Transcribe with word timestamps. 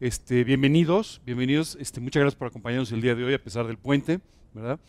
Este, 0.00 0.44
bienvenidos, 0.44 1.20
bienvenidos. 1.26 1.76
Este, 1.78 2.00
muchas 2.00 2.22
gracias 2.22 2.38
por 2.38 2.48
acompañarnos 2.48 2.90
el 2.90 3.02
día 3.02 3.14
de 3.14 3.22
hoy 3.22 3.34
a 3.34 3.44
pesar 3.44 3.66
del 3.66 3.76
puente, 3.76 4.20
¿verdad? 4.54 4.80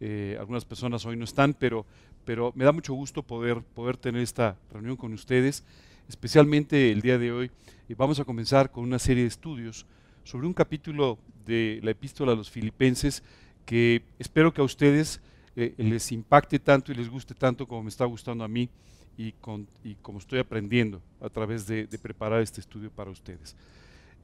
Eh, 0.00 0.38
algunas 0.40 0.64
personas 0.64 1.04
hoy 1.04 1.18
no 1.18 1.24
están, 1.24 1.52
pero, 1.52 1.84
pero 2.24 2.50
me 2.56 2.64
da 2.64 2.72
mucho 2.72 2.94
gusto 2.94 3.22
poder, 3.22 3.60
poder 3.60 3.98
tener 3.98 4.22
esta 4.22 4.56
reunión 4.72 4.96
con 4.96 5.12
ustedes, 5.12 5.64
especialmente 6.08 6.90
el 6.90 7.02
día 7.02 7.18
de 7.18 7.30
hoy. 7.30 7.50
Y 7.90 7.94
vamos 7.94 8.20
a 8.20 8.24
comenzar 8.24 8.70
con 8.70 8.84
una 8.84 8.98
serie 8.98 9.24
de 9.24 9.28
estudios 9.28 9.84
sobre 10.22 10.46
un 10.46 10.54
capítulo 10.54 11.18
de 11.44 11.80
la 11.82 11.90
epístola 11.90 12.32
a 12.32 12.34
los 12.34 12.50
filipenses 12.50 13.22
que 13.66 14.02
espero 14.18 14.54
que 14.54 14.62
a 14.62 14.64
ustedes 14.64 15.20
eh, 15.56 15.74
les 15.76 16.10
impacte 16.10 16.58
tanto 16.58 16.90
y 16.90 16.94
les 16.94 17.10
guste 17.10 17.34
tanto 17.34 17.68
como 17.68 17.82
me 17.82 17.90
está 17.90 18.06
gustando 18.06 18.42
a 18.42 18.48
mí 18.48 18.70
y, 19.18 19.32
como 19.32 20.18
estoy 20.18 20.38
aprendiendo 20.38 21.02
a 21.20 21.28
través 21.28 21.66
de 21.66 21.86
preparar 22.00 22.40
este 22.40 22.62
estudio 22.62 22.90
para 22.90 23.10
ustedes. 23.10 23.54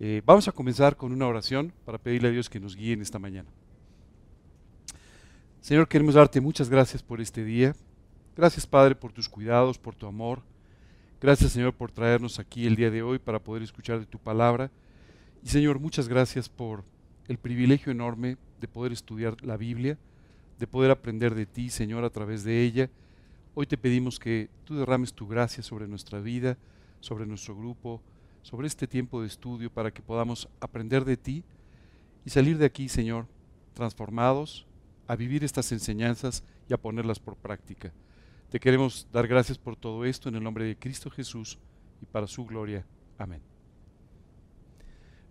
Eh, 0.03 0.23
vamos 0.25 0.49
a 0.49 0.53
comenzar 0.53 0.97
con 0.97 1.13
una 1.13 1.27
oración 1.27 1.75
para 1.85 1.99
pedirle 1.99 2.29
a 2.29 2.31
Dios 2.31 2.49
que 2.49 2.59
nos 2.59 2.75
guíe 2.75 2.95
en 2.95 3.03
esta 3.03 3.19
mañana. 3.19 3.51
Señor, 5.61 5.89
queremos 5.89 6.15
darte 6.15 6.41
muchas 6.41 6.71
gracias 6.71 7.03
por 7.03 7.21
este 7.21 7.45
día. 7.45 7.77
Gracias, 8.35 8.67
Padre, 8.67 8.95
por 8.95 9.13
tus 9.13 9.29
cuidados, 9.29 9.77
por 9.77 9.95
tu 9.95 10.07
amor. 10.07 10.41
Gracias, 11.21 11.53
Señor, 11.53 11.75
por 11.75 11.93
traernos 11.93 12.39
aquí 12.39 12.67
el 12.67 12.77
día 12.77 12.91
de 12.91 13.03
hoy 13.03 13.19
para 13.19 13.41
poder 13.41 13.63
escuchar 13.63 14.01
de 14.01 14.07
tu 14.07 14.19
palabra. 14.19 14.71
Y, 15.45 15.51
Señor, 15.51 15.79
muchas 15.79 16.09
gracias 16.09 16.49
por 16.49 16.83
el 17.29 17.37
privilegio 17.37 17.93
enorme 17.93 18.39
de 18.59 18.69
poder 18.69 18.93
estudiar 18.93 19.37
la 19.45 19.59
Biblia, 19.59 19.99
de 20.59 20.67
poder 20.67 20.93
aprender 20.93 21.35
de 21.35 21.45
ti, 21.45 21.69
Señor, 21.69 22.05
a 22.05 22.11
través 22.11 22.43
de 22.43 22.63
ella. 22.63 22.89
Hoy 23.55 23.67
te 23.67 23.77
pedimos 23.77 24.19
que 24.19 24.49
tú 24.65 24.77
derrames 24.77 25.13
tu 25.13 25.29
gracia 25.29 25.63
sobre 25.63 25.87
nuestra 25.87 26.21
vida, 26.21 26.57
sobre 27.01 27.27
nuestro 27.27 27.55
grupo, 27.55 28.01
sobre 28.43 28.67
este 28.67 28.87
tiempo 28.87 29.21
de 29.21 29.27
estudio 29.27 29.71
para 29.71 29.91
que 29.91 30.03
podamos 30.03 30.49
aprender 30.61 31.05
de 31.05 31.17
ti 31.17 31.45
y 32.25 32.31
salir 32.31 32.59
de 32.59 32.67
aquí, 32.67 32.89
Señor, 32.89 33.27
transformados 33.75 34.67
a 35.07 35.17
vivir 35.17 35.45
estas 35.45 35.73
enseñanzas 35.73 36.45
y 36.69 36.75
a 36.75 36.79
ponerlas 36.79 37.19
por 37.19 37.37
práctica. 37.37 37.93
Te 38.51 38.61
queremos 38.61 39.07
dar 39.13 39.27
gracias 39.27 39.59
por 39.59 39.77
todo 39.77 40.05
esto 40.05 40.29
en 40.29 40.37
el 40.37 40.43
nombre 40.43 40.65
de 40.65 40.77
Cristo 40.77 41.11
Jesús 41.11 41.59
y 42.03 42.07
para 42.07 42.27
su 42.27 42.45
gloria. 42.45 42.85
Amén. 43.19 43.41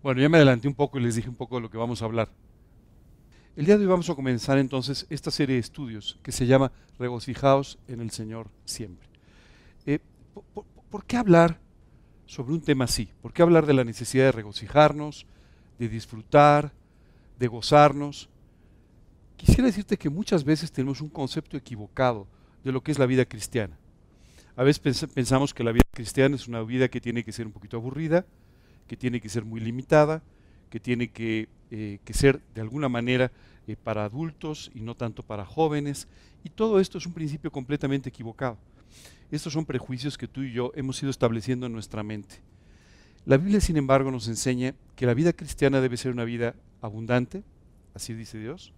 Bueno, 0.02 0.20
ya 0.20 0.28
me 0.28 0.38
adelanté 0.38 0.68
un 0.68 0.74
poco 0.74 0.98
y 0.98 1.02
les 1.02 1.16
dije 1.16 1.28
un 1.28 1.34
poco 1.34 1.56
de 1.56 1.62
lo 1.62 1.70
que 1.70 1.76
vamos 1.76 2.00
a 2.00 2.06
hablar. 2.06 2.30
El 3.56 3.66
día 3.66 3.76
de 3.76 3.82
hoy 3.82 3.90
vamos 3.90 4.08
a 4.08 4.14
comenzar 4.14 4.56
entonces 4.56 5.06
esta 5.10 5.30
serie 5.30 5.56
de 5.56 5.60
estudios 5.60 6.18
que 6.22 6.32
se 6.32 6.46
llama 6.46 6.72
Regocijaos 6.98 7.78
en 7.88 8.00
el 8.00 8.10
Señor 8.10 8.48
siempre. 8.64 9.06
Eh, 9.84 9.98
¿por, 10.32 10.64
por, 10.64 11.04
qué 11.04 11.16
hablar 11.16 11.60
sobre 12.30 12.52
un 12.52 12.60
tema 12.60 12.84
así? 12.84 13.08
¿Por 13.22 13.32
qué 13.32 13.42
hablar 13.42 13.66
de 13.66 13.74
la 13.74 13.82
necesidad 13.82 14.26
de 14.26 14.32
regocijarnos, 14.32 15.26
de 15.80 15.88
disfrutar, 15.88 16.72
de 17.40 17.48
gozarnos? 17.48 18.28
Quisiera 19.36 19.64
decirte 19.64 19.96
que 19.96 20.08
muchas 20.08 20.44
veces 20.44 20.70
tenemos 20.70 21.00
un 21.00 21.08
concepto 21.08 21.56
equivocado 21.56 22.28
de 22.62 22.70
lo 22.70 22.84
que 22.84 22.92
es 22.92 23.00
la 23.00 23.06
vida 23.06 23.24
cristiana. 23.24 23.76
A 24.54 24.62
veces 24.62 25.08
pensamos 25.12 25.52
que 25.52 25.64
la 25.64 25.72
vida 25.72 25.82
cristiana 25.90 26.36
es 26.36 26.46
una 26.46 26.62
vida 26.62 26.88
que 26.88 27.00
tiene 27.00 27.24
que 27.24 27.32
ser 27.32 27.46
un 27.46 27.52
poquito 27.52 27.78
aburrida, 27.78 28.24
que 28.86 28.96
tiene 28.96 29.20
que 29.20 29.28
ser 29.28 29.44
muy 29.44 29.58
limitada, 29.58 30.22
que 30.70 30.78
tiene 30.78 31.10
que, 31.10 31.48
eh, 31.72 31.98
ser 32.12 32.40
de 32.54 32.60
alguna 32.60 32.88
manera 32.88 33.32
eh, 33.66 33.74
para 33.74 34.04
adultos 34.04 34.70
y 34.72 34.82
no 34.82 34.94
tanto 34.94 35.24
para 35.24 35.44
jóvenes. 35.44 36.06
Y 36.44 36.50
todo 36.50 36.78
esto 36.78 36.98
es 36.98 37.06
un 37.06 37.12
principio 37.12 37.50
completamente 37.50 38.08
equivocado. 38.08 38.56
Estos 39.30 39.52
son 39.52 39.64
prejuicios 39.64 40.18
que 40.18 40.26
tú 40.26 40.42
y 40.42 40.52
yo 40.52 40.72
hemos 40.74 41.00
ido 41.02 41.10
estableciendo 41.10 41.66
en 41.66 41.72
nuestra 41.72 42.02
mente. 42.02 42.36
La 43.24 43.36
Biblia, 43.36 43.60
sin 43.60 43.76
embargo, 43.76 44.10
nos 44.10 44.28
enseña 44.28 44.74
que 44.96 45.06
la 45.06 45.14
vida 45.14 45.32
cristiana 45.32 45.80
debe 45.80 45.96
ser 45.96 46.10
una 46.10 46.24
vida 46.24 46.56
abundante, 46.80 47.44
así 47.94 48.14
dice 48.14 48.38
Dios, 48.38 48.72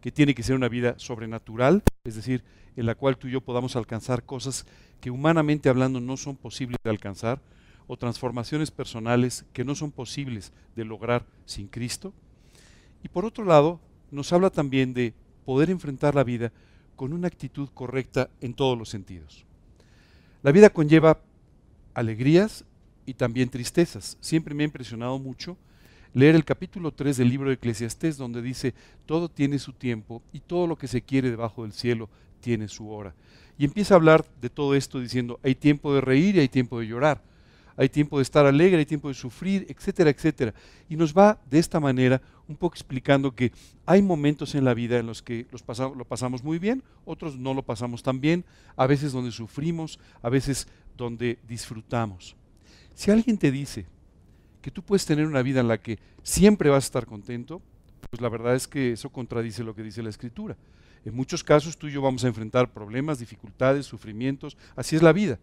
que 0.00 0.12
tiene 0.12 0.34
que 0.34 0.42
ser 0.42 0.54
una 0.54 0.68
vida 0.68 0.94
sobrenatural, 0.98 1.82
es 2.04 2.14
decir, 2.14 2.44
en 2.76 2.86
la 2.86 2.94
cual 2.94 3.16
tú 3.16 3.26
y 3.26 3.32
yo 3.32 3.40
podamos 3.40 3.74
alcanzar 3.74 4.24
cosas 4.24 4.66
que 5.00 5.10
humanamente 5.10 5.68
hablando 5.68 6.00
no 6.00 6.16
son 6.16 6.36
posibles 6.36 6.78
de 6.84 6.90
alcanzar, 6.90 7.40
o 7.86 7.96
transformaciones 7.96 8.70
personales 8.70 9.44
que 9.52 9.64
no 9.64 9.74
son 9.74 9.90
posibles 9.90 10.52
de 10.74 10.84
lograr 10.84 11.26
sin 11.44 11.68
Cristo. 11.68 12.12
Y 13.02 13.08
por 13.08 13.24
otro 13.24 13.44
lado, 13.44 13.80
nos 14.10 14.32
habla 14.32 14.50
también 14.50 14.94
de 14.94 15.14
poder 15.44 15.70
enfrentar 15.70 16.14
la 16.14 16.24
vida 16.24 16.52
con 16.96 17.12
una 17.12 17.28
actitud 17.28 17.68
correcta 17.74 18.30
en 18.40 18.54
todos 18.54 18.78
los 18.78 18.88
sentidos. 18.88 19.44
La 20.44 20.52
vida 20.52 20.68
conlleva 20.68 21.22
alegrías 21.94 22.66
y 23.06 23.14
también 23.14 23.48
tristezas. 23.48 24.18
Siempre 24.20 24.54
me 24.54 24.62
ha 24.62 24.66
impresionado 24.66 25.18
mucho 25.18 25.56
leer 26.12 26.34
el 26.34 26.44
capítulo 26.44 26.92
3 26.92 27.16
del 27.16 27.30
libro 27.30 27.48
de 27.48 27.54
Eclesiastés, 27.54 28.18
donde 28.18 28.42
dice, 28.42 28.74
todo 29.06 29.30
tiene 29.30 29.58
su 29.58 29.72
tiempo 29.72 30.20
y 30.34 30.40
todo 30.40 30.66
lo 30.66 30.76
que 30.76 30.86
se 30.86 31.00
quiere 31.00 31.30
debajo 31.30 31.62
del 31.62 31.72
cielo 31.72 32.10
tiene 32.42 32.68
su 32.68 32.90
hora. 32.90 33.14
Y 33.56 33.64
empieza 33.64 33.94
a 33.94 33.96
hablar 33.96 34.26
de 34.42 34.50
todo 34.50 34.74
esto 34.74 35.00
diciendo, 35.00 35.40
hay 35.42 35.54
tiempo 35.54 35.94
de 35.94 36.02
reír 36.02 36.36
y 36.36 36.40
hay 36.40 36.48
tiempo 36.50 36.78
de 36.78 36.88
llorar, 36.88 37.22
hay 37.76 37.88
tiempo 37.88 38.18
de 38.18 38.22
estar 38.22 38.46
alegre, 38.46 38.78
hay 38.78 38.86
tiempo 38.86 39.08
de 39.08 39.14
sufrir, 39.14 39.66
etcétera, 39.68 40.10
etcétera. 40.10 40.54
Y 40.88 40.96
nos 40.96 41.14
va 41.14 41.38
de 41.50 41.58
esta 41.58 41.80
manera 41.80 42.20
un 42.46 42.56
poco 42.56 42.74
explicando 42.74 43.34
que 43.34 43.52
hay 43.86 44.02
momentos 44.02 44.54
en 44.54 44.64
la 44.64 44.74
vida 44.74 44.98
en 44.98 45.06
los 45.06 45.22
que 45.22 45.46
los 45.50 45.62
pasamos, 45.62 45.96
lo 45.96 46.04
pasamos 46.04 46.44
muy 46.44 46.58
bien, 46.58 46.82
otros 47.04 47.38
no 47.38 47.54
lo 47.54 47.62
pasamos 47.62 48.02
tan 48.02 48.20
bien, 48.20 48.44
a 48.76 48.86
veces 48.86 49.12
donde 49.12 49.32
sufrimos, 49.32 49.98
a 50.22 50.28
veces 50.28 50.68
donde 50.96 51.38
disfrutamos. 51.48 52.36
Si 52.94 53.10
alguien 53.10 53.38
te 53.38 53.50
dice 53.50 53.86
que 54.62 54.70
tú 54.70 54.82
puedes 54.82 55.04
tener 55.04 55.26
una 55.26 55.42
vida 55.42 55.60
en 55.60 55.68
la 55.68 55.78
que 55.78 55.98
siempre 56.22 56.70
vas 56.70 56.84
a 56.84 56.86
estar 56.86 57.06
contento, 57.06 57.60
pues 58.10 58.20
la 58.20 58.28
verdad 58.28 58.54
es 58.54 58.68
que 58.68 58.92
eso 58.92 59.10
contradice 59.10 59.64
lo 59.64 59.74
que 59.74 59.82
dice 59.82 60.02
la 60.02 60.10
Escritura. 60.10 60.56
En 61.04 61.14
muchos 61.14 61.44
casos 61.44 61.76
tú 61.76 61.88
y 61.88 61.92
yo 61.92 62.00
vamos 62.00 62.24
a 62.24 62.28
enfrentar 62.28 62.72
problemas, 62.72 63.18
dificultades, 63.18 63.86
sufrimientos, 63.86 64.56
así 64.76 64.96
es 64.96 65.02
la 65.02 65.12
vida. 65.12 65.38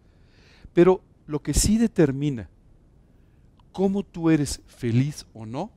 Pero 0.74 1.04
lo 1.32 1.42
que 1.42 1.54
sí 1.54 1.78
determina 1.78 2.50
cómo 3.72 4.04
tú 4.04 4.30
eres 4.30 4.62
feliz 4.68 5.26
o 5.34 5.46
no 5.46 5.72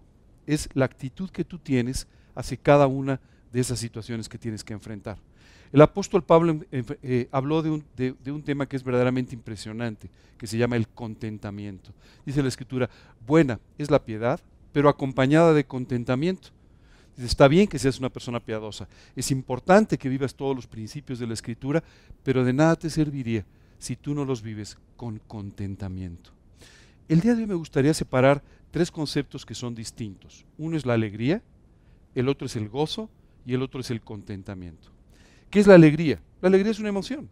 es 0.46 0.68
la 0.74 0.84
actitud 0.84 1.30
que 1.30 1.44
tú 1.44 1.58
tienes 1.58 2.08
hacia 2.34 2.56
cada 2.56 2.88
una 2.88 3.20
de 3.52 3.60
esas 3.60 3.78
situaciones 3.78 4.28
que 4.28 4.36
tienes 4.36 4.64
que 4.64 4.72
enfrentar. 4.72 5.16
El 5.72 5.80
apóstol 5.80 6.22
Pablo 6.24 6.60
eh, 6.70 7.28
habló 7.30 7.62
de 7.62 7.70
un, 7.70 7.84
de 7.96 8.32
un, 8.32 8.42
tema 8.42 8.66
que 8.66 8.76
es 8.76 8.84
verdaderamente 8.84 9.34
impresionante, 9.34 10.10
que 10.36 10.46
se 10.46 10.58
llama 10.58 10.76
el 10.76 10.88
contentamiento. 10.88 11.90
Dice 12.26 12.42
la 12.42 12.48
escritura, 12.48 12.90
buena 13.26 13.60
es 13.78 13.90
la 13.90 14.04
piedad, 14.04 14.40
pero 14.72 14.88
acompañada 14.88 15.52
de 15.52 15.64
contentamiento. 15.64 16.48
Dice, 17.16 17.28
está 17.28 17.48
bien 17.48 17.68
que 17.68 17.78
seas 17.78 17.98
una 17.98 18.08
persona 18.10 18.40
piadosa, 18.40 18.88
es 19.14 19.30
importante 19.30 19.98
que 19.98 20.08
vivas 20.08 20.34
todos 20.34 20.54
los 20.54 20.66
principios 20.66 21.20
de 21.20 21.28
la 21.28 21.34
escritura, 21.34 21.82
pero 22.24 22.44
de 22.44 22.52
nada 22.52 22.74
te 22.74 22.90
serviría 22.90 23.44
si 23.84 23.96
tú 23.96 24.14
no 24.14 24.24
los 24.24 24.40
vives 24.40 24.78
con 24.96 25.18
contentamiento. 25.18 26.30
El 27.06 27.20
día 27.20 27.34
de 27.34 27.42
hoy 27.42 27.46
me 27.46 27.54
gustaría 27.54 27.92
separar 27.92 28.42
tres 28.70 28.90
conceptos 28.90 29.44
que 29.44 29.54
son 29.54 29.74
distintos. 29.74 30.46
Uno 30.56 30.78
es 30.78 30.86
la 30.86 30.94
alegría, 30.94 31.42
el 32.14 32.30
otro 32.30 32.46
es 32.46 32.56
el 32.56 32.70
gozo 32.70 33.10
y 33.44 33.52
el 33.52 33.60
otro 33.60 33.82
es 33.82 33.90
el 33.90 34.00
contentamiento. 34.00 34.88
¿Qué 35.50 35.60
es 35.60 35.66
la 35.66 35.74
alegría? 35.74 36.18
La 36.40 36.48
alegría 36.48 36.70
es 36.70 36.78
una 36.78 36.88
emoción. 36.88 37.28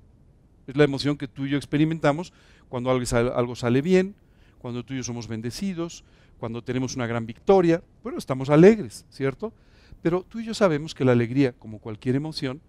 Es 0.66 0.76
la 0.76 0.84
emoción 0.84 1.16
que 1.16 1.26
tú 1.26 1.46
y 1.46 1.50
yo 1.50 1.56
experimentamos 1.56 2.34
cuando 2.69 2.90
algo 2.90 3.56
sale, 3.56 3.80
bien, 3.80 4.14
cuando 4.58 4.84
tú 4.84 4.92
y 4.92 4.98
yo 4.98 5.04
somos 5.04 5.28
bendecidos, 5.28 6.04
cuando 6.38 6.62
tenemos 6.62 6.94
una 6.96 7.06
gran 7.06 7.24
victoria. 7.24 7.82
Bueno, 8.02 8.19
estamos 8.19 8.50
alegres, 8.50 9.06
¿cierto? 9.08 9.54
Pero 10.02 10.22
tú 10.22 10.38
y 10.38 10.44
yo 10.44 10.52
sabemos 10.52 10.94
que 10.94 11.06
la 11.06 11.12
alegría, 11.12 11.52
como 11.52 11.78
cualquier 11.78 12.14
emoción, 12.14 12.60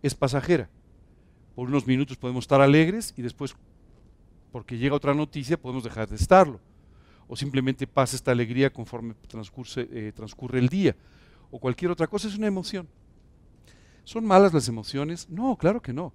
es 0.00 0.14
pasajera. 0.14 0.70
Por 1.54 1.68
unos 1.68 1.86
minutos 1.86 2.16
podemos 2.16 2.44
estar 2.44 2.60
alegres 2.60 3.14
y 3.16 3.22
después, 3.22 3.54
porque 4.50 4.78
llega 4.78 4.94
otra 4.94 5.14
noticia, 5.14 5.60
podemos 5.60 5.84
dejar 5.84 6.08
de 6.08 6.16
estarlo 6.16 6.60
o 7.32 7.36
simplemente 7.36 7.86
pasa 7.86 8.14
esta 8.14 8.30
alegría 8.30 8.70
conforme 8.70 9.14
transcurre, 9.26 9.88
eh, 9.90 10.12
transcurre 10.14 10.58
el 10.58 10.68
día, 10.68 10.94
o 11.50 11.58
cualquier 11.58 11.90
otra 11.90 12.06
cosa, 12.06 12.28
es 12.28 12.36
una 12.36 12.46
emoción. 12.46 12.86
¿Son 14.04 14.22
malas 14.22 14.52
las 14.52 14.68
emociones? 14.68 15.26
No, 15.30 15.56
claro 15.56 15.80
que 15.80 15.94
no. 15.94 16.12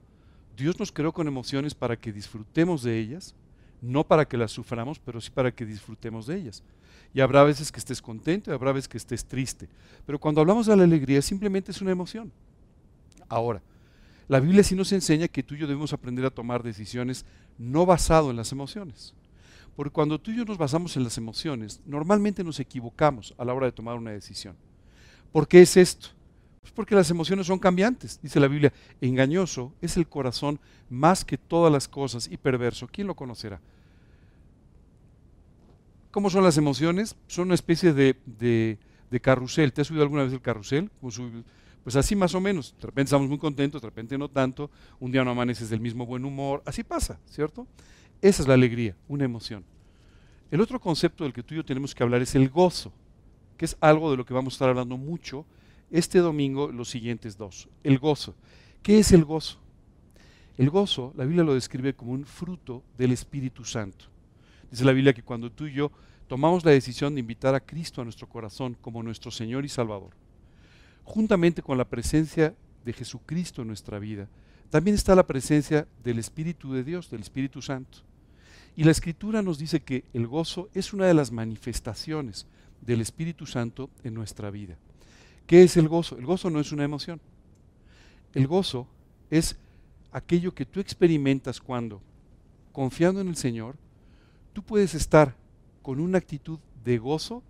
Dios 0.56 0.80
nos 0.80 0.92
creó 0.92 1.12
con 1.12 1.28
emociones 1.28 1.74
para 1.74 1.98
que 2.00 2.13
disfrutemos 2.13 2.83
de 2.83 3.00
ellas, 3.00 3.33
no 3.81 4.04
para 4.04 4.28
que 4.28 4.38
las 4.38 4.51
suframos, 4.51 5.00
pero 5.00 5.19
sí 5.19 5.31
para 5.31 5.51
que 5.51 5.66
disfrutemos 5.66 6.28
de 6.28 6.36
ellas. 6.36 6.63
Y 7.16 7.22
habrá 7.22 7.44
veces 7.44 7.72
que 7.72 7.80
estés 7.80 8.00
contento 8.00 8.51
y 8.51 8.54
habrá 8.54 8.72
veces 8.72 8.88
que 8.88 8.98
estés 8.98 9.25
triste. 9.25 9.68
Pero 10.06 10.19
cuando 10.19 10.42
hablamos 10.42 10.68
de 10.68 10.75
la 10.75 10.83
alegría, 10.83 11.24
simplemente 11.24 11.72
es 11.72 11.81
una 11.81 11.92
emoción. 11.92 12.31
Ahora, 13.28 13.60
la 14.27 14.39
Biblia 14.39 14.63
sí 14.63 14.75
nos 14.75 14.91
enseña 14.91 15.27
que 15.27 15.44
tú 15.44 15.56
y 15.56 15.59
yo 15.59 15.68
debemos 15.68 15.94
aprender 15.94 16.25
a 16.25 16.29
tomar 16.29 16.63
decisiones 16.63 17.25
no 17.57 17.85
basado 17.85 18.29
en 18.29 18.35
las 18.35 18.51
emociones. 18.51 19.13
Porque 19.75 19.94
cuando 19.94 20.19
tú 20.19 20.31
y 20.31 20.38
yo 20.38 20.45
nos 20.45 20.57
basamos 20.57 20.97
en 20.97 21.03
las 21.03 21.18
emociones, 21.18 21.81
normalmente 21.85 22.44
nos 22.44 22.59
equivocamos 22.59 23.33
a 23.38 23.45
la 23.45 23.53
hora 23.53 23.68
de 23.68 23.71
tomar 23.71 23.95
una 23.95 24.12
decisión. 24.12 24.56
¿Por 25.31 25.47
qué 25.47 25.62
es 25.62 25.77
esto? 25.77 26.09
Pues 26.62 26.74
porque 26.74 26.95
las 26.95 27.09
emociones 27.09 27.47
son 27.47 27.59
cambiantes. 27.59 28.19
Dice 28.21 28.39
la 28.39 28.47
Biblia, 28.47 28.74
engañoso 29.00 29.74
es 29.81 29.95
el 29.95 30.07
corazón 30.07 30.59
más 30.89 31.23
que 31.23 31.38
todas 31.38 31.71
las 31.71 31.88
cosas 31.88 32.27
y 32.30 32.38
perverso. 32.38 32.89
¿Quién 32.91 33.07
lo 33.07 33.15
conocerá? 33.15 33.62
¿Cómo 36.12 36.30
son 36.30 36.44
las 36.44 36.57
emociones? 36.57 37.15
Son 37.27 37.45
una 37.45 37.56
especie 37.56 37.94
de, 37.94 38.18
de, 38.25 39.19
carrusel. 39.21 39.71
¿Te 39.71 39.81
has 39.81 39.88
subido 39.88 40.03
alguna 40.03 40.23
vez 40.23 40.33
el 40.33 40.41
carrusel? 40.41 40.89
Pues 41.88 41.95
así 41.95 42.18
más 42.18 42.36
o 42.36 42.42
menos. 42.42 42.75
De 42.81 42.88
repente 42.88 43.07
estamos 43.07 43.30
muy 43.30 43.38
contentos, 43.38 43.81
de 43.81 43.88
repente 43.88 44.18
no 44.18 44.28
tanto. 44.28 44.69
Un 45.00 45.10
día 45.10 45.24
no 45.24 45.31
amaneces 45.31 45.69
del 45.69 45.80
mismo 45.80 46.06
buen 46.06 46.25
humor. 46.25 46.62
Así 46.66 46.84
pasa, 46.84 47.18
¿cierto? 47.30 47.66
Esa 48.22 48.42
es 48.42 48.48
la 48.50 48.56
alegría, 48.56 48.94
una 49.07 49.24
emoción. 49.24 49.63
El 50.51 50.60
otro 50.60 50.81
concepto 50.81 51.24
del 51.24 51.31
que 51.31 51.44
tú 51.44 51.54
y 51.54 51.57
yo 51.60 51.63
tenemos 51.63 51.95
que 51.95 52.04
hablar 52.04 52.22
es 52.22 52.36
el 52.36 52.50
gozo, 52.50 52.92
que 53.56 53.63
es 53.63 53.78
algo 53.80 54.12
de 54.12 54.18
lo 54.18 54.25
que 54.25 54.34
vamos 54.34 54.51
a 54.51 54.56
estar 54.56 54.68
hablando 54.68 54.98
mucho 54.98 55.45
este 55.89 56.19
domingo, 56.19 56.74
los 56.74 56.89
siguientes 56.89 57.38
dos. 57.38 57.69
El 57.86 58.00
gozo. 58.00 58.36
¿Qué 58.83 59.00
es 59.00 59.13
el 59.13 59.24
gozo? 59.24 59.57
El 60.57 60.69
gozo, 60.69 61.13
la 61.16 61.24
Biblia 61.24 61.45
lo 61.45 61.54
describe 61.54 61.94
como 61.94 62.12
un 62.12 62.25
fruto 62.25 62.83
del 62.98 63.13
Espíritu 63.13 63.63
Santo. 63.63 64.07
Dice 64.69 64.83
la 64.83 64.92
Biblia 64.92 65.13
que 65.13 65.24
cuando 65.24 65.50
tú 65.50 65.68
y 65.68 65.72
yo 65.72 65.90
tomamos 66.28 66.66
la 66.66 66.72
decisión 66.72 67.13
de 67.13 67.22
invitar 67.22 67.56
a 67.56 67.62
Cristo 67.62 68.01
a 68.01 68.04
nuestro 68.04 68.28
corazón 68.28 68.75
como 68.81 69.01
nuestro 69.01 69.31
Señor 69.31 69.63
y 69.63 69.69
Salvador, 69.69 70.26
juntamente 71.07 71.62
con 71.62 71.77
la 71.77 71.86
presencia 71.86 72.54
de 72.83 72.92
Jesucristo 72.92 73.62
en 73.62 73.69
nuestra 73.69 73.98
vida, 73.98 74.27
también 74.69 74.94
está 74.94 75.15
la 75.15 75.25
presencia 75.25 75.88
del 76.04 76.19
Espíritu 76.19 76.74
de 76.74 76.83
Dios, 76.83 77.09
del 77.09 77.21
Espíritu 77.21 77.62
Santo. 77.62 78.00
Y 78.75 78.83
la 78.83 78.92
Escritura 78.92 79.42
nos 79.42 79.57
dice 79.57 79.80
que 79.80 80.04
el 80.13 80.27
gozo 80.27 80.69
es 80.74 80.92
una 80.92 81.06
de 81.06 81.13
las 81.13 81.31
manifestaciones 81.31 82.45
del 82.81 83.00
Espíritu 83.00 83.45
Santo 83.45 83.89
en 84.04 84.13
nuestra 84.13 84.51
vida. 84.51 84.77
¿Qué 85.48 85.63
es 85.63 85.77
el 85.77 85.88
gozo? 85.88 86.18
El 86.18 86.25
gozo 86.25 86.50
no 86.50 86.59
es 86.59 86.74
una 86.74 86.83
emoción. 86.83 87.21
El 88.33 88.45
gozo 88.45 88.86
es 89.31 89.56
aquello 90.12 90.54
que 90.54 90.65
tú 90.65 90.81
experimentas 90.81 91.62
cuando, 91.62 92.01
confiando 92.74 93.21
en 93.21 93.30
el 93.30 93.38
Señor, 93.38 93.77
tú 94.51 94.62
puedes 94.62 94.94
estar 94.94 95.36
con 95.81 96.01
una 96.01 96.18
actitud 96.18 96.59
de 96.83 96.98
gozo 96.98 97.42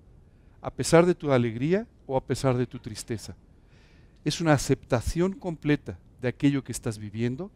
a 0.62 0.70
pesar 0.70 1.08
de 1.08 1.16
tu 1.16 1.32
alegría 1.32 1.88
o 2.06 2.16
a 2.16 2.24
pesar 2.24 2.56
de 2.56 2.68
tu 2.68 2.78
tristeza. 2.78 3.36
Es 4.28 4.42
una 4.42 4.52
aceptación 4.52 5.32
completa 5.32 5.98
de 6.22 6.28
aquello 6.28 6.62
que 6.62 6.74
estás 6.74 7.00
viviendo 7.00 7.50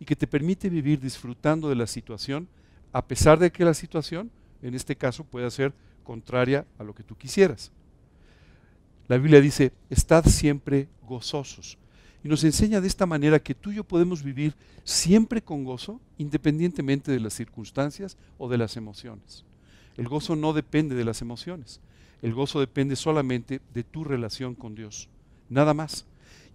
y 0.00 0.04
que 0.04 0.16
te 0.16 0.26
permite 0.26 0.68
vivir 0.68 0.98
disfrutando 0.98 1.68
de 1.68 1.76
la 1.76 1.86
situación 1.86 2.48
a 2.92 3.06
pesar 3.06 3.38
de 3.38 3.52
que 3.52 3.64
la 3.64 3.74
situación, 3.74 4.32
en 4.60 4.74
este 4.74 4.96
caso, 4.96 5.22
pueda 5.22 5.48
ser 5.50 5.72
contraria 6.02 6.66
a 6.80 6.82
lo 6.82 6.96
que 6.96 7.04
tú 7.04 7.14
quisieras. 7.14 7.70
La 9.06 9.18
Biblia 9.18 9.40
dice, 9.40 9.72
estad 9.88 10.24
siempre 10.26 10.88
gozosos. 11.06 11.78
Y 12.24 12.28
nos 12.28 12.42
enseña 12.42 12.80
de 12.80 12.88
esta 12.88 13.06
manera 13.06 13.38
que 13.38 13.54
tú 13.54 13.70
y 13.70 13.76
yo 13.76 13.84
podemos 13.84 14.24
vivir 14.24 14.56
siempre 14.82 15.42
con 15.42 15.62
gozo, 15.62 16.00
independientemente 16.18 17.12
de 17.12 17.20
las 17.20 17.34
circunstancias 17.34 18.16
o 18.36 18.48
de 18.48 18.58
las 18.58 18.76
emociones. 18.76 19.44
El 19.96 20.08
gozo 20.08 20.34
no 20.34 20.52
depende 20.52 20.96
de 20.96 21.04
las 21.04 21.22
emociones. 21.22 21.80
El 22.20 22.34
gozo 22.34 22.58
depende 22.58 22.96
solamente 22.96 23.60
de 23.72 23.84
tu 23.84 24.02
relación 24.02 24.56
con 24.56 24.74
Dios. 24.74 25.08
Nada 25.48 25.72
más. 25.72 26.04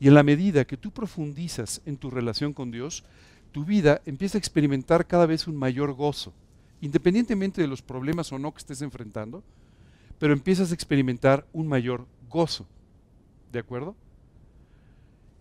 Y 0.02 0.08
en 0.08 0.16
la 0.16 0.24
medida 0.24 0.66
que 0.66 0.78
tú 0.78 0.90
profundizas 0.90 1.80
en 1.86 1.96
tu 1.96 2.10
relación 2.10 2.54
con 2.54 2.72
Dios, 2.72 3.04
tu 3.52 3.66
vida 3.66 4.02
empieza 4.08 4.36
a 4.36 4.40
experimentar 4.40 5.06
cada 5.06 5.28
vez 5.28 5.46
un 5.46 5.56
mayor 5.56 5.94
gozo, 5.94 6.34
independientemente 6.82 7.62
de 7.62 7.68
los 7.68 7.84
problemas 7.84 8.32
o 8.32 8.40
no 8.40 8.52
que 8.52 8.58
estés 8.58 8.82
enfrentando, 8.82 9.44
pero 10.18 10.34
empiezas 10.34 10.72
a 10.72 10.74
experimentar 10.74 11.46
un 11.54 11.68
mayor 11.68 12.08
gozo. 12.32 12.66
¿De 13.52 13.60
acuerdo? 13.60 13.96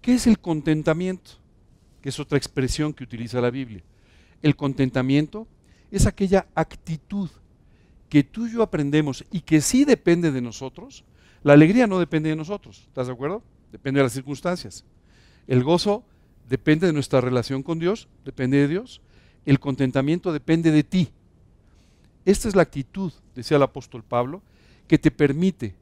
¿Qué 0.03 0.13
es 0.13 0.27
el 0.27 0.39
contentamiento? 0.39 1.31
Que 2.03 2.11
es 2.11 2.21
otra 2.21 2.37
expresión 2.37 2.93
que 2.93 3.05
utiliza 3.05 3.41
la 3.41 3.51
Biblia. 3.51 3.83
El 4.43 4.57
contentamiento 4.57 5.47
es 5.91 6.05
aquella 6.05 6.49
actitud 6.55 7.31
que 8.11 8.25
tú 8.25 8.47
y 8.47 8.53
yo 8.53 8.63
aprendemos 8.63 9.25
y 9.31 9.41
que 9.41 9.63
sí 9.63 9.87
depende 9.87 10.31
de 10.31 10.43
nosotros. 10.43 11.03
La 11.43 11.55
alegría 11.55 11.87
no 11.87 11.99
depende 11.99 12.29
de 12.29 12.37
nosotros, 12.37 12.83
¿estás 12.89 13.07
de 13.07 13.15
acuerdo? 13.15 13.43
Depende 13.73 13.99
de 13.99 14.05
las 14.05 14.13
circunstancias. 14.13 14.85
El 15.47 15.63
gozo 15.63 16.05
depende 16.49 16.87
de 16.87 16.93
nuestra 16.93 17.21
relación 17.21 17.63
con 17.63 17.79
Dios, 17.79 18.09
depende 18.25 18.59
de 18.59 18.69
Dios. 18.69 19.01
El 19.47 19.61
contentamiento 19.61 20.33
depende 20.33 20.71
de 20.71 20.85
ti. 20.85 21.11
Esta 22.25 22.49
es 22.49 22.55
la 22.55 22.63
actitud, 22.63 23.13
decía 23.35 23.57
el 23.57 23.63
apóstol 23.63 24.03
Pablo, 24.03 24.43
que 24.87 24.99
te 24.99 25.11
permite 25.11 25.75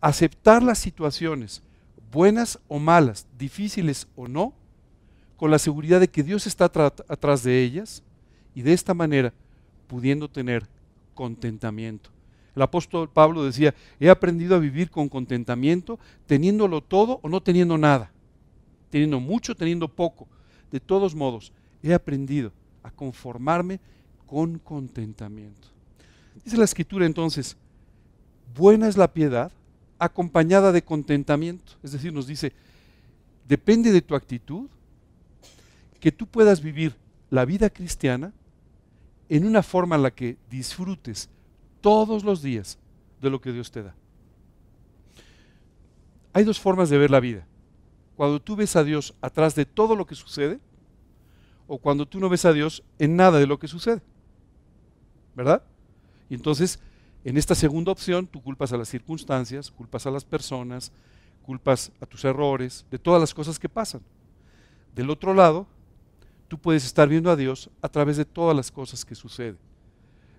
aceptar 0.00 0.62
las 0.62 0.78
situaciones 0.78 1.62
buenas 2.10 2.58
o 2.68 2.78
malas, 2.78 3.26
difíciles 3.38 4.08
o 4.16 4.28
no, 4.28 4.54
con 5.36 5.50
la 5.50 5.58
seguridad 5.58 6.00
de 6.00 6.08
que 6.08 6.22
Dios 6.22 6.46
está 6.46 6.64
atrás 6.64 7.42
de 7.42 7.62
ellas 7.62 8.02
y 8.54 8.62
de 8.62 8.72
esta 8.72 8.94
manera 8.94 9.32
pudiendo 9.86 10.28
tener 10.28 10.66
contentamiento. 11.14 12.10
El 12.58 12.62
apóstol 12.62 13.08
Pablo 13.08 13.44
decía, 13.44 13.72
he 14.00 14.10
aprendido 14.10 14.56
a 14.56 14.58
vivir 14.58 14.90
con 14.90 15.08
contentamiento, 15.08 15.96
teniéndolo 16.26 16.80
todo 16.80 17.20
o 17.22 17.28
no 17.28 17.40
teniendo 17.40 17.78
nada, 17.78 18.10
teniendo 18.90 19.20
mucho, 19.20 19.54
teniendo 19.54 19.86
poco. 19.86 20.26
De 20.72 20.80
todos 20.80 21.14
modos, 21.14 21.52
he 21.84 21.94
aprendido 21.94 22.50
a 22.82 22.90
conformarme 22.90 23.78
con 24.26 24.58
contentamiento. 24.58 25.68
Dice 26.44 26.56
la 26.56 26.64
escritura 26.64 27.06
entonces, 27.06 27.56
buena 28.56 28.88
es 28.88 28.96
la 28.96 29.12
piedad 29.12 29.52
acompañada 29.96 30.72
de 30.72 30.82
contentamiento. 30.82 31.74
Es 31.84 31.92
decir, 31.92 32.12
nos 32.12 32.26
dice, 32.26 32.52
depende 33.46 33.92
de 33.92 34.02
tu 34.02 34.16
actitud 34.16 34.68
que 36.00 36.10
tú 36.10 36.26
puedas 36.26 36.60
vivir 36.60 36.96
la 37.30 37.44
vida 37.44 37.70
cristiana 37.70 38.32
en 39.28 39.46
una 39.46 39.62
forma 39.62 39.94
en 39.94 40.02
la 40.02 40.10
que 40.10 40.36
disfrutes 40.50 41.28
todos 41.80 42.24
los 42.24 42.42
días 42.42 42.78
de 43.20 43.30
lo 43.30 43.40
que 43.40 43.52
Dios 43.52 43.70
te 43.70 43.82
da. 43.82 43.94
Hay 46.32 46.44
dos 46.44 46.60
formas 46.60 46.90
de 46.90 46.98
ver 46.98 47.10
la 47.10 47.20
vida. 47.20 47.46
Cuando 48.16 48.40
tú 48.40 48.56
ves 48.56 48.76
a 48.76 48.84
Dios 48.84 49.14
atrás 49.20 49.54
de 49.54 49.64
todo 49.64 49.96
lo 49.96 50.06
que 50.06 50.14
sucede 50.14 50.60
o 51.66 51.78
cuando 51.78 52.06
tú 52.06 52.20
no 52.20 52.28
ves 52.28 52.44
a 52.44 52.52
Dios 52.52 52.82
en 52.98 53.16
nada 53.16 53.38
de 53.38 53.46
lo 53.46 53.58
que 53.58 53.68
sucede. 53.68 54.02
¿Verdad? 55.34 55.62
Y 56.28 56.34
entonces 56.34 56.80
en 57.24 57.36
esta 57.36 57.54
segunda 57.54 57.92
opción, 57.92 58.26
tú 58.26 58.42
culpas 58.42 58.72
a 58.72 58.76
las 58.76 58.88
circunstancias, 58.88 59.70
culpas 59.70 60.06
a 60.06 60.10
las 60.10 60.24
personas, 60.24 60.92
culpas 61.42 61.92
a 62.00 62.06
tus 62.06 62.24
errores, 62.24 62.86
de 62.90 62.98
todas 62.98 63.20
las 63.20 63.34
cosas 63.34 63.58
que 63.58 63.68
pasan. 63.68 64.00
Del 64.94 65.10
otro 65.10 65.34
lado, 65.34 65.66
tú 66.46 66.58
puedes 66.58 66.84
estar 66.84 67.08
viendo 67.08 67.30
a 67.30 67.36
Dios 67.36 67.70
a 67.82 67.88
través 67.88 68.16
de 68.16 68.24
todas 68.24 68.56
las 68.56 68.70
cosas 68.70 69.04
que 69.04 69.14
suceden. 69.14 69.58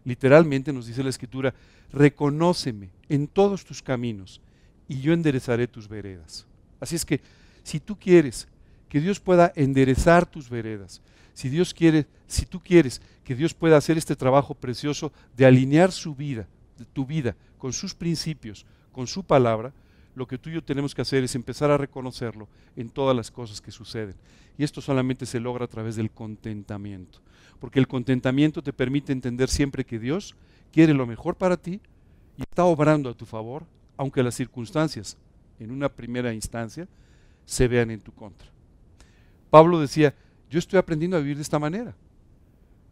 Literalmente 0.10 0.74
nos 0.74 0.88
dice 0.88 1.04
la 1.04 1.12
Escritura, 1.12 1.54
reconóceme 1.94 2.90
en 3.10 3.28
todos 3.28 3.64
tus 3.64 3.84
caminos 3.84 4.42
y 4.88 5.02
yo 5.02 5.14
enderezaré 5.14 5.68
tus 5.68 5.88
veredas. 5.88 6.48
Así 6.80 6.96
es 6.96 7.06
que 7.06 7.22
si 7.62 7.80
tú 7.80 7.96
quieres 7.96 8.48
que 8.90 9.00
Dios 9.00 9.20
pueda 9.20 9.54
enderezar 9.56 10.26
tus 10.26 10.50
veredas, 10.50 11.04
si 11.36 11.48
Dios 11.48 11.76
quiere, 11.76 12.08
si 12.26 12.48
tú 12.48 12.60
quieres 12.60 13.04
que 13.24 13.36
Dios 13.36 13.54
pueda 13.54 13.78
hacer 13.78 14.00
este 14.00 14.16
trabajo 14.16 14.56
precioso 14.56 15.12
de 15.38 15.46
alinear 15.46 15.92
su 15.92 16.16
vida 16.16 16.48
tu 16.86 17.06
vida 17.06 17.36
con 17.60 17.72
sus 17.72 17.94
principios, 17.94 18.66
con 18.92 19.06
su 19.06 19.24
palabra, 19.24 19.74
lo 20.16 20.28
que 20.28 20.40
tú 20.40 20.50
y 20.50 20.54
yo 20.54 20.64
tenemos 20.64 20.96
que 20.96 21.04
hacer 21.04 21.24
es 21.24 21.36
empezar 21.36 21.70
a 21.70 21.78
reconocerlo 21.78 22.48
en 22.76 22.90
todas 22.90 23.16
las 23.16 23.30
cosas 23.30 23.62
que 23.62 23.72
suceden. 23.72 24.16
Y 24.58 24.64
esto 24.64 24.82
solamente 24.82 25.26
se 25.28 25.40
logra 25.40 25.66
a 25.66 25.70
través 25.70 25.96
del 25.96 26.10
contentamiento. 26.10 27.20
Porque 27.60 27.80
el 27.80 27.88
contentamiento 27.88 28.62
te 28.64 28.74
permite 28.74 29.12
entender 29.12 29.50
siempre 29.50 29.86
que 29.86 30.00
Dios 30.00 30.36
quiere 30.72 30.94
lo 30.94 31.06
mejor 31.06 31.36
para 31.36 31.58
ti 31.58 31.82
y 32.38 32.42
está 32.44 32.64
obrando 32.64 33.10
a 33.10 33.14
tu 33.14 33.26
favor, 33.26 33.64
aunque 33.98 34.24
las 34.24 34.36
circunstancias, 34.36 35.18
en 35.60 35.72
una 35.72 35.90
primera 35.90 36.34
instancia, 36.34 36.88
se 37.46 37.68
vean 37.68 37.92
en 37.92 38.00
tu 38.00 38.14
contra. 38.14 38.48
Pablo 39.50 39.80
decía, 39.80 40.14
yo 40.50 40.60
estoy 40.60 40.80
aprendiendo 40.80 41.18
a 41.18 41.20
vivir 41.20 41.36
de 41.36 41.42
esta 41.42 41.60
manera. 41.60 41.94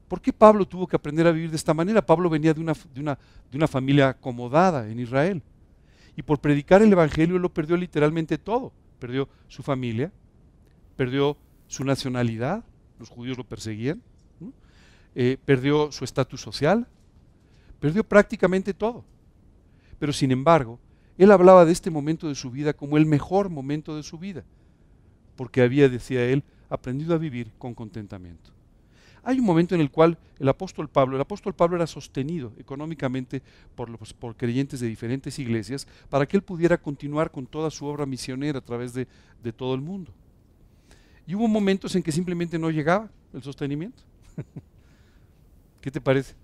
¿Por 0.07 0.21
qué 0.21 0.31
Pablo 0.33 0.65
tuvo 0.65 0.87
que 0.87 0.95
aprender 0.95 1.27
a 1.27 1.31
vivir 1.31 1.49
de 1.49 1.55
esta 1.55 1.73
manera? 1.73 2.05
Pablo 2.05 2.29
venía 2.29 2.53
de 2.53 2.61
una, 2.61 2.73
de 2.93 3.01
una, 3.01 3.17
de 3.51 3.57
una 3.57 3.67
familia 3.67 4.09
acomodada 4.09 4.89
en 4.89 4.99
Israel. 4.99 5.41
Y 6.15 6.23
por 6.23 6.39
predicar 6.39 6.81
el 6.81 6.91
Evangelio 6.91 7.37
lo 7.39 7.53
perdió 7.53 7.77
literalmente 7.77 8.37
todo. 8.37 8.71
Perdió 8.99 9.29
su 9.47 9.63
familia, 9.63 10.11
perdió 10.95 11.37
su 11.67 11.83
nacionalidad, 11.83 12.63
los 12.99 13.09
judíos 13.09 13.37
lo 13.37 13.43
perseguían, 13.43 14.01
eh, 15.19 15.35
perdió 15.43 15.91
su 15.91 16.05
estatus 16.05 16.39
social, 16.39 16.85
perdió 17.79 18.03
prácticamente 18.03 18.71
todo. 18.71 19.03
Pero 19.97 20.13
sin 20.13 20.31
embargo, 20.31 20.77
él 21.17 21.31
hablaba 21.31 21.65
de 21.65 21.71
este 21.71 21.89
momento 21.89 22.27
de 22.27 22.35
su 22.35 22.51
vida 22.51 22.73
como 22.73 22.97
el 22.97 23.07
mejor 23.07 23.49
momento 23.49 23.95
de 23.95 24.03
su 24.03 24.19
vida, 24.19 24.43
porque 25.35 25.63
había, 25.63 25.89
decía 25.89 26.23
él, 26.23 26.43
aprendido 26.69 27.15
a 27.15 27.17
vivir 27.17 27.51
con 27.57 27.73
contentamiento. 27.73 28.51
Hay 29.23 29.39
un 29.39 29.45
momento 29.45 29.73
en 29.73 29.81
el 29.81 29.89
cual 29.89 30.19
el 30.37 30.49
apóstol 30.49 30.87
Pablo, 30.87 31.15
el 31.15 31.21
apóstol 31.21 31.55
Pablo 31.55 31.77
era 31.77 31.87
sostenido 31.87 32.53
económicamente 32.59 33.41
por, 33.73 33.97
por 34.17 34.35
creyentes 34.35 34.81
de 34.81 34.87
diferentes 34.87 35.39
iglesias 35.39 35.87
para 36.11 36.27
que 36.27 36.37
él 36.37 36.43
pudiera 36.43 36.77
continuar 36.77 37.31
con 37.31 37.47
toda 37.47 37.71
su 37.71 37.87
obra 37.87 38.05
misionera 38.05 38.59
a 38.59 38.63
través 38.63 38.93
de, 38.93 39.07
de 39.41 39.51
todo 39.51 39.73
el 39.73 39.81
mundo. 39.81 40.11
Y 41.25 41.33
hubo 41.33 41.47
momentos 41.47 41.95
en 41.95 42.03
que 42.03 42.11
simplemente 42.11 42.59
no 42.59 42.69
llegaba 42.69 43.09
el 43.33 43.41
sostenimiento. 43.41 44.03
¿Qué 45.87 45.91
te 45.91 46.01
parece? 46.01 46.35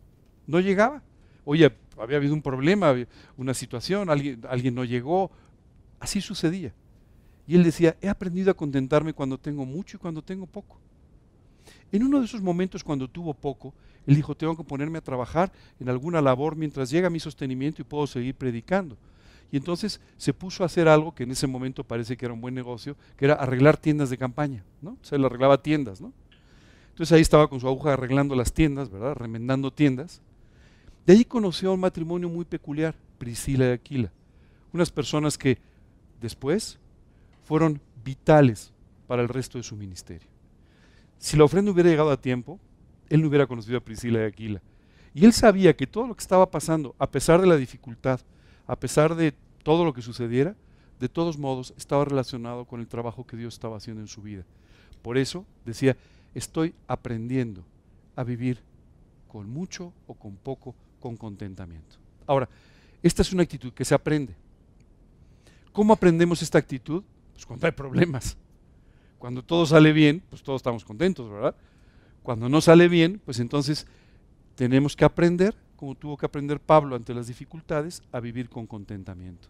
No 0.48 0.62
llegaba. 0.62 1.04
Oye, 1.44 1.70
había 2.00 2.16
habido 2.16 2.34
un 2.34 2.42
problema, 2.42 2.96
una 3.36 3.54
situación, 3.54 4.10
alguien, 4.10 4.40
alguien 4.48 4.74
no 4.74 4.86
llegó. 4.86 5.32
Así 6.00 6.22
sucedía. 6.22 6.74
Y 7.46 7.56
él 7.56 7.64
decía, 7.66 7.98
he 8.00 8.08
aprendido 8.08 8.52
a 8.52 8.54
contentarme 8.54 9.12
cuando 9.12 9.38
tengo 9.38 9.66
mucho 9.66 9.98
y 9.98 10.00
cuando 10.00 10.22
tengo 10.22 10.46
poco. 10.46 10.78
En 11.92 12.06
uno 12.06 12.22
de 12.22 12.26
esos 12.26 12.42
momentos 12.42 12.86
cuando 12.86 13.10
tuvo 13.10 13.34
poco, 13.34 13.74
él 14.08 14.16
dijo, 14.16 14.34
tengo 14.34 14.56
que 14.56 14.64
ponerme 14.64 15.00
a 15.00 15.02
trabajar 15.02 15.52
en 15.78 15.90
alguna 15.90 16.22
labor 16.22 16.56
mientras 16.56 16.90
llega 16.90 17.10
mi 17.10 17.20
sostenimiento 17.20 17.82
y 17.82 17.84
puedo 17.84 18.08
seguir 18.08 18.36
predicando. 18.36 18.96
Y 19.52 19.58
entonces 19.58 20.00
se 20.16 20.34
puso 20.34 20.64
a 20.64 20.68
hacer 20.68 20.88
algo 20.88 21.14
que 21.14 21.24
en 21.24 21.32
ese 21.32 21.48
momento 21.48 21.84
parece 21.84 22.16
que 22.16 22.24
era 22.24 22.34
un 22.34 22.40
buen 22.40 22.56
negocio, 22.56 22.96
que 23.18 23.26
era 23.26 23.34
arreglar 23.34 23.76
tiendas 23.76 24.10
de 24.10 24.18
campaña, 24.18 24.64
¿no? 24.82 24.96
Se 25.02 25.18
le 25.18 25.26
arreglaba 25.26 25.62
tiendas, 25.62 26.00
¿no? 26.00 26.14
Entonces 26.94 27.12
ahí 27.12 27.22
estaba 27.22 27.48
con 27.48 27.60
su 27.60 27.68
aguja 27.68 27.94
arreglando 27.94 28.36
las 28.36 28.54
tiendas, 28.54 28.92
¿verdad? 28.92 29.16
Remendando 29.16 29.72
tiendas. 29.72 30.22
De 31.08 31.14
ahí 31.14 31.26
conoció 31.26 31.72
a 31.72 31.74
un 31.74 31.80
matrimonio 31.80 32.30
muy 32.30 32.46
peculiar, 32.46 32.94
Priscila 33.18 33.66
y 33.66 33.72
Aquila. 33.72 34.12
Unas 34.72 34.92
personas 34.92 35.36
que 35.36 35.58
después 36.22 36.78
fueron 37.46 37.82
vitales 38.06 38.72
para 39.08 39.24
el 39.24 39.28
resto 39.28 39.58
de 39.58 39.64
su 39.64 39.76
ministerio. 39.76 40.28
Si 41.18 41.36
la 41.36 41.46
ofrenda 41.46 41.72
hubiera 41.72 41.90
llegado 41.90 42.12
a 42.12 42.22
tiempo, 42.22 42.60
él 43.10 43.24
no 43.24 43.28
hubiera 43.28 43.48
conocido 43.48 43.80
a 43.80 43.82
Priscila 43.82 44.22
y 44.22 44.26
Aquila. 44.26 44.62
Y 45.16 45.26
él 45.26 45.34
sabía 45.34 45.76
que 45.76 45.88
todo 45.88 46.06
lo 46.06 46.16
que 46.16 46.22
estaba 46.22 46.52
pasando, 46.52 46.96
a 47.00 47.10
pesar 47.10 47.42
de 47.42 47.48
la 47.48 47.58
dificultad, 47.58 48.20
a 48.68 48.76
pesar 48.76 49.16
de 49.16 49.34
todo 49.64 49.84
lo 49.84 49.94
que 49.94 50.04
sucediera, 50.04 50.56
de 51.00 51.10
todos 51.10 51.40
modos 51.40 51.74
estaba 51.76 52.06
relacionado 52.06 52.66
con 52.66 52.80
el 52.80 52.88
trabajo 52.88 53.26
que 53.26 53.36
Dios 53.36 53.56
estaba 53.56 53.78
haciendo 53.78 54.02
en 54.02 54.08
su 54.08 54.22
vida. 54.22 54.46
Por 55.02 55.18
eso 55.18 55.46
decía, 55.66 55.98
estoy 56.34 56.74
aprendiendo 56.88 57.64
a 58.16 58.24
vivir 58.24 58.60
con 59.28 59.50
mucho 59.50 59.94
o 60.08 60.14
con 60.14 60.36
poco, 60.36 60.76
con 61.00 61.18
contentamiento. 61.18 61.98
Ahora, 62.28 62.48
esta 63.02 63.22
es 63.22 63.34
una 63.34 63.44
actitud 63.44 63.74
que 63.74 63.86
se 63.86 63.96
aprende. 63.96 64.34
¿Cómo 65.72 65.94
aprendemos 65.94 66.42
esta 66.42 66.58
actitud? 66.58 67.04
Pues 67.34 67.46
cuando 67.46 67.66
hay 67.66 67.72
problemas. 67.72 68.38
Cuando 69.18 69.44
todo 69.44 69.66
sale 69.66 69.92
bien, 69.92 70.22
pues 70.30 70.44
todos 70.44 70.60
estamos 70.60 70.86
contentos, 70.86 71.30
¿verdad? 71.30 71.56
Cuando 72.22 72.48
no 72.48 72.62
sale 72.62 72.88
bien, 72.88 73.22
pues 73.26 73.40
entonces 73.40 73.88
tenemos 74.56 74.96
que 74.96 75.06
aprender, 75.06 75.56
como 75.76 75.96
tuvo 75.96 76.16
que 76.16 76.26
aprender 76.26 76.60
Pablo 76.60 76.96
ante 76.96 77.14
las 77.14 77.28
dificultades, 77.28 78.04
a 78.12 78.20
vivir 78.20 78.50
con 78.50 78.68
contentamiento. 78.68 79.48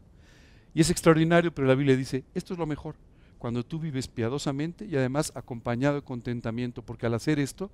Y 0.74 0.82
es 0.82 0.90
extraordinario, 0.90 1.54
pero 1.54 1.68
la 1.68 1.76
Biblia 1.76 1.96
dice, 1.96 2.24
esto 2.34 2.54
es 2.54 2.60
lo 2.60 2.66
mejor, 2.66 2.96
cuando 3.44 3.66
tú 3.66 3.78
vives 3.78 4.08
piadosamente 4.08 4.86
y 4.86 4.96
además 4.96 5.34
acompañado 5.36 5.96
de 5.96 6.02
contentamiento, 6.02 6.82
porque 6.82 7.08
al 7.08 7.14
hacer 7.14 7.40
esto 7.40 7.70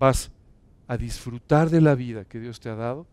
vas 0.00 0.32
a 0.88 0.96
disfrutar 0.96 1.70
de 1.70 1.80
la 1.80 1.94
vida 1.94 2.24
que 2.24 2.40
Dios 2.40 2.58
te 2.58 2.70
ha 2.70 2.74
dado 2.74 3.06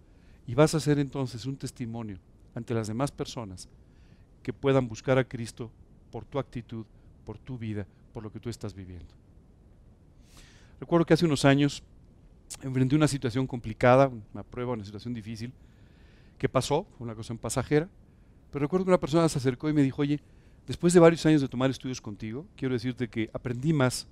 y 0.47 0.55
vas 0.55 0.73
a 0.73 0.79
ser 0.79 0.97
entonces 0.97 1.45
un 1.45 1.55
testimonio 1.55 2.17
ante 2.55 2.73
las 2.73 2.87
demás 2.87 3.11
personas 3.11 3.69
que 4.41 4.53
puedan 4.53 4.87
buscar 4.87 5.19
a 5.19 5.23
Cristo 5.23 5.69
por 6.09 6.25
tu 6.25 6.39
actitud, 6.39 6.83
por 7.23 7.37
tu 7.37 7.59
vida, 7.59 7.85
por 8.11 8.23
lo 8.23 8.31
que 8.31 8.39
tú 8.39 8.49
estás 8.49 8.73
viviendo. 8.73 9.13
Recuerdo 10.79 11.05
que 11.05 11.13
hace 11.13 11.25
unos 11.25 11.45
años 11.45 11.83
enfrenté 12.63 12.95
una 12.95 13.07
situación 13.07 13.45
complicada, 13.45 14.09
una 14.33 14.41
prueba, 14.41 14.73
una 14.73 14.83
situación 14.83 15.13
difícil, 15.13 15.53
que 16.39 16.49
pasó, 16.49 16.87
fue 16.97 17.05
una 17.05 17.15
en 17.29 17.37
pasajera, 17.37 17.87
pero 18.51 18.63
recuerdo 18.63 18.83
que 18.83 18.89
una 18.89 18.99
persona 18.99 19.29
se 19.29 19.37
acercó 19.37 19.69
y 19.69 19.73
me 19.73 19.83
dijo, 19.83 20.01
oye, 20.01 20.19
después 20.67 20.93
de 20.93 20.99
varios 20.99 21.25
años 21.25 21.41
de 21.41 21.47
tomar 21.47 21.71
estudios 21.71 22.01
contigo, 22.01 22.45
quiero 22.55 22.73
decirte 22.73 23.07
que 23.07 23.29
aprendí 23.33 23.73
más 23.73 24.07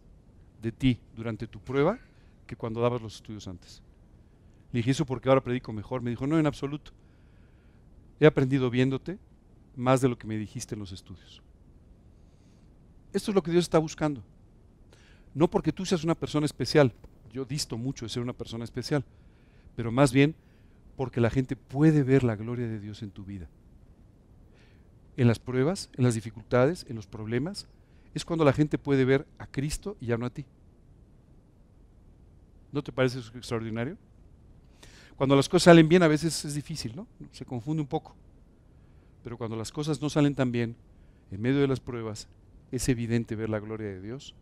de 0.62 0.72
ti 0.72 1.00
durante 1.16 1.48
tu 1.48 1.60
prueba 1.60 2.00
que 2.48 2.56
cuando 2.56 2.82
dabas 2.82 3.02
los 3.02 3.16
estudios 3.16 3.48
antes. 3.48 3.82
Le 4.72 4.80
dije, 4.80 4.92
¿eso 4.92 5.06
porque 5.06 5.30
ahora 5.30 5.44
predico 5.44 5.72
mejor? 5.74 6.02
Me 6.02 6.10
dijo, 6.10 6.26
no, 6.26 6.40
en 6.40 6.48
absoluto. 6.48 6.92
He 8.20 8.26
aprendido 8.26 8.70
viéndote 8.70 9.20
más 9.76 10.02
de 10.02 10.10
lo 10.10 10.18
que 10.18 10.28
me 10.28 10.38
dijiste 10.38 10.76
en 10.76 10.80
los 10.80 10.92
estudios. 10.92 11.42
Esto 13.14 13.32
es 13.32 13.36
lo 13.36 13.44
que 13.44 13.52
Dios 13.52 13.66
está 13.66 13.78
buscando. 13.78 14.24
No 15.34 15.50
porque 15.50 15.72
tú 15.72 15.86
seas 15.86 16.04
una 16.04 16.16
persona 16.16 16.46
especial, 16.46 16.94
yo 17.32 17.46
disto 17.46 17.78
mucho 17.78 18.06
de 18.06 18.10
ser 18.10 18.24
una 18.24 18.34
persona 18.34 18.64
especial, 18.64 19.04
pero 19.76 19.92
más 19.92 20.14
bien 20.14 20.36
porque 20.96 21.20
la 21.20 21.30
gente 21.30 21.58
puede 21.58 22.04
ver 22.04 22.24
la 22.24 22.38
gloria 22.38 22.68
de 22.68 22.80
Dios 22.80 23.04
en 23.04 23.12
tu 23.12 23.26
vida. 23.26 23.50
En 25.18 25.28
las 25.28 25.40
pruebas, 25.40 25.90
en 25.96 26.04
las 26.04 26.16
dificultades, 26.16 26.86
en 26.90 26.96
los 26.96 27.08
problemas, 27.08 27.68
es 28.14 28.26
cuando 28.26 28.46
la 28.46 28.54
gente 28.54 28.78
puede 28.78 29.06
ver 29.06 29.26
a 29.38 29.48
Cristo 29.48 29.98
y 30.00 30.08
ya 30.08 30.18
no 30.18 30.26
a 30.26 30.30
ti. 30.30 30.46
¿No 32.72 32.84
te 32.84 32.92
parece 32.92 33.20
extraordinario? 33.20 33.98
Cuando 35.16 35.36
las 35.36 35.48
cosas 35.48 35.64
salen 35.64 35.88
bien 35.88 36.04
a 36.04 36.08
veces 36.08 36.44
es 36.44 36.56
difícil, 36.56 36.96
¿no? 36.96 37.08
Se 37.32 37.46
confunde 37.46 37.82
un 37.82 37.88
poco. 37.88 38.16
Pero 39.24 39.38
cuando 39.38 39.56
las 39.56 39.72
cosas 39.72 40.02
no 40.02 40.10
salen 40.10 40.36
tan 40.36 40.52
bien, 40.52 40.76
en 41.32 41.42
medio 41.42 41.62
de 41.62 41.68
las 41.68 41.80
pruebas, 41.80 42.28
es 42.72 42.90
evidente 42.90 43.36
ver 43.36 43.50
la 43.50 43.60
gloria 43.60 43.88
de 43.88 44.02
Dios 44.02 44.36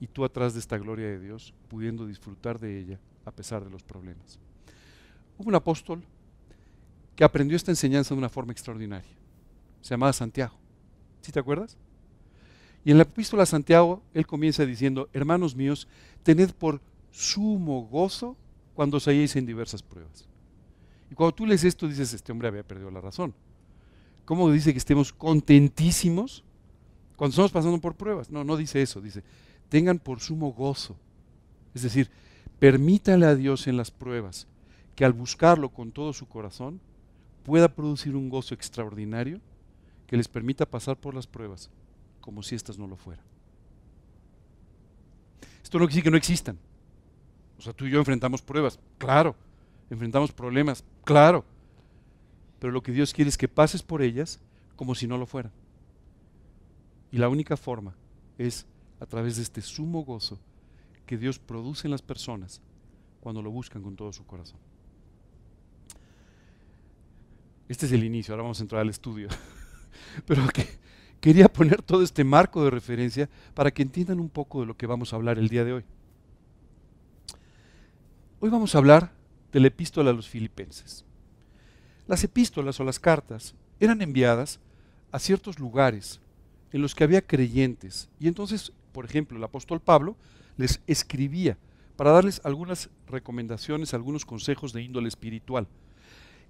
y 0.00 0.06
tú 0.06 0.24
atrás 0.24 0.52
de 0.52 0.60
esta 0.60 0.78
gloria 0.78 1.06
de 1.06 1.20
Dios, 1.20 1.54
pudiendo 1.68 2.06
disfrutar 2.06 2.58
de 2.58 2.78
ella 2.78 3.00
a 3.24 3.30
pesar 3.30 3.64
de 3.64 3.70
los 3.70 3.82
problemas. 3.82 4.38
Hubo 5.38 5.48
un 5.48 5.54
apóstol 5.54 6.02
que 7.16 7.24
aprendió 7.24 7.56
esta 7.56 7.70
enseñanza 7.70 8.14
de 8.14 8.18
una 8.18 8.28
forma 8.28 8.52
extraordinaria. 8.52 9.21
Se 9.82 9.90
llamaba 9.90 10.12
Santiago. 10.14 10.54
¿Sí 11.20 11.30
te 11.30 11.38
acuerdas? 11.38 11.76
Y 12.84 12.90
en 12.90 12.96
la 12.96 13.04
epístola 13.04 13.44
a 13.44 13.46
Santiago, 13.46 14.02
él 14.14 14.26
comienza 14.26 14.64
diciendo, 14.64 15.08
hermanos 15.12 15.54
míos, 15.54 15.86
tened 16.22 16.50
por 16.52 16.80
sumo 17.10 17.82
gozo 17.82 18.36
cuando 18.74 18.96
os 18.96 19.06
halléis 19.06 19.36
en 19.36 19.46
diversas 19.46 19.82
pruebas. 19.82 20.26
Y 21.10 21.14
cuando 21.14 21.34
tú 21.34 21.46
lees 21.46 21.62
esto, 21.62 21.86
dices, 21.86 22.12
este 22.14 22.32
hombre 22.32 22.48
había 22.48 22.66
perdido 22.66 22.90
la 22.90 23.00
razón. 23.00 23.34
¿Cómo 24.24 24.50
dice 24.50 24.72
que 24.72 24.78
estemos 24.78 25.12
contentísimos 25.12 26.42
cuando 27.16 27.32
estamos 27.32 27.52
pasando 27.52 27.80
por 27.80 27.94
pruebas? 27.94 28.30
No, 28.30 28.44
no 28.44 28.56
dice 28.56 28.82
eso, 28.82 29.00
dice, 29.00 29.22
tengan 29.68 29.98
por 29.98 30.20
sumo 30.20 30.52
gozo. 30.52 30.96
Es 31.74 31.82
decir, 31.82 32.10
permítale 32.58 33.26
a 33.26 33.34
Dios 33.34 33.66
en 33.66 33.76
las 33.76 33.90
pruebas 33.90 34.46
que 34.96 35.04
al 35.04 35.12
buscarlo 35.12 35.68
con 35.68 35.92
todo 35.92 36.12
su 36.12 36.26
corazón 36.26 36.80
pueda 37.44 37.68
producir 37.68 38.16
un 38.16 38.28
gozo 38.28 38.54
extraordinario 38.54 39.40
que 40.12 40.18
les 40.18 40.28
permita 40.28 40.68
pasar 40.68 41.00
por 41.00 41.14
las 41.14 41.26
pruebas 41.26 41.70
como 42.20 42.42
si 42.42 42.54
éstas 42.54 42.76
no 42.76 42.86
lo 42.86 42.96
fueran. 42.96 43.24
Esto 45.64 45.78
no 45.78 45.86
quiere 45.86 45.94
decir 45.94 46.02
que 46.04 46.10
no 46.10 46.18
existan. 46.18 46.58
O 47.56 47.62
sea, 47.62 47.72
tú 47.72 47.86
y 47.86 47.90
yo 47.90 47.98
enfrentamos 47.98 48.42
pruebas, 48.42 48.78
claro. 48.98 49.34
Enfrentamos 49.88 50.30
problemas, 50.30 50.84
claro 51.04 51.46
pero 52.62 52.72
lo 52.72 52.80
que 52.80 52.92
Dios 52.92 53.12
quiere 53.12 53.28
es 53.28 53.36
que 53.36 53.48
pases 53.48 53.82
por 53.82 54.02
ellas 54.02 54.38
como 54.76 54.94
si 54.94 55.08
no 55.08 55.18
lo 55.18 55.26
fueran. 55.26 55.50
Y 57.10 57.18
la 57.18 57.28
única 57.28 57.56
forma 57.56 57.96
es 58.38 58.66
a 59.00 59.06
través 59.06 59.34
de 59.34 59.42
este 59.42 59.60
sumo 59.62 60.04
gozo 60.04 60.38
que 61.04 61.18
Dios 61.18 61.40
produce 61.40 61.88
en 61.88 61.90
las 61.90 62.02
personas 62.02 62.62
cuando 63.20 63.42
lo 63.42 63.50
buscan 63.50 63.82
con 63.82 63.96
todo 63.96 64.12
su 64.12 64.24
corazón. 64.24 64.60
Este 67.68 67.86
es 67.86 67.90
el 67.90 68.04
inicio, 68.04 68.32
ahora 68.32 68.44
vamos 68.44 68.60
a 68.60 68.62
entrar 68.62 68.80
al 68.80 68.90
estudio. 68.90 69.26
Pero 70.26 70.46
que 70.48 70.66
quería 71.20 71.52
poner 71.52 71.82
todo 71.82 72.02
este 72.02 72.24
marco 72.24 72.64
de 72.64 72.70
referencia 72.70 73.28
para 73.54 73.70
que 73.70 73.82
entiendan 73.82 74.20
un 74.20 74.28
poco 74.28 74.60
de 74.60 74.66
lo 74.66 74.76
que 74.76 74.86
vamos 74.86 75.12
a 75.12 75.16
hablar 75.16 75.38
el 75.38 75.48
día 75.48 75.64
de 75.64 75.72
hoy. 75.72 75.84
Hoy 78.40 78.50
vamos 78.50 78.74
a 78.74 78.78
hablar 78.78 79.12
de 79.52 79.60
la 79.60 79.68
epístola 79.68 80.10
a 80.10 80.14
los 80.14 80.28
filipenses. 80.28 81.04
Las 82.08 82.24
epístolas 82.24 82.80
o 82.80 82.84
las 82.84 82.98
cartas 82.98 83.54
eran 83.78 84.02
enviadas 84.02 84.58
a 85.12 85.18
ciertos 85.18 85.58
lugares 85.58 86.20
en 86.72 86.82
los 86.82 86.94
que 86.94 87.04
había 87.04 87.24
creyentes. 87.24 88.08
Y 88.18 88.28
entonces, 88.28 88.72
por 88.92 89.04
ejemplo, 89.04 89.38
el 89.38 89.44
apóstol 89.44 89.80
Pablo 89.80 90.16
les 90.56 90.80
escribía 90.86 91.56
para 91.96 92.10
darles 92.10 92.40
algunas 92.44 92.90
recomendaciones, 93.06 93.94
algunos 93.94 94.24
consejos 94.24 94.72
de 94.72 94.82
índole 94.82 95.08
espiritual. 95.08 95.68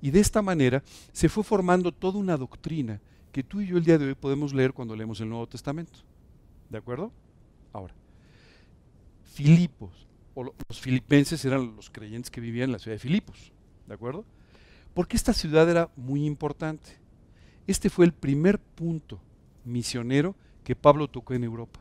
Y 0.01 0.11
de 0.11 0.21
esta 0.21 0.43
manera 0.43 0.83
se 1.13 1.29
fue 1.29 1.45
formando 1.45 1.93
toda 1.93 2.19
una 2.19 2.37
doctrina 2.37 3.01
que 3.33 3.43
tú 3.43 3.61
y 3.61 3.67
yo 3.67 3.79
el 3.79 3.85
día 3.85 3.99
de 3.99 4.07
hoy 4.07 4.15
podemos 4.15 4.55
leer 4.55 4.73
cuando 4.73 4.95
leemos 4.95 5.21
el 5.21 5.29
Nuevo 5.29 5.47
Testamento. 5.47 6.01
¿De 6.69 6.79
acuerdo? 6.79 7.11
Ahora, 7.73 7.95
Filipos, 9.25 10.07
o 10.35 10.45
los 10.45 10.81
filipenses 10.81 11.45
eran 11.45 11.75
los 11.75 11.91
creyentes 11.91 12.31
que 12.31 12.41
vivían 12.41 12.69
en 12.69 12.73
la 12.73 12.79
ciudad 12.79 12.95
de 12.97 13.01
Filipos. 13.01 13.53
¿De 13.87 13.95
acuerdo? 13.95 14.25
Porque 14.95 15.17
esta 15.17 15.33
ciudad 15.33 15.69
era 15.69 15.91
muy 15.97 16.27
importante. 16.27 16.99
Este 17.67 17.91
fue 17.91 18.05
el 18.05 18.13
primer 18.13 18.59
punto 18.59 19.21
misionero 19.65 20.35
que 20.65 20.77
Pablo 20.77 21.09
tocó 21.09 21.35
en 21.35 21.45
Europa. 21.45 21.81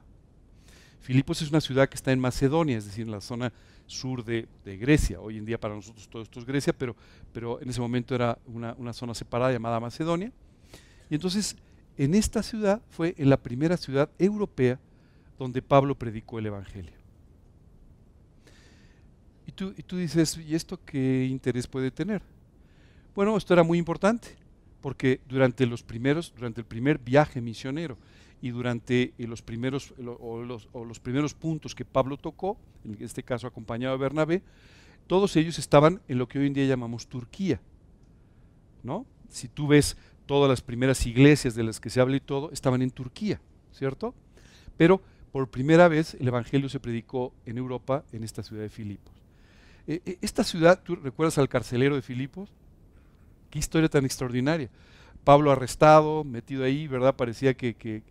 Filipos 1.01 1.41
es 1.41 1.49
una 1.49 1.61
ciudad 1.61 1.89
que 1.89 1.95
está 1.95 2.11
en 2.11 2.19
Macedonia, 2.19 2.77
es 2.77 2.85
decir, 2.85 3.05
en 3.05 3.11
la 3.11 3.21
zona 3.21 3.51
sur 3.87 4.23
de, 4.23 4.47
Grecia. 4.63 5.19
Hoy 5.19 5.37
en 5.37 5.45
día 5.45 5.59
para 5.59 5.75
nosotros 5.75 6.07
todo 6.07 6.21
esto 6.21 6.39
es 6.39 6.45
Grecia, 6.45 6.73
pero, 6.73 6.95
en 7.59 7.69
ese 7.69 7.81
momento 7.81 8.15
era 8.15 8.37
una, 8.45 8.93
zona 8.93 9.13
separada 9.13 9.51
llamada 9.51 9.79
Macedonia. 9.79 10.31
Y 11.11 11.15
entonces 11.15 11.57
en 11.97 12.15
esta 12.15 12.41
ciudad 12.41 12.81
fue 12.89 13.13
en 13.17 13.29
la 13.29 13.35
primera 13.35 13.75
ciudad 13.75 14.09
europea 14.17 14.79
donde 15.37 15.61
Pablo 15.61 15.93
predicó 15.93 16.39
el 16.39 16.45
Evangelio. 16.45 16.93
Y 19.45 19.51
tú, 19.51 19.73
y 19.77 19.83
tú 19.83 19.97
dices, 19.97 20.37
¿y 20.37 20.55
esto 20.55 20.79
qué 20.85 21.27
interés 21.29 21.67
puede 21.67 21.91
tener? 21.91 22.21
Bueno, 23.13 23.35
esto 23.35 23.53
era 23.53 23.63
muy 23.63 23.77
importante, 23.77 24.29
porque 24.79 25.19
durante 25.27 25.65
los 25.65 25.83
primeros, 25.83 26.33
durante 26.33 26.61
el 26.61 26.65
primer 26.65 26.97
viaje 26.97 27.41
misionero 27.41 27.97
y 28.41 28.51
durante 28.51 29.13
eh, 29.17 29.27
los 29.27 29.41
primeros, 29.41 29.93
o 30.21 30.85
los 30.85 30.99
primeros 31.01 31.33
puntos 31.33 31.75
que 31.75 31.83
Pablo 31.83 32.15
tocó, 32.15 32.57
en 32.85 32.95
este 33.01 33.21
caso 33.21 33.47
acompañado 33.47 33.97
de 33.97 34.01
Bernabé, 34.01 34.43
todos 35.07 35.35
ellos 35.35 35.59
estaban 35.59 36.01
en 36.07 36.17
lo 36.17 36.29
que 36.29 36.39
hoy 36.39 36.47
en 36.47 36.53
día 36.53 36.65
llamamos 36.67 37.07
Turquía. 37.07 37.59
¿no? 38.83 39.05
Si 39.29 39.47
tú 39.47 39.67
ves 39.67 39.97
todas 40.25 40.49
las 40.49 40.61
primeras 40.61 41.05
iglesias 41.05 41.55
de 41.55 41.63
las 41.63 41.79
que 41.79 41.89
se 41.89 41.99
habla 41.99 42.15
y 42.15 42.19
todo, 42.19 42.51
estaban 42.51 42.81
en 42.81 42.91
Turquía, 42.91 43.39
¿cierto? 43.71 44.13
Pero 44.77 45.01
por 45.31 45.49
primera 45.49 45.87
vez 45.87 46.15
el 46.19 46.27
Evangelio 46.27 46.69
se 46.69 46.79
predicó 46.79 47.33
en 47.45 47.57
Europa, 47.57 48.03
en 48.11 48.23
esta 48.23 48.43
ciudad 48.43 48.63
de 48.63 48.69
Filipos. 48.69 49.13
Eh, 49.87 50.01
eh, 50.05 50.17
esta 50.21 50.43
ciudad, 50.43 50.81
¿tú 50.83 50.95
recuerdas 50.95 51.37
al 51.37 51.49
carcelero 51.49 51.95
de 51.95 52.01
Filipos? 52.01 52.49
Qué 53.49 53.59
historia 53.59 53.89
tan 53.89 54.05
extraordinaria. 54.05 54.69
Pablo 55.23 55.51
arrestado, 55.51 56.23
metido 56.23 56.63
ahí, 56.63 56.87
¿verdad? 56.87 57.15
Parecía 57.15 57.53
que, 57.53 57.75
que, 57.75 58.03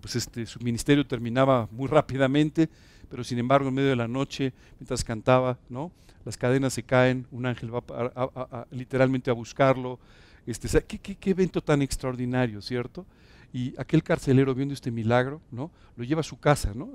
pues 0.00 0.16
este, 0.16 0.46
su 0.46 0.60
ministerio 0.60 1.06
terminaba 1.06 1.68
muy 1.70 1.88
rápidamente, 1.88 2.68
pero 3.08 3.22
sin 3.22 3.38
embargo 3.38 3.68
en 3.68 3.74
medio 3.74 3.90
de 3.90 3.96
la 3.96 4.08
noche, 4.08 4.52
mientras 4.78 5.04
cantaba, 5.04 5.58
¿no? 5.68 5.92
las 6.24 6.36
cadenas 6.36 6.72
se 6.72 6.82
caen, 6.82 7.26
un 7.30 7.46
ángel 7.46 7.74
va 7.74 8.66
literalmente 8.70 9.30
a 9.30 9.34
buscarlo. 9.34 9.98
Este, 10.46 10.68
¿qué, 10.84 11.30
evento 11.30 11.62
tan 11.62 11.82
extraordinario, 11.82 12.60
¿cierto? 12.60 13.06
Y 13.52 13.74
aquel 13.78 14.02
carcelero 14.02 14.54
viendo 14.54 14.74
este 14.74 14.90
milagro, 14.90 15.40
¿no? 15.50 15.70
Lo 15.96 16.04
lleva 16.04 16.20
a 16.20 16.24
su 16.24 16.38
casa, 16.38 16.72
¿no? 16.74 16.90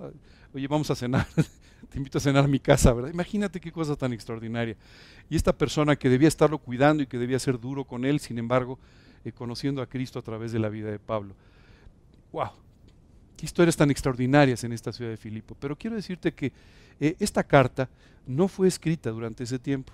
Oye, 0.53 0.67
vamos 0.67 0.91
a 0.91 0.95
cenar, 0.95 1.25
te 1.89 1.97
invito 1.97 2.17
a 2.17 2.21
cenar 2.21 2.45
a 2.45 2.47
mi 2.47 2.59
casa, 2.59 2.93
¿verdad? 2.93 3.09
Imagínate 3.11 3.59
qué 3.59 3.71
cosa 3.71 3.95
tan 3.95 4.13
extraordinaria. 4.13 4.75
Y 5.29 5.35
esta 5.35 5.57
persona 5.57 5.95
que 5.95 6.09
debía 6.09 6.27
estarlo 6.27 6.57
cuidando 6.59 7.01
y 7.03 7.07
que 7.07 7.17
debía 7.17 7.39
ser 7.39 7.59
duro 7.59 7.85
con 7.85 8.05
él, 8.05 8.19
sin 8.19 8.37
embargo, 8.37 8.77
eh, 9.25 9.31
conociendo 9.31 9.81
a 9.81 9.87
Cristo 9.87 10.19
a 10.19 10.21
través 10.21 10.51
de 10.51 10.59
la 10.59 10.69
vida 10.69 10.91
de 10.91 10.99
Pablo. 10.99 11.33
¡Wow! 12.31 12.51
Qué 13.35 13.45
historias 13.45 13.77
tan 13.77 13.89
extraordinarias 13.89 14.63
en 14.63 14.73
esta 14.73 14.91
ciudad 14.91 15.11
de 15.11 15.17
Filipo. 15.17 15.55
Pero 15.59 15.75
quiero 15.77 15.95
decirte 15.95 16.33
que 16.33 16.51
eh, 16.99 17.15
esta 17.19 17.43
carta 17.43 17.89
no 18.27 18.47
fue 18.47 18.67
escrita 18.67 19.09
durante 19.11 19.43
ese 19.43 19.57
tiempo. 19.57 19.93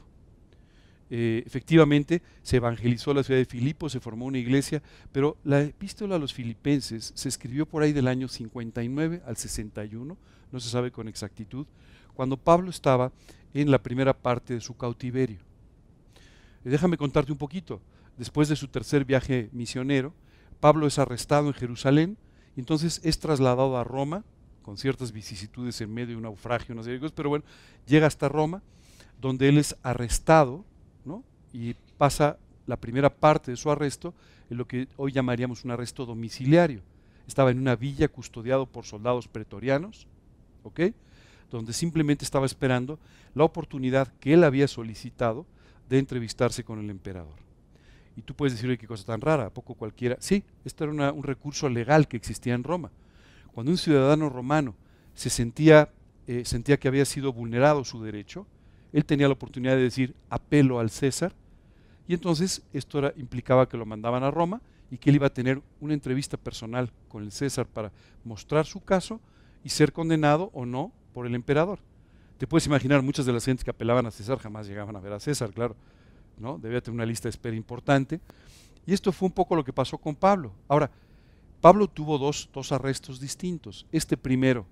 Eh, 1.10 1.44
efectivamente, 1.46 2.22
se 2.42 2.58
evangelizó 2.58 3.14
la 3.14 3.24
ciudad 3.24 3.40
de 3.40 3.46
Filipo, 3.46 3.90
se 3.90 4.00
formó 4.00 4.26
una 4.26 4.40
iglesia, 4.40 4.82
pero 5.12 5.38
la 5.44 5.62
epístola 5.62 6.16
a 6.16 6.20
los 6.20 6.34
filipenses 6.34 7.12
se 7.16 7.30
escribió 7.30 7.68
por 7.68 7.84
ahí 7.84 7.94
del 7.94 8.08
año 8.08 8.28
59 8.28 9.22
al 9.26 9.38
61, 9.38 10.18
no 10.52 10.60
se 10.60 10.70
sabe 10.70 10.92
con 10.92 11.08
exactitud, 11.08 11.68
cuando 12.16 12.38
Pablo 12.38 12.70
estaba 12.70 13.12
en 13.54 13.70
la 13.70 13.84
primera 13.84 14.18
parte 14.18 14.54
de 14.56 14.62
su 14.62 14.76
cautiverio. 14.76 15.40
Eh, 16.64 16.70
déjame 16.70 16.98
contarte 16.98 17.32
un 17.32 17.38
poquito. 17.38 17.82
Después 18.18 18.50
de 18.50 18.56
su 18.56 18.68
tercer 18.68 19.06
viaje 19.06 19.50
misionero, 19.52 20.14
Pablo 20.60 20.88
es 20.88 20.98
arrestado 21.00 21.48
en 21.48 21.54
Jerusalén 21.54 22.18
y 22.56 22.62
entonces 22.62 23.02
es 23.04 23.20
trasladado 23.20 23.78
a 23.78 23.84
Roma 23.84 24.24
con 24.62 24.78
ciertas 24.78 25.12
vicisitudes 25.12 25.80
en 25.82 25.94
medio 25.94 26.08
de 26.08 26.16
un 26.16 26.24
naufragio, 26.24 26.74
no 26.74 26.84
sé 26.84 27.00
pero 27.14 27.30
bueno, 27.30 27.46
llega 27.86 28.08
hasta 28.08 28.30
Roma, 28.30 28.64
donde 29.22 29.48
él 29.48 29.60
es 29.60 29.76
arrestado. 29.84 30.66
Y 31.56 31.74
pasa 31.98 32.38
la 32.68 32.76
primera 32.76 33.10
parte 33.10 33.52
de 33.52 33.56
su 33.56 33.72
arresto 33.72 34.14
en 34.50 34.58
lo 34.58 34.68
que 34.68 34.90
hoy 34.98 35.14
llamaríamos 35.14 35.64
un 35.64 35.72
arresto 35.72 36.06
domiciliario. 36.06 36.82
Estaba 37.30 37.50
en 37.50 37.60
una 37.60 37.78
villa 37.78 38.10
custodiado 38.10 38.66
por 38.66 38.84
soldados 38.84 39.30
pretorianos, 39.30 40.06
¿ok? 40.64 40.82
Donde 41.50 41.72
simplemente 41.72 42.26
estaba 42.26 42.46
esperando 42.46 43.00
la 43.34 43.46
oportunidad 43.46 44.10
que 44.20 44.34
él 44.34 44.44
había 44.44 44.68
solicitado 44.68 45.46
de 45.88 46.00
entrevistarse 46.00 46.66
con 46.66 46.80
el 46.80 46.90
emperador. 46.90 47.38
Y 48.18 48.22
tú 48.22 48.34
puedes 48.34 48.54
decir, 48.54 48.78
qué 48.78 48.86
cosa 48.86 49.06
tan 49.06 49.22
rara, 49.22 49.46
¿a 49.46 49.50
poco 49.50 49.76
cualquiera? 49.76 50.18
Sí, 50.20 50.44
esto 50.66 50.84
era 50.84 51.14
un 51.14 51.24
recurso 51.24 51.70
legal 51.70 52.10
que 52.10 52.18
existía 52.18 52.54
en 52.54 52.66
Roma. 52.66 52.92
Cuando 53.54 53.72
un 53.72 53.78
ciudadano 53.78 54.28
romano 54.28 54.76
se 55.14 55.30
sentía, 55.30 55.88
eh, 56.28 56.44
sentía 56.44 56.78
que 56.78 56.90
había 56.90 57.06
sido 57.06 57.32
vulnerado 57.32 57.86
su 57.86 58.04
derecho, 58.04 58.46
él 58.92 59.06
tenía 59.06 59.28
la 59.28 59.34
oportunidad 59.34 59.78
de 59.78 59.84
decir 59.84 60.16
apelo 60.30 60.80
al 60.80 60.90
César, 60.90 61.34
y 62.08 62.14
entonces 62.14 62.62
esto 62.74 63.00
era, 63.00 63.14
implicaba 63.18 63.68
que 63.68 63.78
lo 63.78 63.86
mandaban 63.86 64.24
a 64.24 64.32
Roma 64.32 64.62
y 64.92 64.98
que 64.98 65.10
él 65.10 65.16
iba 65.18 65.28
a 65.28 65.34
tener 65.34 65.62
una 65.80 65.94
entrevista 65.94 66.38
personal 66.38 66.92
con 67.10 67.24
el 67.24 67.32
César 67.32 67.66
para 67.66 67.92
mostrar 68.24 68.66
su 68.66 68.84
caso 68.84 69.20
y 69.64 69.70
ser 69.70 69.92
condenado 69.92 70.52
o 70.54 70.66
no 70.66 70.92
por 71.14 71.26
el 71.26 71.36
emperador. 71.36 71.80
Te 72.38 72.46
puedes 72.46 72.68
imaginar, 72.68 73.02
muchas 73.02 73.26
de 73.26 73.34
las 73.34 73.46
gentes 73.46 73.64
que 73.64 73.72
apelaban 73.72 74.06
a 74.06 74.12
César 74.12 74.38
jamás 74.38 74.68
llegaban 74.68 74.96
a 74.96 75.00
ver 75.00 75.14
a 75.14 75.20
César, 75.20 75.52
claro, 75.52 75.76
¿no? 76.38 76.58
Debía 76.58 76.82
tener 76.82 76.96
una 76.96 77.06
lista 77.06 77.24
de 77.24 77.32
espera 77.32 77.56
importante. 77.56 78.20
Y 78.86 78.94
esto 78.94 79.12
fue 79.12 79.28
un 79.28 79.32
poco 79.32 79.56
lo 79.56 79.64
que 79.64 79.74
pasó 79.74 79.98
con 79.98 80.16
Pablo. 80.16 80.52
Ahora, 80.68 80.92
Pablo 81.62 81.88
tuvo 81.88 82.18
dos, 82.20 82.72
arrestos 82.72 83.20
distintos. 83.20 83.88
Este 83.92 84.18
primero 84.18 84.66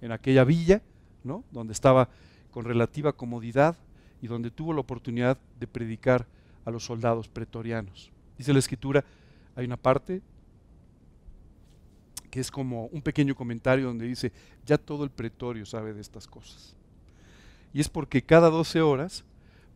en 0.00 0.10
aquella 0.10 0.42
villa, 0.44 0.82
¿no? 1.22 1.44
donde 1.52 1.72
estaba 1.72 2.08
con 2.50 2.64
relativa 2.64 3.12
comodidad 3.12 3.76
y 4.20 4.26
donde 4.26 4.50
tuvo 4.50 4.72
la 4.72 4.80
oportunidad 4.80 5.38
de 5.60 5.66
predicar 5.66 6.26
a 6.64 6.70
los 6.70 6.84
soldados 6.84 7.28
pretorianos. 7.28 8.10
Dice 8.38 8.52
la 8.52 8.58
escritura, 8.58 9.04
hay 9.54 9.64
una 9.64 9.76
parte 9.76 10.22
que 12.30 12.40
es 12.40 12.50
como 12.50 12.86
un 12.86 13.02
pequeño 13.02 13.34
comentario 13.34 13.86
donde 13.86 14.06
dice, 14.06 14.32
ya 14.64 14.78
todo 14.78 15.04
el 15.04 15.10
pretorio 15.10 15.66
sabe 15.66 15.92
de 15.92 16.00
estas 16.00 16.26
cosas. 16.26 16.76
Y 17.72 17.80
es 17.80 17.88
porque 17.88 18.22
cada 18.22 18.50
12 18.50 18.80
horas 18.80 19.24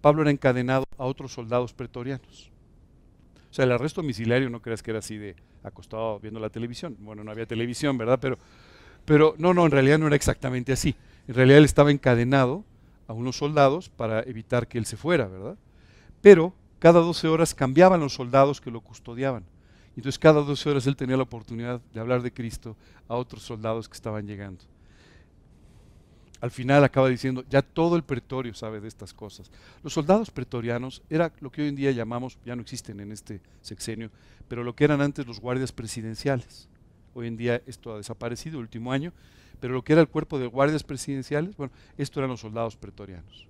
Pablo 0.01 0.23
era 0.23 0.31
encadenado 0.31 0.85
a 0.99 1.05
otros 1.05 1.33
soldados 1.33 1.73
pretorianos. 1.73 2.51
O 3.51 3.55
sea, 3.55 3.64
el 3.64 3.73
arresto 3.73 4.03
domiciliario 4.03 4.51
no 4.51 4.61
creas 4.61 4.83
que 4.83 4.90
era 4.90 4.99
así 4.99 5.16
de 5.16 5.37
acostado 5.62 6.20
viendo 6.20 6.40
la 6.40 6.51
televisión. 6.51 6.97
Bueno, 7.01 7.25
no 7.25 7.31
había 7.31 7.47
televisión, 7.47 7.97
¿verdad? 7.97 8.18
Pero, 8.20 8.38
pero 9.05 9.35
no, 9.38 9.55
no, 9.55 9.64
en 9.64 9.70
realidad 9.70 9.99
no 9.99 10.07
era 10.07 10.16
exactamente 10.16 10.73
así. 10.73 10.94
En 11.27 11.35
realidad 11.35 11.59
él 11.59 11.64
estaba 11.64 11.90
encadenado 11.90 12.64
a 13.07 13.12
unos 13.12 13.37
soldados 13.37 13.88
para 13.88 14.23
evitar 14.23 14.68
que 14.68 14.79
él 14.79 14.87
se 14.87 14.97
fuera, 14.97 15.27
¿verdad? 15.27 15.57
Pero 16.20 16.53
cada 16.85 17.01
12 17.01 17.29
horas 17.29 17.55
cambiaban 17.55 17.99
los 17.99 18.12
soldados 18.12 18.61
que 18.61 18.70
lo 18.70 18.83
custodiaban. 18.83 19.42
Entonces 19.97 20.18
cada 20.18 20.42
12 20.42 20.68
horas 20.68 20.87
él 20.87 20.97
tenía 20.97 21.16
la 21.16 21.23
oportunidad 21.23 21.81
de 21.94 21.99
hablar 21.99 22.20
de 22.20 22.31
Cristo 22.31 22.77
a 23.09 23.14
otros 23.14 23.42
soldados 23.42 23.88
que 23.88 23.94
estaban 23.94 24.27
llegando 24.27 24.62
al 26.42 26.51
final 26.51 26.85
acaba 26.85 27.09
diciendo, 27.09 27.42
ya 27.49 27.62
todo 27.62 27.97
el 27.97 28.03
pretorio 28.05 28.53
sabe 28.53 28.79
de 28.79 28.88
estas 28.88 29.14
cosas. 29.14 29.51
Los 29.83 29.94
soldados 29.94 30.31
pretorianos 30.31 31.03
era 31.09 31.33
lo 31.40 31.51
que 31.51 31.62
hoy 31.62 31.68
en 31.68 31.75
día 31.75 31.90
llamamos, 31.90 32.37
ya 32.44 32.55
no 32.55 32.61
existen 32.61 33.01
en 33.01 33.12
este 33.12 33.40
sexenio, 33.62 34.11
pero 34.47 34.62
lo 34.62 34.77
que 34.77 34.85
eran 34.85 35.01
antes 35.01 35.27
los 35.27 35.40
guardias 35.40 35.73
presidenciales. 35.73 36.68
Hoy 37.14 37.29
en 37.29 37.38
día 37.38 37.62
esto 37.66 37.94
ha 37.94 37.97
desaparecido, 37.97 38.59
el 38.59 38.64
último 38.64 38.92
año, 38.92 39.14
pero 39.59 39.73
lo 39.73 39.83
que 39.85 39.94
era 39.94 40.03
el 40.03 40.09
cuerpo 40.09 40.38
de 40.38 40.47
guardias 40.47 40.83
presidenciales, 40.83 41.57
bueno, 41.57 41.73
esto 41.97 42.20
eran 42.20 42.29
los 42.29 42.40
soldados 42.40 42.77
pretorianos. 42.77 43.49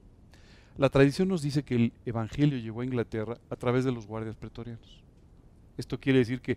La 0.77 0.89
tradición 0.89 1.29
nos 1.29 1.43
dice 1.43 1.63
que 1.63 1.77
el 1.77 1.93
Evangelio 2.05 2.59
llegó 2.59 2.81
a 2.81 2.85
Inglaterra 2.85 3.39
a 3.49 3.57
través 3.57 3.85
de 3.85 3.93
los 3.93 4.07
guardias 4.07 4.37
pretorianos. 4.37 5.03
Esto 5.77 5.99
quiere 6.01 6.19
decir 6.21 6.41
que 6.41 6.57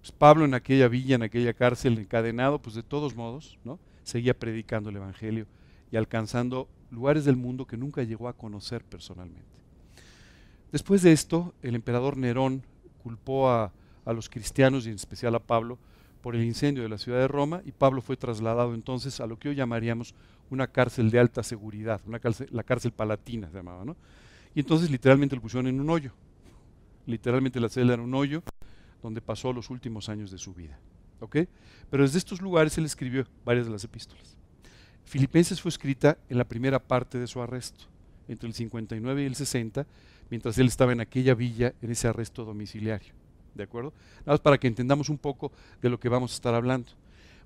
pues, 0.00 0.12
Pablo 0.12 0.44
en 0.44 0.54
aquella 0.54 0.88
villa, 0.88 1.16
en 1.16 1.22
aquella 1.22 1.52
cárcel, 1.52 1.98
encadenado, 1.98 2.60
pues 2.60 2.76
de 2.76 2.82
todos 2.82 3.16
modos, 3.16 3.58
¿no? 3.64 3.78
seguía 4.04 4.38
predicando 4.38 4.90
el 4.90 4.96
Evangelio 4.96 5.46
y 5.90 5.96
alcanzando 5.96 6.68
lugares 6.90 7.24
del 7.24 7.36
mundo 7.36 7.66
que 7.66 7.76
nunca 7.76 8.04
llegó 8.04 8.28
a 8.28 8.32
conocer 8.32 8.84
personalmente. 8.84 9.56
Después 10.70 11.02
de 11.02 11.12
esto, 11.12 11.54
el 11.62 11.74
emperador 11.74 12.16
Nerón 12.16 12.62
culpó 13.02 13.50
a, 13.50 13.72
los 14.06 14.28
cristianos 14.28 14.86
y 14.86 14.90
en 14.90 14.94
especial 14.94 15.34
a 15.34 15.40
Pablo 15.40 15.78
por 16.22 16.36
el 16.36 16.44
incendio 16.44 16.84
de 16.84 16.88
la 16.88 16.98
ciudad 16.98 17.18
de 17.18 17.26
Roma 17.26 17.60
y 17.64 17.72
Pablo 17.72 18.00
fue 18.00 18.16
trasladado 18.16 18.72
entonces 18.72 19.18
a 19.18 19.26
lo 19.26 19.36
que 19.36 19.48
hoy 19.48 19.56
llamaríamos 19.56 20.14
una 20.50 20.66
cárcel 20.66 21.10
de 21.10 21.18
alta 21.18 21.42
seguridad, 21.42 22.00
una 22.06 22.20
la 22.50 22.62
cárcel 22.62 22.92
palatina 22.92 23.48
se 23.50 23.56
llamaba, 23.56 23.84
¿no? 23.84 23.96
Y 24.54 24.60
entonces 24.60 24.90
literalmente 24.90 25.36
lo 25.36 25.42
pusieron 25.42 25.66
en 25.66 25.80
un 25.80 25.90
hoyo, 25.90 26.12
literalmente 27.06 27.60
la 27.60 27.68
celda 27.68 27.94
era 27.94 28.02
un 28.02 28.14
hoyo 28.14 28.42
donde 29.02 29.20
pasó 29.20 29.52
los 29.52 29.70
últimos 29.70 30.08
años 30.08 30.30
de 30.30 30.38
su 30.38 30.54
vida. 30.54 30.78
Pero 31.90 32.02
desde 32.02 32.18
estos 32.18 32.40
lugares 32.40 32.76
él 32.78 32.84
escribió 32.84 33.26
varias 33.44 33.66
de 33.66 33.72
las 33.72 33.84
epístolas. 33.84 34.36
Filipenses 35.04 35.60
fue 35.60 35.68
escrita 35.68 36.18
en 36.28 36.38
la 36.38 36.44
primera 36.44 36.78
parte 36.78 37.18
de 37.18 37.26
su 37.26 37.40
arresto, 37.40 37.84
entre 38.28 38.48
el 38.48 38.54
59 38.54 39.22
y 39.22 39.26
el 39.26 39.34
60, 39.34 39.86
mientras 40.30 40.58
él 40.58 40.66
estaba 40.66 40.92
en 40.92 41.00
aquella 41.00 41.34
villa, 41.34 41.74
en 41.80 41.90
ese 41.90 42.08
arresto 42.08 42.44
domiciliario. 42.44 43.14
¿De 43.54 43.62
acuerdo? 43.62 43.92
Nada 44.20 44.32
más 44.32 44.40
para 44.40 44.58
que 44.58 44.66
entendamos 44.66 45.08
un 45.08 45.18
poco 45.18 45.52
de 45.80 45.88
lo 45.88 45.98
que 45.98 46.08
vamos 46.08 46.32
a 46.32 46.34
estar 46.34 46.54
hablando. 46.54 46.90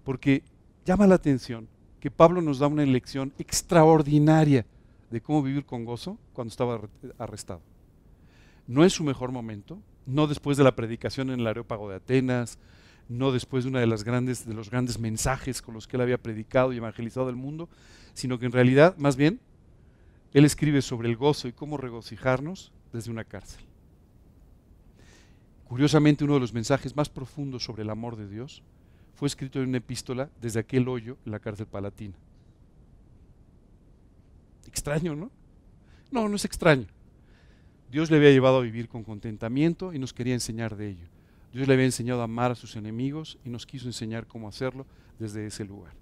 Porque 0.05 0.43
llama 0.85 1.07
la 1.07 1.17
atención 1.17 1.69
que 2.01 2.11
Pablo 2.11 2.41
nos 2.41 2.59
da 2.59 2.67
una 2.67 2.85
lección 2.85 3.33
extraordinaria 3.39 4.65
de 5.11 5.21
cómo 5.21 5.43
vivir 5.43 5.65
con 5.65 5.85
gozo 5.85 6.19
cuando 6.33 6.51
estaba 6.51 6.81
arrestado. 7.19 7.61
No 8.67 8.85
es 8.85 8.93
su 8.93 9.05
mejor 9.05 9.33
momento, 9.33 9.79
no 10.07 10.27
después 10.27 10.57
de 10.57 10.65
la 10.65 10.75
predicación 10.75 11.31
en 11.31 11.41
el 11.41 11.47
Areópago 11.47 11.91
de 11.91 11.97
Atenas, 11.97 12.59
no 13.09 13.33
después 13.33 13.65
de 13.65 13.71
uno 13.71 13.79
de, 13.81 13.87
de 13.87 14.55
los 14.55 14.71
grandes 14.71 14.99
mensajes 14.99 15.61
con 15.61 15.75
los 15.75 15.87
que 15.87 15.97
él 15.97 16.03
había 16.03 16.23
predicado 16.23 16.73
y 16.73 16.77
evangelizado 16.77 17.29
el 17.29 17.37
mundo, 17.37 17.69
sino 18.15 18.39
que 18.39 18.47
en 18.47 18.53
realidad, 18.53 18.97
más 18.97 19.17
bien, 19.17 19.41
él 20.33 20.45
escribe 20.45 20.81
sobre 20.81 21.09
el 21.09 21.17
gozo 21.17 21.49
y 21.49 21.53
cómo 21.53 21.77
regocijarnos 21.77 22.73
desde 22.93 23.11
una 23.11 23.25
cárcel. 23.25 23.65
Curiosamente, 25.65 26.25
uno 26.25 26.35
de 26.35 26.41
los 26.41 26.55
mensajes 26.55 26.97
más 26.97 27.09
profundos 27.09 27.65
sobre 27.65 27.83
el 27.83 27.91
amor 27.91 28.17
de 28.17 28.29
Dios 28.29 28.63
fue 29.21 29.27
escrito 29.27 29.61
en 29.61 29.69
una 29.69 29.77
epístola 29.77 30.31
desde 30.41 30.61
aquel 30.61 30.89
hoyo 30.89 31.19
en 31.27 31.33
la 31.33 31.41
cárcel 31.41 31.67
palatina. 31.67 32.15
Extraño, 34.67 35.15
¿no? 35.15 35.31
No, 36.11 36.27
no 36.27 36.37
es 36.37 36.47
extraño. 36.47 36.87
Dios 37.91 38.11
le 38.11 38.17
había 38.17 38.31
llevado 38.31 38.57
a 38.57 38.63
vivir 38.63 38.89
con 38.89 39.05
contentamiento 39.05 39.93
y 39.93 39.99
nos 39.99 40.15
quería 40.15 40.33
enseñar 40.33 40.75
de 40.75 40.89
ello. 40.89 41.07
Dios 41.53 41.69
le 41.69 41.75
había 41.75 41.85
enseñado 41.85 42.23
a 42.23 42.25
amar 42.25 42.53
a 42.53 42.55
sus 42.55 42.77
enemigos 42.77 43.37
y 43.45 43.51
nos 43.51 43.67
quiso 43.67 43.89
enseñar 43.89 44.27
cómo 44.27 44.49
hacerlo 44.49 44.87
desde 45.19 45.47
ese 45.47 45.67
lugar. 45.67 45.93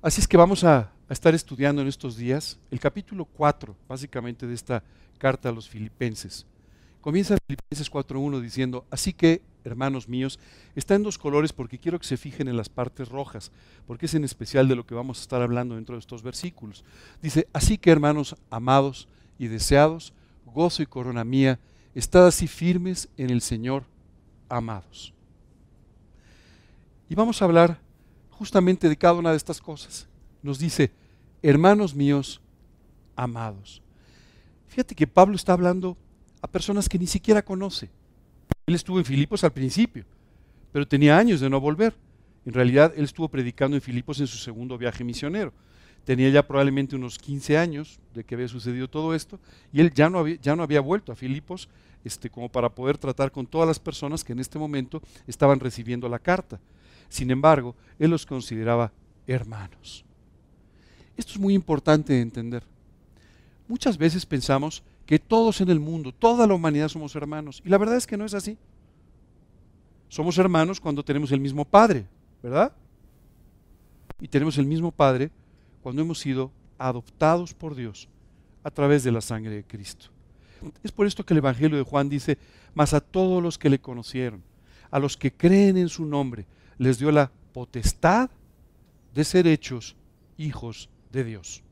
Así 0.00 0.20
es 0.20 0.28
que 0.28 0.36
vamos 0.36 0.62
a, 0.62 0.92
estar 1.08 1.34
estudiando 1.34 1.82
en 1.82 1.88
estos 1.88 2.16
días 2.16 2.56
el 2.70 2.78
capítulo 2.78 3.24
4, 3.24 3.74
básicamente, 3.88 4.46
de 4.46 4.54
esta 4.54 4.84
carta 5.18 5.48
a 5.48 5.52
los 5.52 5.68
filipenses. 5.68 6.46
Comienza 7.00 7.38
Filipenses 7.46 7.90
4.1 7.90 8.40
diciendo, 8.40 8.84
así 8.90 9.14
que, 9.14 9.40
hermanos 9.64 10.06
míos, 10.06 10.38
está 10.76 10.94
en 10.94 11.02
dos 11.02 11.16
colores 11.16 11.52
porque 11.52 11.78
quiero 11.78 11.98
que 11.98 12.06
se 12.06 12.18
fijen 12.18 12.46
en 12.46 12.58
las 12.58 12.68
partes 12.68 13.08
rojas, 13.08 13.52
porque 13.86 14.04
es 14.06 14.14
en 14.14 14.24
especial 14.24 14.68
de 14.68 14.76
lo 14.76 14.86
que 14.86 14.94
vamos 14.94 15.18
a 15.18 15.22
estar 15.22 15.40
hablando 15.40 15.76
dentro 15.76 15.94
de 15.94 16.00
estos 16.00 16.22
versículos. 16.22 16.84
Dice, 17.22 17.48
así 17.54 17.78
que, 17.78 17.90
hermanos 17.90 18.36
amados 18.50 19.08
y 19.38 19.46
deseados, 19.46 20.12
gozo 20.44 20.82
y 20.82 20.86
corona 20.86 21.24
mía, 21.24 21.58
estad 21.94 22.26
así 22.26 22.46
firmes 22.46 23.08
en 23.16 23.30
el 23.30 23.40
Señor, 23.40 23.84
amados. 24.50 25.14
Y 27.08 27.14
vamos 27.14 27.40
a 27.40 27.46
hablar 27.46 27.80
justamente 28.30 28.90
de 28.90 28.96
cada 28.96 29.14
una 29.14 29.30
de 29.30 29.38
estas 29.38 29.60
cosas. 29.60 30.06
Nos 30.42 30.58
dice, 30.58 30.92
hermanos 31.42 31.94
míos, 31.94 32.42
amados. 33.16 33.82
Fíjate 34.68 34.94
que 34.94 35.06
Pablo 35.06 35.34
está 35.34 35.54
hablando 35.54 35.96
a 36.42 36.48
personas 36.48 36.88
que 36.88 36.98
ni 36.98 37.06
siquiera 37.06 37.42
conoce. 37.42 37.90
Él 38.66 38.74
estuvo 38.74 38.98
en 38.98 39.04
Filipos 39.04 39.44
al 39.44 39.52
principio, 39.52 40.04
pero 40.72 40.86
tenía 40.86 41.18
años 41.18 41.40
de 41.40 41.50
no 41.50 41.60
volver. 41.60 41.94
En 42.46 42.52
realidad, 42.52 42.92
él 42.96 43.04
estuvo 43.04 43.28
predicando 43.28 43.76
en 43.76 43.82
Filipos 43.82 44.20
en 44.20 44.26
su 44.26 44.38
segundo 44.38 44.78
viaje 44.78 45.04
misionero. 45.04 45.52
Tenía 46.04 46.30
ya 46.30 46.46
probablemente 46.46 46.96
unos 46.96 47.18
15 47.18 47.58
años 47.58 48.00
de 48.14 48.24
que 48.24 48.34
había 48.34 48.48
sucedido 48.48 48.88
todo 48.88 49.14
esto, 49.14 49.38
y 49.72 49.80
él 49.80 49.92
ya 49.92 50.08
no 50.08 50.18
había, 50.20 50.36
ya 50.36 50.56
no 50.56 50.62
había 50.62 50.80
vuelto 50.80 51.12
a 51.12 51.16
Filipos 51.16 51.68
este, 52.04 52.30
como 52.30 52.48
para 52.48 52.70
poder 52.70 52.96
tratar 52.96 53.30
con 53.30 53.46
todas 53.46 53.68
las 53.68 53.78
personas 53.78 54.24
que 54.24 54.32
en 54.32 54.40
este 54.40 54.58
momento 54.58 55.02
estaban 55.26 55.60
recibiendo 55.60 56.08
la 56.08 56.18
carta. 56.18 56.58
Sin 57.08 57.30
embargo, 57.30 57.74
él 57.98 58.10
los 58.10 58.24
consideraba 58.24 58.92
hermanos. 59.26 60.04
Esto 61.16 61.32
es 61.32 61.38
muy 61.38 61.54
importante 61.54 62.14
de 62.14 62.20
entender. 62.20 62.62
Muchas 63.68 63.98
veces 63.98 64.24
pensamos 64.24 64.82
que 65.10 65.18
todos 65.18 65.60
en 65.60 65.68
el 65.70 65.80
mundo, 65.80 66.12
toda 66.12 66.46
la 66.46 66.54
humanidad 66.54 66.86
somos 66.86 67.16
hermanos. 67.16 67.60
Y 67.64 67.68
la 67.68 67.78
verdad 67.78 67.96
es 67.96 68.06
que 68.06 68.16
no 68.16 68.24
es 68.24 68.32
así. 68.32 68.56
Somos 70.08 70.38
hermanos 70.38 70.78
cuando 70.78 71.04
tenemos 71.04 71.32
el 71.32 71.40
mismo 71.40 71.64
Padre, 71.64 72.06
¿verdad? 72.40 72.72
Y 74.20 74.28
tenemos 74.28 74.56
el 74.56 74.66
mismo 74.66 74.92
Padre 74.92 75.32
cuando 75.82 76.00
hemos 76.00 76.20
sido 76.20 76.52
adoptados 76.78 77.54
por 77.54 77.74
Dios 77.74 78.08
a 78.62 78.70
través 78.70 79.02
de 79.02 79.10
la 79.10 79.20
sangre 79.20 79.56
de 79.56 79.64
Cristo. 79.64 80.10
Es 80.84 80.92
por 80.92 81.08
esto 81.08 81.26
que 81.26 81.34
el 81.34 81.38
Evangelio 81.38 81.76
de 81.76 81.82
Juan 81.82 82.08
dice, 82.08 82.38
mas 82.72 82.94
a 82.94 83.00
todos 83.00 83.42
los 83.42 83.58
que 83.58 83.68
le 83.68 83.80
conocieron, 83.80 84.44
a 84.92 85.00
los 85.00 85.16
que 85.16 85.32
creen 85.32 85.76
en 85.76 85.88
su 85.88 86.06
nombre, 86.06 86.46
les 86.78 87.00
dio 87.00 87.10
la 87.10 87.32
potestad 87.52 88.30
de 89.12 89.24
ser 89.24 89.48
hechos 89.48 89.96
hijos 90.36 90.88
de 91.10 91.24
Dios. 91.24 91.64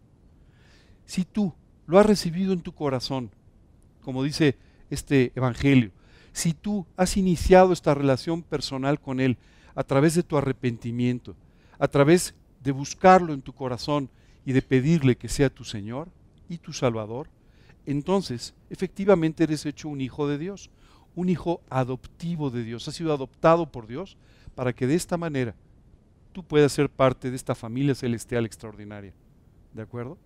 Si 1.07 1.25
tú 1.25 1.55
lo 1.89 1.99
has 1.99 2.07
recibido 2.07 2.53
en 2.53 2.61
tu 2.61 2.73
corazón, 2.73 3.31
como 4.03 4.23
dice 4.23 4.57
este 4.91 5.33
Evangelio, 5.35 5.91
si 6.33 6.53
tú 6.53 6.87
has 6.99 7.17
iniciado 7.17 7.73
esta 7.73 7.95
relación 7.95 8.43
personal 8.43 9.01
con 9.01 9.21
Él 9.21 9.39
a 9.75 9.83
través 9.83 10.15
de 10.15 10.23
tu 10.23 10.37
arrepentimiento, 10.37 11.35
a 11.79 11.89
través 11.89 12.35
de 12.63 12.73
buscarlo 12.73 13.33
en 13.33 13.41
tu 13.41 13.55
corazón 13.55 14.11
y 14.45 14.53
de 14.53 14.61
pedirle 14.61 15.17
que 15.17 15.31
sea 15.31 15.49
tu 15.49 15.65
Señor 15.65 16.09
y 16.47 16.59
tu 16.59 16.75
Salvador, 16.75 17.31
entonces 17.87 18.55
efectivamente 18.69 19.45
eres 19.45 19.65
hecho 19.65 19.89
un 19.89 20.03
hijo 20.03 20.29
de 20.29 20.37
Dios, 20.37 20.69
un 21.17 21.31
hijo 21.31 21.63
adoptivo 21.71 22.51
de 22.51 22.65
Dios, 22.65 22.87
has 22.87 22.97
sido 22.97 23.15
adoptado 23.15 23.73
por 23.73 23.87
Dios 23.87 24.19
para 24.55 24.75
que 24.75 24.87
de 24.87 24.95
esta 24.95 25.17
manera 25.17 25.55
tú 26.35 26.45
puedas 26.45 26.71
ser 26.71 26.91
parte 26.91 27.31
de 27.31 27.37
esta 27.37 27.55
familia 27.55 27.95
celestial 27.95 28.45
extraordinaria. 28.45 29.15
¿De 29.73 29.81
acuerdo? 29.81 30.19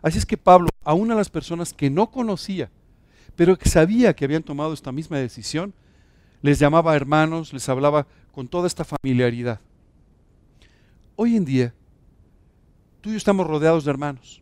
Así 0.00 0.18
es 0.18 0.26
que 0.26 0.36
Pablo, 0.36 0.68
aún 0.88 1.10
a 1.10 1.14
las 1.14 1.28
personas 1.28 1.74
que 1.74 1.90
no 1.90 2.10
conocía, 2.10 2.70
pero 3.36 3.58
que 3.58 3.68
sabía 3.68 4.16
que 4.16 4.24
habían 4.24 4.42
tomado 4.42 4.72
esta 4.72 4.90
misma 4.90 5.18
decisión, 5.18 5.74
les 6.40 6.58
llamaba 6.58 6.96
hermanos, 6.96 7.52
les 7.52 7.68
hablaba 7.68 8.06
con 8.32 8.48
toda 8.48 8.66
esta 8.66 8.86
familiaridad. 8.86 9.60
Hoy 11.14 11.36
en 11.36 11.44
día, 11.44 11.74
tú 13.02 13.10
y 13.10 13.12
yo 13.12 13.18
estamos 13.18 13.46
rodeados 13.46 13.84
de 13.84 13.90
hermanos. 13.90 14.40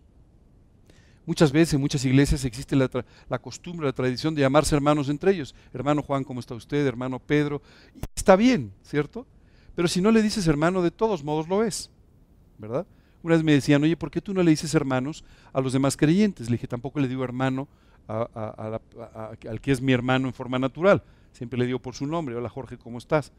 Muchas 1.25 1.51
veces 1.51 1.75
en 1.75 1.81
muchas 1.81 2.05
iglesias 2.05 2.45
existe 2.45 2.77
la, 2.77 3.39
costumbre, 3.41 3.89
la 3.89 3.93
tradición 3.93 4.33
de 4.33 4.43
llamarse 4.43 4.77
hermanos 4.77 5.09
entre 5.09 5.33
ellos. 5.33 5.53
Hermano 5.75 6.01
Juan, 6.01 6.23
¿cómo 6.23 6.39
está 6.39 6.55
usted? 6.55 6.87
Hermano 6.87 7.19
Pedro. 7.19 7.61
está 8.15 8.37
bien, 8.37 8.73
¿cierto? 8.85 9.27
Pero 9.75 9.89
si 9.89 10.01
no 10.01 10.13
le 10.13 10.23
dices 10.23 10.47
hermano, 10.47 10.81
de 10.81 10.93
todos 10.93 11.25
modos 11.25 11.49
lo 11.49 11.65
es, 11.65 11.91
¿verdad? 12.57 12.87
Una 13.23 13.35
vez 13.35 13.45
me 13.45 13.53
decían, 13.53 13.83
oye, 13.83 13.97
¿por 13.97 14.11
qué 14.11 14.21
tú 14.21 14.33
no 14.33 14.43
le 14.43 14.51
dices 14.51 14.75
hermanos 14.75 15.25
a 15.53 15.61
los 15.61 15.73
demás 15.73 15.97
creyentes? 15.97 16.49
Le 16.49 16.57
dije, 16.57 16.69
tampoco 16.69 17.01
le 17.01 17.09
digo 17.09 17.25
hermano 17.25 17.69
al 18.09 19.61
que 19.61 19.73
es 19.73 19.81
mi 19.81 19.93
hermano 19.93 20.29
en 20.29 20.35
forma 20.35 20.59
natural. 20.59 21.03
Siempre 21.33 21.59
le 21.59 21.67
digo 21.67 21.79
por 21.79 21.95
su 21.95 22.07
nombre, 22.07 22.35
hola 22.35 22.49
Jorge, 22.49 22.79
¿cómo 22.79 22.99
estás? 22.99 23.33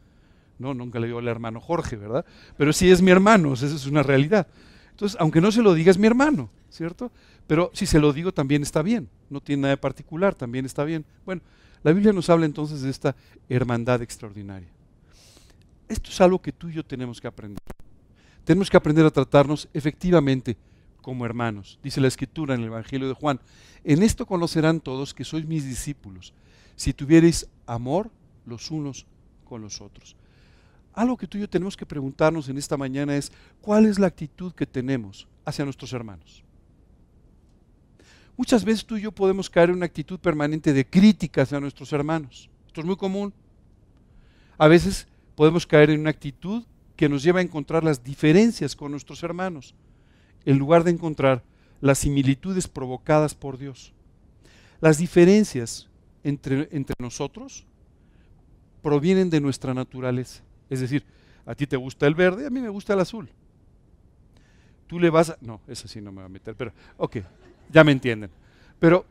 No, 0.58 0.74
nunca 0.74 0.98
le 0.98 1.06
digo 1.06 1.20
al 1.20 1.28
hermano 1.28 1.60
Jorge, 1.60 1.96
¿verdad? 1.96 2.24
Pero 2.56 2.72
sí 2.72 2.90
es 2.90 3.00
mi 3.00 3.10
hermano, 3.10 3.54
esa 3.54 3.66
es 3.66 3.86
una 3.86 4.02
realidad. 4.02 4.46
Entonces, 4.90 5.16
aunque 5.20 5.40
no 5.40 5.52
se 5.52 5.62
lo 5.62 5.74
diga, 5.74 5.90
es 5.90 5.98
mi 5.98 6.06
hermano, 6.06 6.50
¿cierto? 6.70 7.12
Pero 7.46 7.70
si 7.72 7.86
se 7.86 8.00
lo 8.00 8.12
digo, 8.12 8.32
también 8.32 8.62
está 8.62 8.82
bien. 8.82 9.08
No 9.30 9.40
tiene 9.40 9.62
nada 9.62 9.74
de 9.74 9.78
particular, 9.78 10.34
también 10.34 10.66
está 10.66 10.84
bien. 10.84 11.04
Bueno, 11.24 11.40
la 11.82 11.92
Biblia 11.92 12.12
nos 12.12 12.28
habla 12.28 12.46
entonces 12.46 12.82
de 12.82 12.90
esta 12.90 13.14
hermandad 13.48 14.02
extraordinaria. 14.02 14.68
Esto 15.88 16.10
es 16.10 16.20
algo 16.20 16.42
que 16.42 16.52
tú 16.52 16.68
y 16.68 16.74
yo 16.74 16.84
tenemos 16.84 17.20
que 17.20 17.28
aprender. 17.28 17.58
Tenemos 18.48 18.70
que 18.70 18.78
aprender 18.78 19.04
a 19.04 19.10
tratarnos 19.10 19.68
efectivamente 19.74 20.56
como 21.02 21.26
hermanos. 21.26 21.78
Dice 21.82 22.00
la 22.00 22.08
escritura 22.08 22.54
en 22.54 22.62
el 22.62 22.68
Evangelio 22.68 23.06
de 23.06 23.12
Juan, 23.12 23.38
en 23.84 24.02
esto 24.02 24.24
conocerán 24.24 24.80
todos 24.80 25.12
que 25.12 25.22
sois 25.22 25.44
mis 25.44 25.66
discípulos, 25.66 26.32
si 26.74 26.94
tuvierais 26.94 27.46
amor 27.66 28.10
los 28.46 28.70
unos 28.70 29.04
con 29.44 29.60
los 29.60 29.82
otros. 29.82 30.16
Algo 30.94 31.18
que 31.18 31.26
tú 31.26 31.36
y 31.36 31.42
yo 31.42 31.50
tenemos 31.50 31.76
que 31.76 31.84
preguntarnos 31.84 32.48
en 32.48 32.56
esta 32.56 32.78
mañana 32.78 33.14
es, 33.16 33.30
¿cuál 33.60 33.84
es 33.84 33.98
la 33.98 34.06
actitud 34.06 34.54
que 34.54 34.64
tenemos 34.64 35.28
hacia 35.44 35.66
nuestros 35.66 35.92
hermanos? 35.92 36.42
Muchas 38.34 38.64
veces 38.64 38.86
tú 38.86 38.96
y 38.96 39.02
yo 39.02 39.12
podemos 39.12 39.50
caer 39.50 39.68
en 39.68 39.76
una 39.76 39.84
actitud 39.84 40.18
permanente 40.18 40.72
de 40.72 40.86
crítica 40.86 41.42
hacia 41.42 41.60
nuestros 41.60 41.92
hermanos. 41.92 42.48
Esto 42.66 42.80
es 42.80 42.86
muy 42.86 42.96
común. 42.96 43.30
A 44.56 44.68
veces 44.68 45.06
podemos 45.36 45.66
caer 45.66 45.90
en 45.90 46.00
una 46.00 46.08
actitud 46.08 46.64
que 46.98 47.08
nos 47.08 47.22
lleva 47.22 47.38
a 47.38 47.44
encontrar 47.44 47.84
las 47.84 48.02
diferencias 48.02 48.74
con 48.74 48.90
nuestros 48.90 49.22
hermanos, 49.22 49.72
en 50.44 50.58
lugar 50.58 50.82
de 50.82 50.90
encontrar 50.90 51.44
las 51.80 51.98
similitudes 51.98 52.66
provocadas 52.66 53.36
por 53.36 53.56
Dios. 53.56 53.92
Las 54.80 54.98
diferencias 54.98 55.88
entre, 56.24 56.68
entre 56.72 56.96
nosotros 56.98 57.64
provienen 58.82 59.30
de 59.30 59.40
nuestra 59.40 59.74
naturaleza. 59.74 60.42
Es 60.68 60.80
decir, 60.80 61.04
a 61.46 61.54
ti 61.54 61.68
te 61.68 61.76
gusta 61.76 62.04
el 62.08 62.16
verde, 62.16 62.48
a 62.48 62.50
mí 62.50 62.60
me 62.60 62.68
gusta 62.68 62.94
el 62.94 63.00
azul. 63.00 63.28
Tú 64.88 64.98
le 64.98 65.08
vas 65.08 65.30
a... 65.30 65.38
No, 65.40 65.60
eso 65.68 65.86
sí 65.86 66.00
no 66.00 66.10
me 66.10 66.22
va 66.22 66.26
a 66.26 66.28
meter, 66.28 66.56
pero 66.56 66.72
ok, 66.96 67.18
ya 67.70 67.84
me 67.84 67.92
entienden. 67.92 68.30
Pero 68.80 69.06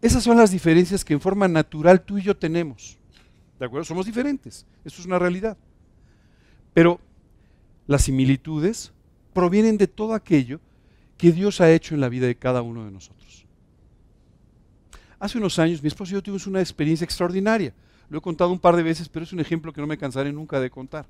esas 0.00 0.22
son 0.22 0.38
las 0.38 0.50
diferencias 0.50 1.04
que 1.04 1.12
en 1.12 1.20
forma 1.20 1.46
natural 1.46 2.00
tú 2.00 2.16
y 2.16 2.22
yo 2.22 2.34
tenemos. 2.34 2.96
¿De 3.58 3.66
acuerdo? 3.66 3.84
Somos 3.84 4.06
diferentes. 4.06 4.64
Eso 4.82 5.02
es 5.02 5.06
una 5.06 5.18
realidad. 5.18 5.58
Pero 6.72 6.98
las 7.88 8.02
similitudes 8.02 8.92
provienen 9.32 9.78
de 9.78 9.88
todo 9.88 10.14
aquello 10.14 10.60
que 11.16 11.32
Dios 11.32 11.60
ha 11.60 11.72
hecho 11.72 11.94
en 11.94 12.00
la 12.00 12.08
vida 12.08 12.26
de 12.26 12.36
cada 12.36 12.62
uno 12.62 12.84
de 12.84 12.92
nosotros. 12.92 13.46
Hace 15.18 15.38
unos 15.38 15.58
años 15.58 15.82
mi 15.82 15.88
esposo 15.88 16.12
y 16.12 16.14
yo 16.14 16.22
tuvimos 16.22 16.46
una 16.46 16.60
experiencia 16.60 17.04
extraordinaria. 17.04 17.74
Lo 18.08 18.18
he 18.18 18.20
contado 18.20 18.52
un 18.52 18.60
par 18.60 18.76
de 18.76 18.84
veces, 18.84 19.08
pero 19.08 19.24
es 19.24 19.32
un 19.32 19.40
ejemplo 19.40 19.72
que 19.72 19.80
no 19.80 19.86
me 19.86 19.98
cansaré 19.98 20.32
nunca 20.32 20.60
de 20.60 20.70
contar. 20.70 21.06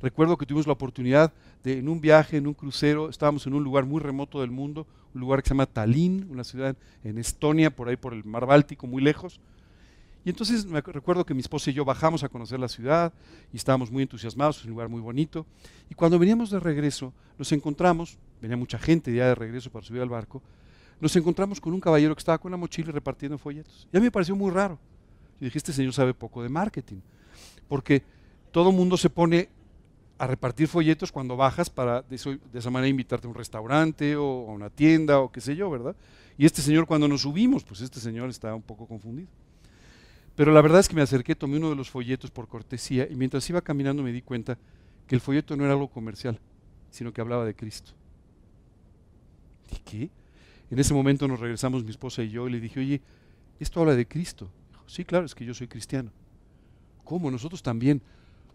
Recuerdo 0.00 0.36
que 0.38 0.46
tuvimos 0.46 0.66
la 0.66 0.72
oportunidad 0.72 1.32
de, 1.62 1.78
en 1.78 1.88
un 1.88 2.00
viaje, 2.00 2.36
en 2.36 2.46
un 2.46 2.54
crucero, 2.54 3.10
estábamos 3.10 3.46
en 3.46 3.54
un 3.54 3.64
lugar 3.64 3.84
muy 3.84 4.00
remoto 4.00 4.40
del 4.40 4.50
mundo, 4.50 4.86
un 5.14 5.20
lugar 5.20 5.42
que 5.42 5.48
se 5.48 5.54
llama 5.54 5.66
Tallinn, 5.66 6.28
una 6.30 6.44
ciudad 6.44 6.76
en 7.02 7.18
Estonia, 7.18 7.74
por 7.74 7.88
ahí 7.88 7.96
por 7.96 8.14
el 8.14 8.24
mar 8.24 8.46
Báltico, 8.46 8.86
muy 8.86 9.02
lejos. 9.02 9.40
Y 10.24 10.30
entonces 10.30 10.64
me 10.64 10.80
recuerdo 10.80 11.26
que 11.26 11.34
mi 11.34 11.40
esposa 11.40 11.70
y 11.70 11.74
yo 11.74 11.84
bajamos 11.84 12.24
a 12.24 12.28
conocer 12.28 12.58
la 12.58 12.68
ciudad 12.68 13.12
y 13.52 13.56
estábamos 13.56 13.90
muy 13.90 14.02
entusiasmados, 14.02 14.58
es 14.58 14.64
un 14.64 14.70
lugar 14.70 14.88
muy 14.88 15.00
bonito. 15.00 15.46
Y 15.90 15.94
cuando 15.94 16.18
veníamos 16.18 16.50
de 16.50 16.60
regreso, 16.60 17.12
nos 17.38 17.52
encontramos, 17.52 18.16
venía 18.40 18.56
mucha 18.56 18.78
gente 18.78 19.14
ya 19.14 19.26
de 19.26 19.34
regreso 19.34 19.70
para 19.70 19.84
subir 19.84 20.00
al 20.00 20.08
barco, 20.08 20.42
nos 21.00 21.14
encontramos 21.16 21.60
con 21.60 21.74
un 21.74 21.80
caballero 21.80 22.14
que 22.14 22.20
estaba 22.20 22.38
con 22.38 22.50
una 22.50 22.56
mochila 22.56 22.90
repartiendo 22.90 23.36
folletos. 23.36 23.86
Y 23.92 23.96
a 23.96 24.00
mí 24.00 24.04
me 24.04 24.10
pareció 24.10 24.34
muy 24.34 24.50
raro. 24.50 24.78
Yo 25.40 25.44
dije, 25.44 25.58
este 25.58 25.72
señor 25.72 25.92
sabe 25.92 26.14
poco 26.14 26.42
de 26.42 26.48
marketing. 26.48 27.00
Porque 27.68 28.02
todo 28.50 28.72
mundo 28.72 28.96
se 28.96 29.10
pone 29.10 29.50
a 30.16 30.26
repartir 30.26 30.68
folletos 30.68 31.10
cuando 31.12 31.36
bajas 31.36 31.68
para 31.68 32.02
de, 32.02 32.38
esa 32.54 32.70
manera 32.70 32.88
invitarte 32.88 33.26
a 33.26 33.30
un 33.30 33.34
restaurante 33.34 34.16
o 34.16 34.48
a 34.48 34.52
una 34.52 34.70
tienda 34.70 35.18
o 35.18 35.30
qué 35.30 35.40
sé 35.40 35.56
yo, 35.56 35.68
¿verdad? 35.68 35.96
Y 36.38 36.46
este 36.46 36.62
señor 36.62 36.86
cuando 36.86 37.08
nos 37.08 37.22
subimos, 37.22 37.64
pues 37.64 37.80
este 37.80 38.00
señor 38.00 38.30
estaba 38.30 38.54
un 38.54 38.62
poco 38.62 38.86
confundido. 38.86 39.28
Pero 40.36 40.52
la 40.52 40.60
verdad 40.60 40.80
es 40.80 40.88
que 40.88 40.96
me 40.96 41.02
acerqué, 41.02 41.34
tomé 41.34 41.58
uno 41.58 41.70
de 41.70 41.76
los 41.76 41.90
folletos 41.90 42.30
por 42.30 42.48
cortesía 42.48 43.06
y 43.08 43.14
mientras 43.14 43.48
iba 43.48 43.60
caminando 43.60 44.02
me 44.02 44.12
di 44.12 44.22
cuenta 44.22 44.58
que 45.06 45.14
el 45.14 45.20
folleto 45.20 45.56
no 45.56 45.64
era 45.64 45.74
algo 45.74 45.88
comercial, 45.88 46.38
sino 46.90 47.12
que 47.12 47.20
hablaba 47.20 47.44
de 47.44 47.54
Cristo. 47.54 47.92
¿Y 49.70 49.76
qué? 49.78 50.10
En 50.70 50.78
ese 50.78 50.94
momento 50.94 51.28
nos 51.28 51.40
regresamos 51.40 51.84
mi 51.84 51.90
esposa 51.90 52.22
y 52.22 52.30
yo 52.30 52.48
y 52.48 52.52
le 52.52 52.60
dije, 52.60 52.80
oye, 52.80 53.00
esto 53.60 53.80
habla 53.80 53.94
de 53.94 54.06
Cristo. 54.06 54.50
Sí, 54.86 55.04
claro, 55.04 55.26
es 55.26 55.34
que 55.34 55.44
yo 55.44 55.54
soy 55.54 55.68
cristiano. 55.68 56.10
¿Cómo? 57.04 57.30
Nosotros 57.30 57.62
también. 57.62 58.00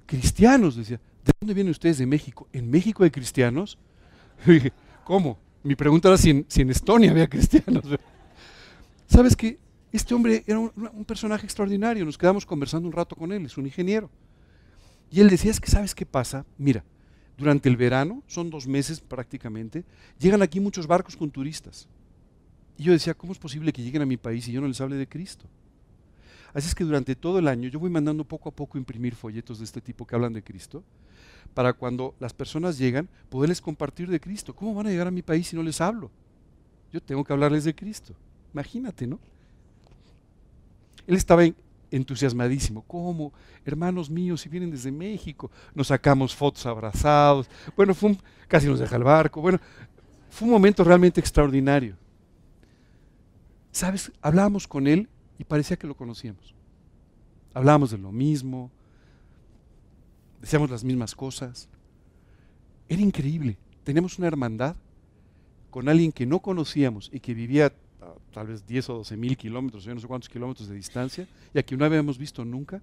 Cristianos, 0.05 0.75
decía. 0.75 0.99
¿De 1.23 1.31
dónde 1.39 1.53
vienen 1.53 1.71
ustedes? 1.71 1.99
De 1.99 2.05
México. 2.05 2.47
¿En 2.51 2.69
México 2.69 3.03
hay 3.03 3.11
cristianos? 3.11 3.77
Dije, 4.45 4.73
¿cómo? 5.03 5.37
Mi 5.63 5.75
pregunta 5.75 6.07
era 6.07 6.17
si 6.17 6.29
en, 6.29 6.69
Estonia 6.69 7.11
había 7.11 7.27
cristianos. 7.27 7.83
¿Sabes 9.07 9.35
qué? 9.35 9.57
Este 9.91 10.13
hombre 10.13 10.43
era 10.45 10.59
un, 10.59 11.05
personaje 11.05 11.45
extraordinario. 11.45 12.05
Nos 12.05 12.17
quedamos 12.17 12.45
conversando 12.45 12.87
un 12.87 12.93
rato 12.93 13.15
con 13.15 13.31
él, 13.31 13.45
es 13.45 13.57
un 13.57 13.65
ingeniero. 13.65 14.09
Y 15.11 15.19
él 15.19 15.29
decía, 15.29 15.49
es 15.49 15.59
que 15.59 15.71
¿sabes 15.71 15.95
qué 15.95 16.05
pasa? 16.05 16.45
Mira, 16.57 16.83
durante 17.37 17.69
el 17.69 17.77
verano, 17.77 18.21
son 18.27 18.49
dos 18.49 18.67
meses 18.67 18.99
prácticamente, 19.01 19.83
llegan 20.19 20.41
aquí 20.41 20.59
muchos 20.59 20.85
barcos 20.85 21.15
con 21.15 21.31
turistas. 21.31 21.87
Y 22.77 22.83
yo 22.83 22.93
decía, 22.93 23.15
¿cómo 23.15 23.33
es 23.33 23.39
posible 23.39 23.73
que 23.73 23.81
lleguen 23.81 24.03
a 24.03 24.05
mi 24.05 24.17
país 24.17 24.47
y 24.47 24.51
yo 24.51 24.61
no 24.61 24.67
les 24.67 24.79
hable 24.79 24.95
de 24.95 25.07
Cristo? 25.07 25.45
Así 26.53 26.67
es 26.67 26.75
que 26.75 26.83
durante 26.83 27.15
todo 27.15 27.39
el 27.39 27.47
año 27.47 27.69
yo 27.69 27.79
voy 27.79 27.89
mandando 27.89 28.23
poco 28.23 28.49
a 28.49 28.51
poco 28.51 28.77
imprimir 28.77 29.15
folletos 29.15 29.59
de 29.59 29.65
este 29.65 29.81
tipo 29.81 30.05
que 30.05 30.15
hablan 30.15 30.33
de 30.33 30.43
Cristo, 30.43 30.83
para 31.53 31.73
cuando 31.73 32.15
las 32.19 32.33
personas 32.33 32.77
llegan, 32.77 33.09
poderles 33.29 33.61
compartir 33.61 34.09
de 34.09 34.19
Cristo. 34.19 34.55
¿Cómo 34.55 34.75
van 34.75 34.87
a 34.87 34.91
llegar 34.91 35.07
a 35.07 35.11
mi 35.11 35.21
país 35.21 35.47
si 35.47 35.55
no 35.55 35.63
les 35.63 35.81
hablo? 35.81 36.11
Yo 36.91 37.01
tengo 37.01 37.23
que 37.23 37.33
hablarles 37.33 37.63
de 37.63 37.73
Cristo. 37.75 38.13
Imagínate, 38.53 39.07
¿no? 39.07 39.19
Él 41.09 41.15
estaba 41.15 41.43
entusiasmadísimo. 41.89 42.83
¿Cómo? 42.83 43.33
Hermanos 43.65 44.11
míos, 44.11 44.41
si 44.41 44.47
vienen 44.47 44.69
desde 44.69 44.91
México, 44.91 45.49
nos 45.73 45.87
sacamos 45.87 46.35
fotos 46.35 46.67
abrazados. 46.67 47.49
Bueno, 47.75 47.95
fue 47.95 48.15
casi 48.47 48.67
nos 48.67 48.77
deja 48.77 48.95
el 48.95 49.03
barco. 49.03 49.41
Bueno, 49.41 49.59
fue 50.29 50.47
un 50.47 50.53
momento 50.53 50.83
realmente 50.83 51.19
extraordinario. 51.19 51.95
¿Sabes? 53.71 54.11
Hablábamos 54.21 54.67
con 54.67 54.85
él 54.85 55.09
y 55.39 55.45
parecía 55.45 55.77
que 55.77 55.87
lo 55.87 55.97
conocíamos. 55.97 56.53
Hablábamos 57.55 57.89
de 57.89 57.97
lo 57.97 58.11
mismo, 58.11 58.69
decíamos 60.39 60.69
las 60.69 60.83
mismas 60.83 61.15
cosas. 61.15 61.67
Era 62.87 63.01
increíble. 63.01 63.57
Teníamos 63.83 64.19
una 64.19 64.27
hermandad 64.27 64.75
con 65.71 65.89
alguien 65.89 66.11
que 66.11 66.27
no 66.27 66.37
conocíamos 66.39 67.09
y 67.11 67.19
que 67.19 67.33
vivía 67.33 67.73
tal 68.31 68.47
vez 68.47 68.65
10 68.65 68.89
o 68.89 68.93
12 68.95 69.17
mil 69.17 69.37
kilómetros, 69.37 69.83
yo 69.83 69.93
no 69.93 69.99
sé 69.99 70.07
cuántos 70.07 70.29
kilómetros 70.29 70.67
de 70.67 70.75
distancia, 70.75 71.27
y 71.53 71.59
a 71.59 71.63
quien 71.63 71.79
no 71.79 71.85
habíamos 71.85 72.17
visto 72.17 72.45
nunca. 72.45 72.81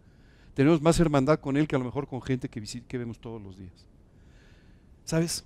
Tenemos 0.55 0.81
más 0.81 0.99
hermandad 0.99 1.39
con 1.39 1.57
él 1.57 1.69
que 1.69 1.77
a 1.77 1.79
lo 1.79 1.85
mejor 1.85 2.07
con 2.07 2.23
gente 2.23 2.49
que, 2.49 2.63
que 2.63 2.99
vemos 2.99 3.19
todos 3.19 3.43
los 3.43 3.59
días. 3.59 3.87
¿Sabes? 5.05 5.45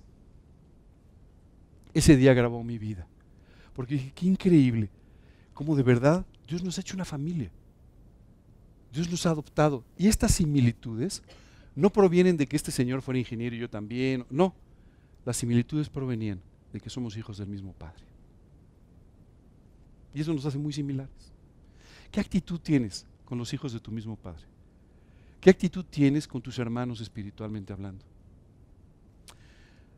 Ese 1.93 2.15
día 2.15 2.33
grabó 2.33 2.63
mi 2.63 2.77
vida. 2.77 3.05
Porque 3.73 3.95
dije, 3.95 4.11
qué 4.15 4.25
increíble, 4.25 4.89
cómo 5.53 5.75
de 5.75 5.83
verdad 5.83 6.25
Dios 6.47 6.63
nos 6.63 6.77
ha 6.77 6.81
hecho 6.81 6.95
una 6.95 7.05
familia. 7.05 7.51
Dios 8.91 9.09
nos 9.09 9.25
ha 9.25 9.31
adoptado. 9.31 9.83
Y 9.97 10.07
estas 10.07 10.33
similitudes 10.33 11.23
no 11.75 11.89
provienen 11.89 12.37
de 12.37 12.47
que 12.47 12.55
este 12.55 12.71
señor 12.71 13.01
fuera 13.01 13.19
ingeniero 13.19 13.55
y 13.55 13.59
yo 13.59 13.69
también. 13.69 14.25
No, 14.29 14.53
las 15.25 15.37
similitudes 15.37 15.89
provenían 15.89 16.41
de 16.73 16.79
que 16.79 16.89
somos 16.89 17.15
hijos 17.15 17.37
del 17.37 17.47
mismo 17.47 17.73
Padre. 17.73 18.10
Y 20.13 20.21
eso 20.21 20.33
nos 20.33 20.45
hace 20.45 20.57
muy 20.57 20.73
similares. 20.73 21.31
¿Qué 22.11 22.19
actitud 22.19 22.59
tienes 22.59 23.05
con 23.25 23.37
los 23.37 23.53
hijos 23.53 23.73
de 23.73 23.79
tu 23.79 23.91
mismo 23.91 24.15
Padre? 24.15 24.43
¿Qué 25.39 25.49
actitud 25.49 25.85
tienes 25.89 26.27
con 26.27 26.41
tus 26.41 26.59
hermanos 26.59 27.01
espiritualmente 27.01 27.73
hablando? 27.73 28.03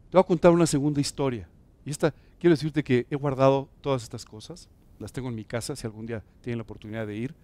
Te 0.09 0.17
voy 0.17 0.21
a 0.21 0.27
contar 0.27 0.51
una 0.51 0.67
segunda 0.67 1.01
historia. 1.01 1.47
Y 1.85 1.89
esta, 1.89 2.13
quiero 2.39 2.53
decirte 2.53 2.83
que 2.83 3.07
he 3.09 3.15
guardado 3.15 3.67
todas 3.81 4.03
estas 4.03 4.23
cosas 4.23 4.69
las 4.99 5.11
tengo 5.11 5.27
en 5.29 5.35
mi 5.35 5.43
casa, 5.43 5.75
si 5.75 5.85
algún 5.85 6.05
día 6.05 6.23
tienen 6.41 6.59
la 6.59 6.63
oportunidad 6.63 7.05
de 7.05 7.15
ir. 7.15 7.35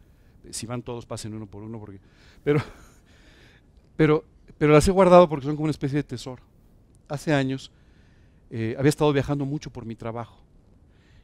Si 0.52 0.66
van 0.66 0.82
todos, 0.82 1.06
pasen 1.06 1.34
uno 1.34 1.46
por 1.46 1.64
uno, 1.64 1.80
porque, 1.80 2.00
pero, 2.44 2.62
pero, 3.98 4.24
pero 4.58 4.72
las 4.72 4.88
he 4.88 4.92
guardado 4.92 5.28
porque 5.28 5.46
son 5.46 5.56
como 5.56 5.66
una 5.66 5.72
especie 5.72 5.98
de 5.98 6.04
tesoro. 6.04 6.42
Hace 7.10 7.34
años 7.34 7.72
eh, 8.50 8.76
había 8.80 8.90
estado 8.90 9.12
viajando 9.12 9.46
mucho 9.46 9.72
por 9.72 9.86
mi 9.86 9.96
trabajo 9.96 10.40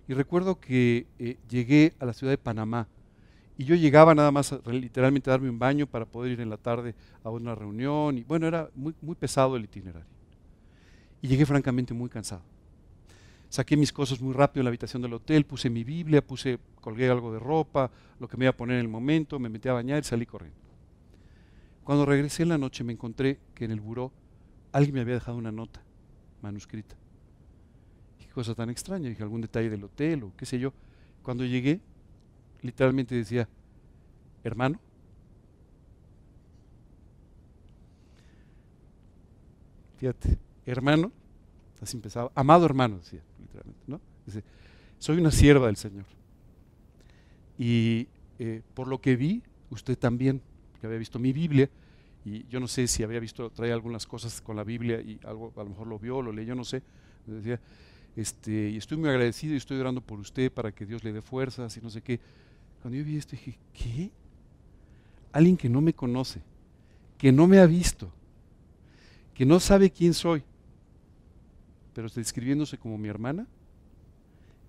y 0.08 0.14
recuerdo 0.14 0.60
que 0.60 1.08
eh, 1.20 1.38
llegué 1.50 1.94
a 2.00 2.06
la 2.06 2.14
ciudad 2.14 2.32
de 2.32 2.38
Panamá 2.38 2.88
y 3.58 3.64
yo 3.64 3.76
llegaba 3.76 4.14
nada 4.14 4.32
más 4.32 4.54
literalmente 4.66 5.30
a 5.30 5.34
darme 5.34 5.50
un 5.50 5.60
baño 5.60 5.88
para 5.88 6.06
poder 6.06 6.34
ir 6.34 6.42
en 6.42 6.50
la 6.50 6.58
tarde 6.58 6.94
a 7.24 7.30
una 7.30 7.56
reunión 7.56 8.18
y 8.18 8.24
bueno, 8.24 8.48
era 8.48 8.70
muy, 8.76 8.94
muy 9.02 9.16
pesado 9.16 9.56
el 9.56 9.64
itinerario. 9.64 10.08
Y 11.22 11.28
llegué 11.28 11.46
francamente 11.46 11.94
muy 11.94 12.10
cansado. 12.10 12.44
Saqué 13.50 13.78
mis 13.78 13.94
cosas 13.94 14.20
muy 14.20 14.34
rápido 14.34 14.62
en 14.62 14.66
la 14.66 14.70
habitación 14.70 15.02
del 15.02 15.14
hotel, 15.14 15.46
puse 15.46 15.70
mi 15.70 15.84
Biblia, 15.84 16.26
puse, 16.26 16.60
colgué 16.82 17.10
algo 17.10 17.32
de 17.32 17.40
ropa, 17.40 17.90
lo 18.20 18.28
que 18.28 18.36
me 18.36 18.46
iba 18.46 18.50
a 18.50 18.58
poner 18.58 18.76
en 18.76 18.82
el 18.82 18.90
momento, 18.90 19.40
me 19.40 19.48
metí 19.48 19.70
a 19.70 19.74
bañar 19.74 20.00
y 20.00 20.04
salí 20.04 20.26
corriendo. 20.26 20.60
Cuando 21.84 22.06
regresé 22.06 22.44
en 22.44 22.50
la 22.50 22.58
noche 22.58 22.84
me 22.84 22.94
encontré 22.94 23.40
que 23.54 23.66
en 23.66 23.72
el 23.72 23.80
buró 23.80 24.12
alguien 24.74 24.96
me 24.96 25.02
había 25.02 25.14
dejado 25.14 25.38
una 25.38 25.52
nota 25.52 25.82
manuscrita. 26.42 26.96
Cosa 28.36 28.54
tan 28.54 28.70
extraña, 28.70 29.08
dije 29.08 29.24
algún 29.24 29.40
detalle 29.40 29.70
del 29.70 29.86
hotel 29.86 30.26
o 30.26 30.34
qué 30.36 30.46
sé 30.46 30.60
yo. 30.60 30.74
Cuando 31.24 31.46
llegué, 31.46 31.80
literalmente 32.62 33.16
decía, 33.16 33.48
hermano. 34.44 34.78
Fíjate, 39.98 40.38
hermano, 40.66 41.14
así 41.82 41.96
empezaba, 41.96 42.30
amado 42.36 42.66
hermano, 42.66 42.98
decía. 42.98 43.22
¿no? 43.88 44.02
Dice, 44.26 44.44
soy 45.00 45.18
una 45.18 45.32
sierva 45.32 45.68
del 45.68 45.78
Señor. 45.78 46.06
Y 47.58 48.10
eh, 48.38 48.62
por 48.74 48.90
lo 48.90 49.00
que 49.00 49.16
vi, 49.16 49.42
usted 49.70 49.98
también, 49.98 50.42
que 50.82 50.88
había 50.88 51.00
visto 51.00 51.20
mi 51.20 51.32
Biblia, 51.32 51.70
y 52.26 52.46
yo 52.50 52.60
no 52.60 52.68
sé 52.68 52.88
si 52.88 53.02
había 53.02 53.22
visto, 53.22 53.50
traía 53.50 53.74
algunas 53.74 54.06
cosas 54.06 54.42
con 54.42 54.58
la 54.58 54.66
Biblia 54.66 55.00
y 55.00 55.22
algo, 55.24 55.54
a 55.56 55.64
lo 55.64 55.70
mejor 55.70 55.88
lo 55.88 55.98
vio, 55.98 56.22
lo 56.22 56.34
leyó, 56.34 56.54
no 56.54 56.66
sé. 56.66 56.84
Decía, 57.26 57.62
este, 58.16 58.70
y 58.70 58.78
estoy 58.78 58.98
muy 58.98 59.10
agradecido 59.10 59.54
y 59.54 59.58
estoy 59.58 59.80
orando 59.80 60.02
por 60.02 60.20
usted 60.20 60.52
para 60.52 60.72
que 60.72 60.86
Dios 60.86 61.04
le 61.04 61.12
dé 61.12 61.22
fuerzas 61.22 61.76
y 61.78 61.82
no 61.82 61.90
sé 61.90 62.02
qué. 62.02 62.20
Cuando 62.82 62.98
yo 62.98 63.04
vi 63.04 63.18
esto 63.18 63.32
dije, 63.32 63.58
¿qué? 63.74 64.12
Alguien 65.32 65.58
que 65.58 65.70
no 65.70 65.82
me 65.82 65.94
conoce, 65.94 66.42
que 67.18 67.32
no 67.32 67.48
me 67.48 67.60
ha 67.60 67.66
visto, 67.66 68.12
que 69.34 69.46
no 69.46 69.60
sabe 69.60 69.90
quién 69.90 70.14
soy, 70.14 70.44
pero 71.94 72.08
describiéndose 72.08 72.78
como 72.78 72.98
mi 72.98 73.10
hermana, 73.10 73.48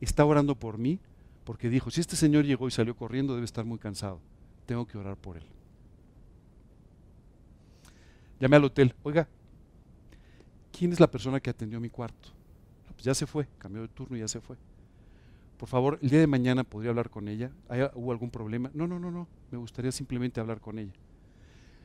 está 0.00 0.24
orando 0.24 0.54
por 0.54 0.78
mí 0.78 0.98
porque 1.44 1.68
dijo, 1.68 1.90
si 1.92 2.00
este 2.00 2.16
señor 2.16 2.44
llegó 2.44 2.66
y 2.66 2.72
salió 2.72 2.96
corriendo, 2.96 3.34
debe 3.34 3.44
estar 3.44 3.64
muy 3.64 3.78
cansado. 3.78 4.20
Tengo 4.66 4.84
que 4.84 4.98
orar 4.98 5.16
por 5.16 5.36
él. 5.36 5.44
Llamé 8.40 8.56
al 8.56 8.64
hotel, 8.64 8.94
oiga, 9.04 9.28
¿quién 10.76 10.92
es 10.92 10.98
la 10.98 11.08
persona 11.08 11.38
que 11.38 11.48
atendió 11.48 11.80
mi 11.80 11.88
cuarto? 11.88 12.30
Pues 12.96 13.04
ya 13.04 13.14
se 13.14 13.26
fue, 13.26 13.46
cambió 13.58 13.82
de 13.82 13.88
turno 13.88 14.16
y 14.16 14.20
ya 14.20 14.28
se 14.28 14.40
fue. 14.40 14.56
Por 15.56 15.68
favor, 15.68 15.98
el 16.02 16.10
día 16.10 16.20
de 16.20 16.26
mañana 16.26 16.64
podría 16.64 16.90
hablar 16.90 17.08
con 17.08 17.28
ella. 17.28 17.50
¿Hubo 17.94 18.12
algún 18.12 18.30
problema? 18.30 18.70
No, 18.74 18.86
no, 18.86 18.98
no, 18.98 19.10
no. 19.10 19.28
Me 19.50 19.58
gustaría 19.58 19.92
simplemente 19.92 20.40
hablar 20.40 20.60
con 20.60 20.78
ella. 20.78 20.92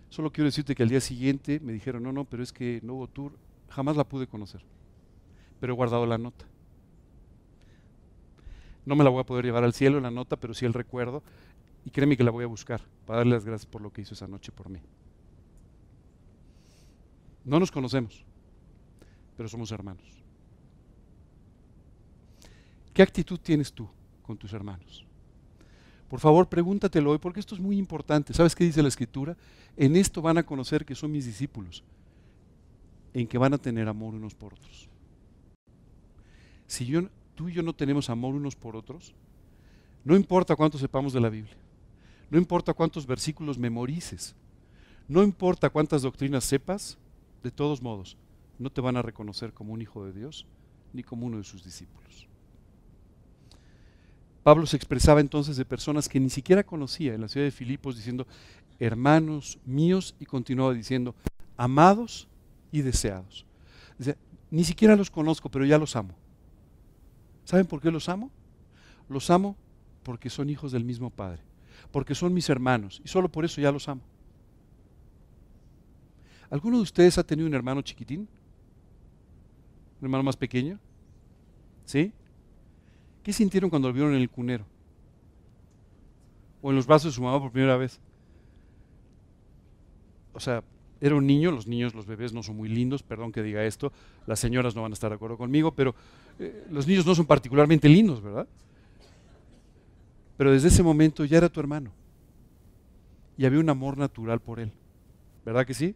Solo 0.09 0.31
quiero 0.31 0.45
decirte 0.45 0.75
que 0.75 0.83
al 0.83 0.89
día 0.89 0.99
siguiente 0.99 1.59
me 1.61 1.71
dijeron, 1.71 2.03
no, 2.03 2.11
no, 2.11 2.25
pero 2.25 2.43
es 2.43 2.51
que 2.51 2.81
no 2.83 2.95
hubo 2.95 3.07
tour. 3.07 3.31
Jamás 3.69 3.95
la 3.95 4.03
pude 4.03 4.27
conocer 4.27 4.61
pero 5.61 5.73
he 5.73 5.75
guardado 5.75 6.07
la 6.07 6.17
nota. 6.17 6.43
No 8.83 8.95
me 8.95 9.03
la 9.03 9.11
voy 9.11 9.21
a 9.21 9.25
poder 9.25 9.45
llevar 9.45 9.63
al 9.63 9.73
cielo 9.73 10.01
la 10.01 10.09
nota, 10.09 10.35
pero 10.35 10.55
sí 10.55 10.65
el 10.65 10.73
recuerdo. 10.73 11.21
Y 11.85 11.91
créeme 11.91 12.17
que 12.17 12.23
la 12.23 12.31
voy 12.31 12.43
a 12.43 12.47
buscar 12.47 12.81
para 13.05 13.19
darle 13.19 13.35
las 13.35 13.45
gracias 13.45 13.67
por 13.67 13.81
lo 13.81 13.91
que 13.93 14.01
hizo 14.01 14.15
esa 14.15 14.27
noche 14.27 14.51
por 14.51 14.69
mí. 14.69 14.79
No 17.45 17.59
nos 17.59 17.71
conocemos, 17.71 18.25
pero 19.37 19.47
somos 19.47 19.71
hermanos. 19.71 20.20
¿Qué 22.93 23.01
actitud 23.01 23.39
tienes 23.39 23.71
tú 23.71 23.87
con 24.23 24.37
tus 24.37 24.53
hermanos? 24.53 25.05
Por 26.09 26.19
favor, 26.19 26.49
pregúntatelo 26.49 27.11
hoy, 27.11 27.17
porque 27.17 27.39
esto 27.39 27.55
es 27.55 27.61
muy 27.61 27.77
importante. 27.77 28.33
¿Sabes 28.33 28.53
qué 28.53 28.65
dice 28.65 28.81
la 28.81 28.89
Escritura? 28.89 29.37
En 29.77 29.95
esto 29.95 30.21
van 30.21 30.37
a 30.37 30.43
conocer 30.43 30.85
que 30.85 30.95
son 30.95 31.11
mis 31.11 31.25
discípulos, 31.25 31.83
en 33.13 33.27
que 33.27 33.37
van 33.37 33.53
a 33.53 33.57
tener 33.57 33.87
amor 33.87 34.13
unos 34.13 34.35
por 34.35 34.53
otros 34.53 34.91
si 36.71 36.85
yo, 36.85 37.01
tú 37.35 37.49
y 37.49 37.53
yo 37.53 37.63
no 37.63 37.73
tenemos 37.73 38.09
amor 38.09 38.33
unos 38.33 38.55
por 38.55 38.77
otros, 38.77 39.13
no 40.05 40.15
importa 40.15 40.55
cuánto 40.55 40.77
sepamos 40.77 41.11
de 41.11 41.19
la 41.19 41.27
Biblia, 41.27 41.57
no 42.29 42.37
importa 42.37 42.73
cuántos 42.73 43.05
versículos 43.05 43.57
memorices, 43.57 44.35
no 45.09 45.21
importa 45.21 45.69
cuántas 45.69 46.01
doctrinas 46.01 46.45
sepas, 46.45 46.97
de 47.43 47.51
todos 47.51 47.81
modos, 47.81 48.15
no 48.57 48.69
te 48.69 48.79
van 48.79 48.95
a 48.95 49.01
reconocer 49.01 49.51
como 49.51 49.73
un 49.73 49.81
hijo 49.81 50.05
de 50.05 50.13
Dios 50.13 50.45
ni 50.93 51.03
como 51.03 51.25
uno 51.25 51.39
de 51.39 51.43
sus 51.43 51.61
discípulos. 51.61 52.29
Pablo 54.43 54.65
se 54.65 54.75
expresaba 54.75 55.21
entonces 55.21 55.55
de 55.55 55.65
personas 55.65 56.09
que 56.09 56.19
ni 56.19 56.29
siquiera 56.29 56.63
conocía 56.63 57.13
en 57.13 57.21
la 57.21 57.27
ciudad 57.27 57.45
de 57.45 57.51
Filipos 57.51 57.95
diciendo, 57.95 58.25
hermanos 58.79 59.59
míos, 59.65 60.15
y 60.19 60.25
continuaba 60.25 60.73
diciendo, 60.73 61.15
amados 61.57 62.27
y 62.71 62.81
deseados. 62.81 63.45
ni 64.49 64.63
siquiera 64.63 64.95
los 64.95 65.11
conozco, 65.11 65.49
pero 65.49 65.65
ya 65.65 65.77
los 65.77 65.95
amo. 65.95 66.15
¿Saben 67.45 67.67
por 67.67 67.81
qué 67.81 67.91
los 67.91 68.09
amo? 68.09 68.31
Los 69.07 69.29
amo 69.29 69.55
porque 70.03 70.29
son 70.29 70.49
hijos 70.49 70.71
del 70.71 70.83
mismo 70.83 71.11
Padre, 71.11 71.41
porque 71.91 72.15
son 72.15 72.33
mis 72.33 72.49
hermanos, 72.49 73.01
y 73.03 73.07
solo 73.07 73.29
por 73.29 73.45
eso 73.45 73.61
ya 73.61 73.71
los 73.71 73.87
amo. 73.87 74.01
¿Alguno 76.49 76.77
de 76.77 76.83
ustedes 76.83 77.17
ha 77.17 77.23
tenido 77.23 77.47
un 77.47 77.53
hermano 77.53 77.81
chiquitín? 77.81 78.27
¿Un 79.99 80.05
hermano 80.05 80.23
más 80.23 80.35
pequeño? 80.35 80.79
¿Sí? 81.85 82.11
¿Qué 83.23 83.33
sintieron 83.33 83.69
cuando 83.69 83.87
lo 83.87 83.93
vieron 83.93 84.13
en 84.13 84.21
el 84.21 84.29
cunero? 84.29 84.65
¿O 86.61 86.69
en 86.69 86.75
los 86.75 86.87
brazos 86.87 87.11
de 87.11 87.15
su 87.15 87.21
mamá 87.21 87.39
por 87.39 87.51
primera 87.51 87.77
vez? 87.77 87.99
O 90.33 90.39
sea, 90.39 90.63
era 90.99 91.15
un 91.15 91.25
niño, 91.25 91.51
los 91.51 91.67
niños, 91.67 91.95
los 91.95 92.05
bebés 92.05 92.31
no 92.31 92.43
son 92.43 92.55
muy 92.57 92.69
lindos, 92.69 93.03
perdón 93.03 93.31
que 93.31 93.41
diga 93.41 93.65
esto, 93.65 93.91
las 94.27 94.39
señoras 94.39 94.75
no 94.75 94.83
van 94.83 94.91
a 94.91 94.93
estar 94.93 95.09
de 95.09 95.15
acuerdo 95.15 95.37
conmigo, 95.37 95.73
pero 95.73 95.95
eh, 96.39 96.65
los 96.69 96.87
niños 96.87 97.05
no 97.05 97.15
son 97.15 97.25
particularmente 97.25 97.89
lindos, 97.89 98.21
¿verdad? 98.21 98.47
Pero 100.37 100.51
desde 100.51 100.69
ese 100.69 100.83
momento 100.83 101.25
ya 101.25 101.37
era 101.37 101.49
tu 101.49 101.59
hermano. 101.59 101.91
Y 103.37 103.45
había 103.45 103.59
un 103.59 103.69
amor 103.69 103.97
natural 103.97 104.39
por 104.39 104.59
él. 104.59 104.71
¿Verdad 105.45 105.65
que 105.65 105.73
sí? 105.73 105.95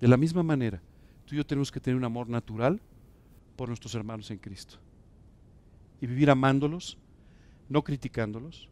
De 0.00 0.08
la 0.08 0.16
misma 0.16 0.42
manera, 0.42 0.80
tú 1.26 1.34
y 1.34 1.38
yo 1.38 1.46
tenemos 1.46 1.72
que 1.72 1.80
tener 1.80 1.96
un 1.96 2.04
amor 2.04 2.28
natural 2.28 2.80
por 3.56 3.68
nuestros 3.68 3.94
hermanos 3.94 4.30
en 4.30 4.38
Cristo. 4.38 4.76
Y 6.04 6.06
vivir 6.06 6.28
amándolos, 6.28 6.98
no 7.70 7.82
criticándolos, 7.82 8.68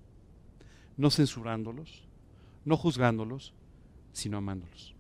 no 0.98 1.10
censurándolos, 1.10 2.04
no 2.66 2.76
juzgándolos, 2.76 3.54
sino 4.12 4.36
amándolos. 4.36 4.94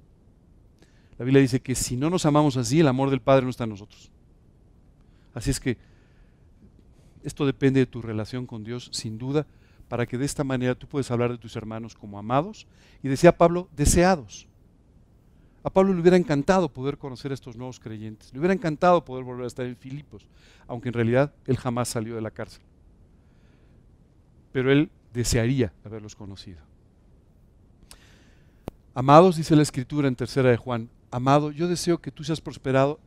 La 1.18 1.26
Biblia 1.26 1.42
dice 1.42 1.60
que 1.60 1.74
si 1.74 1.94
no 1.94 2.08
nos 2.08 2.24
amamos 2.24 2.56
así, 2.56 2.80
el 2.80 2.88
amor 2.88 3.10
del 3.10 3.20
Padre 3.20 3.44
no 3.44 3.50
está 3.50 3.64
en 3.64 3.70
nosotros. 3.70 4.10
Así 5.34 5.50
es 5.50 5.60
que 5.60 5.76
esto 7.22 7.44
depende 7.44 7.80
de 7.80 7.86
tu 7.86 8.00
relación 8.00 8.46
con 8.46 8.64
Dios, 8.64 8.88
sin 8.94 9.18
duda, 9.18 9.46
para 9.88 10.06
que 10.06 10.16
de 10.16 10.24
esta 10.24 10.42
manera 10.42 10.74
tú 10.74 10.86
puedas 10.86 11.10
hablar 11.10 11.32
de 11.32 11.36
tus 11.36 11.54
hermanos 11.54 11.94
como 11.94 12.18
amados 12.18 12.66
y 13.02 13.08
decía 13.08 13.36
Pablo, 13.36 13.68
deseados. 13.76 14.48
A 15.64 15.70
Pablo 15.70 15.94
le 15.94 16.00
hubiera 16.00 16.16
encantado 16.16 16.68
poder 16.68 16.98
conocer 16.98 17.30
a 17.30 17.34
estos 17.34 17.56
nuevos 17.56 17.78
creyentes, 17.78 18.32
le 18.32 18.38
hubiera 18.40 18.54
encantado 18.54 19.04
poder 19.04 19.24
volver 19.24 19.44
a 19.44 19.48
estar 19.48 19.64
en 19.64 19.76
Filipos, 19.76 20.26
aunque 20.66 20.88
en 20.88 20.94
realidad 20.94 21.32
él 21.46 21.56
jamás 21.56 21.88
salió 21.88 22.16
de 22.16 22.20
la 22.20 22.32
cárcel. 22.32 22.62
Pero 24.50 24.72
él 24.72 24.90
desearía 25.12 25.72
haberlos 25.84 26.16
conocido. 26.16 26.58
Amados, 28.94 29.36
dice 29.36 29.56
la 29.56 29.62
escritura 29.62 30.08
en 30.08 30.16
tercera 30.16 30.50
de 30.50 30.56
Juan, 30.56 30.90
amado, 31.10 31.50
yo 31.52 31.68
deseo 31.68 32.00
que 32.00 32.10
tú 32.10 32.24
seas 32.24 32.40
prosperado 32.40 32.98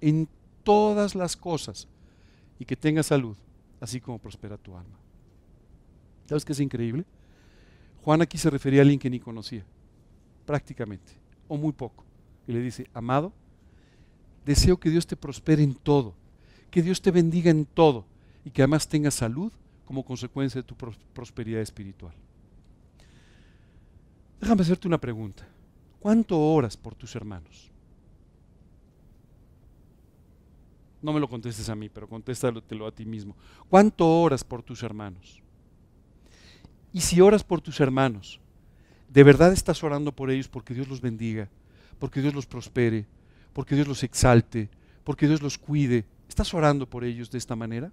en 0.00 0.28
todas 0.62 1.14
las 1.14 1.36
cosas 1.36 1.88
y 2.58 2.64
que 2.64 2.76
tengas 2.76 3.06
salud, 3.06 3.36
así 3.80 4.00
como 4.00 4.18
prospera 4.18 4.58
tu 4.58 4.76
alma. 4.76 4.98
¿Sabes 6.26 6.44
qué 6.44 6.52
es 6.52 6.60
increíble? 6.60 7.04
Juan 8.02 8.22
aquí 8.22 8.36
se 8.36 8.50
refería 8.50 8.80
a 8.80 8.82
alguien 8.82 9.00
que 9.00 9.10
ni 9.10 9.18
conocía, 9.18 9.64
prácticamente, 10.44 11.21
o 11.52 11.58
muy 11.58 11.72
poco. 11.72 12.02
Y 12.46 12.52
le 12.52 12.60
dice, 12.60 12.88
amado, 12.94 13.30
deseo 14.46 14.80
que 14.80 14.88
Dios 14.88 15.06
te 15.06 15.16
prospere 15.16 15.62
en 15.62 15.74
todo, 15.74 16.14
que 16.70 16.80
Dios 16.80 17.02
te 17.02 17.10
bendiga 17.10 17.50
en 17.50 17.66
todo 17.66 18.06
y 18.42 18.50
que 18.50 18.62
además 18.62 18.88
tengas 18.88 19.12
salud 19.12 19.52
como 19.84 20.02
consecuencia 20.02 20.62
de 20.62 20.66
tu 20.66 20.74
prosperidad 21.12 21.60
espiritual. 21.60 22.14
Déjame 24.40 24.62
hacerte 24.62 24.88
una 24.88 24.98
pregunta. 24.98 25.46
¿Cuánto 26.00 26.40
oras 26.40 26.74
por 26.74 26.94
tus 26.94 27.14
hermanos? 27.14 27.70
No 31.02 31.12
me 31.12 31.20
lo 31.20 31.28
contestes 31.28 31.68
a 31.68 31.74
mí, 31.74 31.90
pero 31.90 32.08
contéstatelo 32.08 32.86
a 32.86 32.92
ti 32.92 33.04
mismo. 33.04 33.36
¿Cuánto 33.68 34.08
oras 34.08 34.42
por 34.42 34.62
tus 34.62 34.82
hermanos? 34.82 35.42
Y 36.94 37.02
si 37.02 37.20
oras 37.20 37.44
por 37.44 37.60
tus 37.60 37.78
hermanos, 37.78 38.40
¿de 39.12 39.22
verdad 39.22 39.52
estás 39.52 39.82
orando 39.84 40.10
por 40.12 40.30
ellos 40.30 40.48
porque 40.48 40.72
Dios 40.72 40.88
los 40.88 41.00
bendiga, 41.00 41.48
porque 41.98 42.22
Dios 42.22 42.34
los 42.34 42.46
prospere, 42.46 43.06
porque 43.52 43.74
Dios 43.74 43.86
los 43.86 44.02
exalte, 44.02 44.70
porque 45.04 45.28
Dios 45.28 45.42
los 45.42 45.58
cuide? 45.58 46.06
¿Estás 46.28 46.54
orando 46.54 46.88
por 46.88 47.04
ellos 47.04 47.30
de 47.30 47.38
esta 47.38 47.54
manera? 47.54 47.92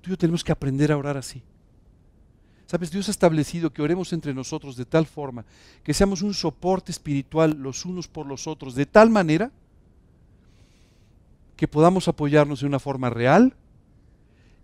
Tú 0.00 0.08
y 0.08 0.10
yo 0.10 0.18
tenemos 0.18 0.42
que 0.42 0.52
aprender 0.52 0.90
a 0.90 0.96
orar 0.96 1.16
así. 1.18 1.42
Sabes, 2.66 2.90
Dios 2.90 3.08
ha 3.08 3.10
establecido 3.10 3.72
que 3.72 3.82
oremos 3.82 4.12
entre 4.12 4.32
nosotros 4.32 4.76
de 4.76 4.86
tal 4.86 5.06
forma 5.06 5.44
que 5.84 5.94
seamos 5.94 6.22
un 6.22 6.34
soporte 6.34 6.90
espiritual 6.90 7.56
los 7.58 7.84
unos 7.84 8.08
por 8.08 8.26
los 8.26 8.46
otros, 8.46 8.74
de 8.74 8.86
tal 8.86 9.10
manera 9.10 9.52
que 11.54 11.68
podamos 11.68 12.08
apoyarnos 12.08 12.60
de 12.60 12.66
una 12.66 12.78
forma 12.78 13.10
real 13.10 13.54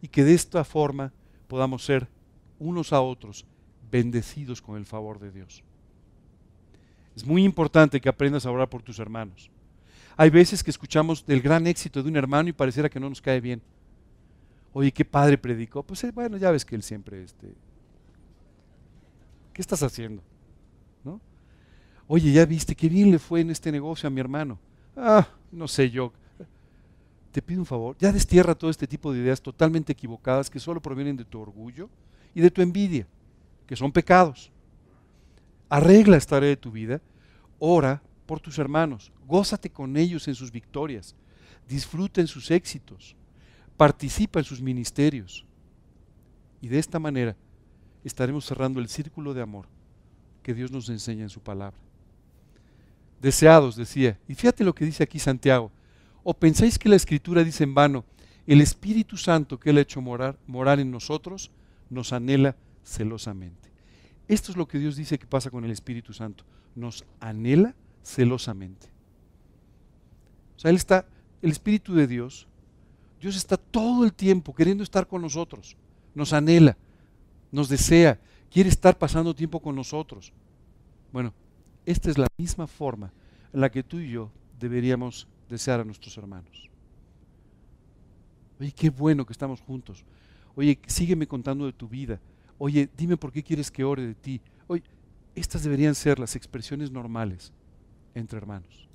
y 0.00 0.08
que 0.08 0.24
de 0.24 0.34
esta 0.34 0.64
forma 0.64 1.12
podamos 1.48 1.84
ser 1.84 2.08
unos 2.58 2.92
a 2.92 3.00
otros 3.00 3.44
bendecidos 3.92 4.60
con 4.60 4.76
el 4.76 4.86
favor 4.86 5.20
de 5.20 5.30
Dios. 5.30 5.62
Es 7.14 7.24
muy 7.24 7.44
importante 7.44 8.00
que 8.00 8.08
aprendas 8.08 8.46
a 8.46 8.50
orar 8.50 8.68
por 8.68 8.82
tus 8.82 8.98
hermanos. 8.98 9.50
Hay 10.16 10.30
veces 10.30 10.64
que 10.64 10.70
escuchamos 10.70 11.24
del 11.24 11.42
gran 11.42 11.66
éxito 11.66 12.02
de 12.02 12.08
un 12.08 12.16
hermano 12.16 12.48
y 12.48 12.52
pareciera 12.52 12.88
que 12.88 12.98
no 12.98 13.08
nos 13.08 13.20
cae 13.20 13.40
bien. 13.40 13.62
Oye, 14.72 14.90
qué 14.90 15.04
padre 15.04 15.38
predicó. 15.38 15.82
Pues 15.82 16.02
eh, 16.04 16.10
bueno, 16.10 16.38
ya 16.38 16.50
ves 16.50 16.64
que 16.64 16.74
él 16.74 16.82
siempre 16.82 17.22
este, 17.22 17.54
¿Qué 19.52 19.60
estás 19.60 19.82
haciendo? 19.82 20.22
¿No? 21.04 21.20
Oye, 22.06 22.32
ya 22.32 22.46
viste 22.46 22.74
qué 22.74 22.88
bien 22.88 23.10
le 23.10 23.18
fue 23.18 23.40
en 23.40 23.50
este 23.50 23.70
negocio 23.70 24.06
a 24.06 24.10
mi 24.10 24.20
hermano. 24.20 24.58
Ah, 24.96 25.28
no 25.50 25.68
sé 25.68 25.90
yo. 25.90 26.12
Te 27.30 27.40
pido 27.40 27.60
un 27.60 27.66
favor, 27.66 27.96
ya 27.98 28.12
destierra 28.12 28.54
todo 28.54 28.70
este 28.70 28.86
tipo 28.86 29.10
de 29.12 29.20
ideas 29.20 29.40
totalmente 29.40 29.92
equivocadas 29.92 30.50
que 30.50 30.60
solo 30.60 30.82
provienen 30.82 31.16
de 31.16 31.24
tu 31.24 31.40
orgullo 31.40 31.88
y 32.34 32.42
de 32.42 32.50
tu 32.50 32.60
envidia, 32.60 33.06
que 33.66 33.76
son 33.76 33.92
pecados. 33.92 34.50
Arregla 35.68 36.16
esta 36.16 36.36
área 36.36 36.48
de 36.48 36.56
tu 36.56 36.70
vida, 36.70 37.00
ora 37.58 38.02
por 38.26 38.40
tus 38.40 38.58
hermanos, 38.58 39.12
gózate 39.26 39.70
con 39.70 39.96
ellos 39.96 40.28
en 40.28 40.34
sus 40.34 40.50
victorias, 40.52 41.14
disfruta 41.68 42.20
en 42.20 42.26
sus 42.26 42.50
éxitos, 42.50 43.16
participa 43.76 44.40
en 44.40 44.44
sus 44.44 44.60
ministerios. 44.60 45.46
Y 46.60 46.68
de 46.68 46.78
esta 46.78 46.98
manera 46.98 47.36
estaremos 48.04 48.44
cerrando 48.44 48.80
el 48.80 48.88
círculo 48.88 49.34
de 49.34 49.42
amor 49.42 49.66
que 50.42 50.54
Dios 50.54 50.70
nos 50.70 50.88
enseña 50.88 51.22
en 51.22 51.30
su 51.30 51.40
palabra. 51.40 51.78
Deseados, 53.20 53.76
decía, 53.76 54.18
y 54.28 54.34
fíjate 54.34 54.64
lo 54.64 54.74
que 54.74 54.84
dice 54.84 55.02
aquí 55.02 55.18
Santiago, 55.18 55.70
o 56.24 56.34
pensáis 56.34 56.78
que 56.78 56.88
la 56.88 56.96
escritura 56.96 57.44
dice 57.44 57.64
en 57.64 57.74
vano, 57.74 58.04
el 58.46 58.60
Espíritu 58.60 59.16
Santo 59.16 59.58
que 59.58 59.70
Él 59.70 59.78
ha 59.78 59.82
hecho 59.82 60.00
morar, 60.00 60.36
morar 60.46 60.80
en 60.80 60.90
nosotros, 60.90 61.50
nos 61.90 62.12
anhela 62.12 62.56
celosamente. 62.82 63.70
Esto 64.28 64.50
es 64.52 64.56
lo 64.56 64.66
que 64.66 64.78
Dios 64.78 64.96
dice 64.96 65.18
que 65.18 65.26
pasa 65.26 65.50
con 65.50 65.64
el 65.64 65.70
Espíritu 65.70 66.12
Santo, 66.12 66.44
nos 66.74 67.04
anhela 67.20 67.74
celosamente. 68.02 68.88
O 70.56 70.58
sea, 70.58 70.70
Él 70.70 70.76
está, 70.76 71.06
el 71.42 71.50
Espíritu 71.50 71.94
de 71.94 72.06
Dios, 72.06 72.46
Dios 73.20 73.36
está 73.36 73.56
todo 73.56 74.04
el 74.04 74.12
tiempo 74.12 74.54
queriendo 74.54 74.82
estar 74.82 75.06
con 75.06 75.22
nosotros, 75.22 75.76
nos 76.14 76.32
anhela 76.32 76.76
nos 77.52 77.68
desea, 77.68 78.18
quiere 78.50 78.70
estar 78.70 78.98
pasando 78.98 79.34
tiempo 79.34 79.60
con 79.60 79.76
nosotros. 79.76 80.32
Bueno, 81.12 81.32
esta 81.84 82.10
es 82.10 82.18
la 82.18 82.26
misma 82.36 82.66
forma 82.66 83.12
en 83.52 83.60
la 83.60 83.70
que 83.70 83.82
tú 83.84 84.00
y 84.00 84.10
yo 84.10 84.30
deberíamos 84.58 85.28
desear 85.48 85.78
a 85.78 85.84
nuestros 85.84 86.16
hermanos. 86.16 86.70
Oye, 88.58 88.72
qué 88.72 88.90
bueno 88.90 89.26
que 89.26 89.32
estamos 89.32 89.60
juntos. 89.60 90.04
Oye, 90.56 90.78
sígueme 90.86 91.26
contando 91.26 91.66
de 91.66 91.72
tu 91.72 91.88
vida. 91.88 92.18
Oye, 92.58 92.88
dime 92.96 93.16
por 93.16 93.32
qué 93.32 93.42
quieres 93.42 93.70
que 93.70 93.84
ore 93.84 94.06
de 94.06 94.14
ti. 94.14 94.40
Oye, 94.66 94.82
estas 95.34 95.62
deberían 95.62 95.94
ser 95.94 96.18
las 96.18 96.36
expresiones 96.36 96.90
normales 96.90 97.52
entre 98.14 98.38
hermanos. 98.38 98.88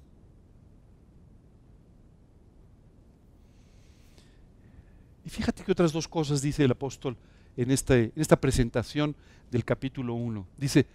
Y 5.25 5.29
fíjate 5.29 5.63
que 5.63 5.71
otras 5.71 5.91
dos 5.91 6.07
cosas 6.07 6.41
dice 6.41 6.63
el 6.63 6.71
apóstol 6.71 7.17
en, 7.57 7.69
en 7.69 8.11
esta 8.15 8.39
presentación 8.39 9.15
del 9.51 9.65
capítulo 9.65 10.13
1. 10.13 10.47
Dice, 10.57 10.85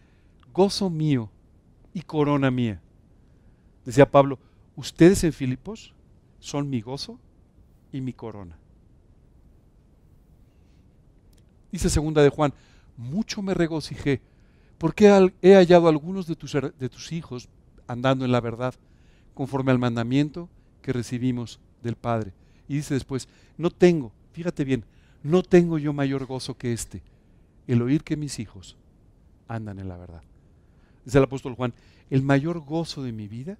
gozo 0.54 0.88
mío 0.88 1.28
y 1.92 2.02
corona 2.02 2.50
mía. 2.50 2.80
Decía 3.84 4.10
Pablo, 4.10 4.38
ustedes 4.76 5.24
en 5.24 5.32
Filipos 5.32 5.92
son 6.38 6.70
mi 6.70 6.80
gozo 6.80 7.18
y 7.92 8.00
mi 8.00 8.12
corona. 8.12 8.56
Dice 11.72 11.90
segunda 11.90 12.22
de 12.22 12.28
Juan, 12.28 12.54
mucho 12.96 13.42
me 13.42 13.54
regocijé, 13.54 14.20
porque 14.78 15.30
he 15.40 15.54
hallado 15.54 15.86
a 15.86 15.90
algunos 15.90 16.26
de 16.26 16.36
tus, 16.36 16.52
de 16.52 16.88
tus 16.88 17.10
hijos 17.12 17.48
andando 17.86 18.24
en 18.24 18.32
la 18.32 18.40
verdad, 18.40 18.74
conforme 19.34 19.72
al 19.72 19.78
mandamiento 19.78 20.48
que 20.82 20.92
recibimos 20.92 21.58
del 21.82 21.96
Padre. 21.96 22.32
Y 22.68 22.76
dice 22.76 22.94
después, 22.94 23.28
no 23.56 23.70
tengo, 23.70 24.12
fíjate 24.32 24.64
bien, 24.64 24.84
no 25.22 25.42
tengo 25.42 25.78
yo 25.78 25.92
mayor 25.92 26.26
gozo 26.26 26.56
que 26.56 26.72
este, 26.72 27.02
el 27.66 27.82
oír 27.82 28.02
que 28.02 28.16
mis 28.16 28.38
hijos 28.38 28.76
andan 29.48 29.78
en 29.78 29.88
la 29.88 29.96
verdad. 29.96 30.22
Dice 31.04 31.18
el 31.18 31.24
apóstol 31.24 31.54
Juan, 31.54 31.74
el 32.10 32.22
mayor 32.22 32.60
gozo 32.60 33.02
de 33.02 33.12
mi 33.12 33.28
vida 33.28 33.58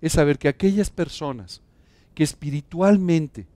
es 0.00 0.12
saber 0.12 0.38
que 0.38 0.48
aquellas 0.48 0.90
personas 0.90 1.62
que 2.14 2.22
espiritualmente 2.22 3.46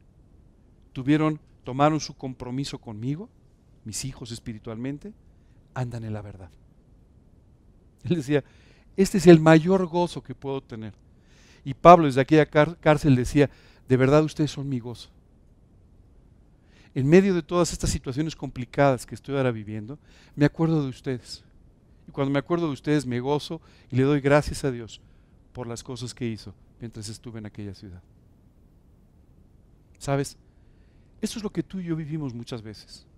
tuvieron, 0.92 1.40
tomaron 1.64 2.00
su 2.00 2.14
compromiso 2.14 2.78
conmigo, 2.78 3.28
mis 3.90 4.04
hijos 4.04 4.30
espiritualmente, 4.30 5.12
andan 5.74 6.04
en 6.04 6.12
la 6.12 6.22
verdad. 6.22 6.48
Él 8.04 8.14
decía, 8.14 8.44
este 8.96 9.18
es 9.18 9.26
el 9.26 9.40
mayor 9.40 9.84
gozo 9.86 10.22
que 10.22 10.32
puedo 10.32 10.60
tener. 10.60 10.94
Y 11.64 11.74
Pablo 11.74 12.06
desde 12.06 12.20
aquella 12.20 12.46
cárcel 12.46 13.16
decía, 13.16 13.50
de 13.88 13.96
verdad 13.96 14.22
ustedes 14.22 14.52
son 14.52 14.68
mi 14.68 14.78
gozo. 14.78 15.08
En 16.94 17.08
medio 17.08 17.34
de 17.34 17.42
todas 17.42 17.72
estas 17.72 17.90
situaciones 17.90 18.36
complicadas 18.36 19.04
que 19.04 19.16
estoy 19.16 19.36
ahora 19.36 19.50
viviendo, 19.50 19.98
me 20.36 20.44
acuerdo 20.44 20.84
de 20.84 20.88
ustedes. 20.88 21.42
Y 22.06 22.12
cuando 22.12 22.30
me 22.30 22.38
acuerdo 22.38 22.68
de 22.68 22.74
ustedes 22.74 23.06
me 23.06 23.18
gozo 23.18 23.60
y 23.90 23.96
le 23.96 24.04
doy 24.04 24.20
gracias 24.20 24.62
a 24.62 24.70
Dios 24.70 25.00
por 25.52 25.66
las 25.66 25.82
cosas 25.82 26.14
que 26.14 26.28
hizo 26.28 26.54
mientras 26.78 27.08
estuve 27.08 27.40
en 27.40 27.46
aquella 27.46 27.74
ciudad. 27.74 28.04
¿Sabes? 29.98 30.36
Eso 31.20 31.40
es 31.40 31.42
lo 31.42 31.50
que 31.50 31.64
tú 31.64 31.80
y 31.80 31.86
yo 31.86 31.96
vivimos 31.96 32.32
muchas 32.32 32.62
veces. 32.62 33.09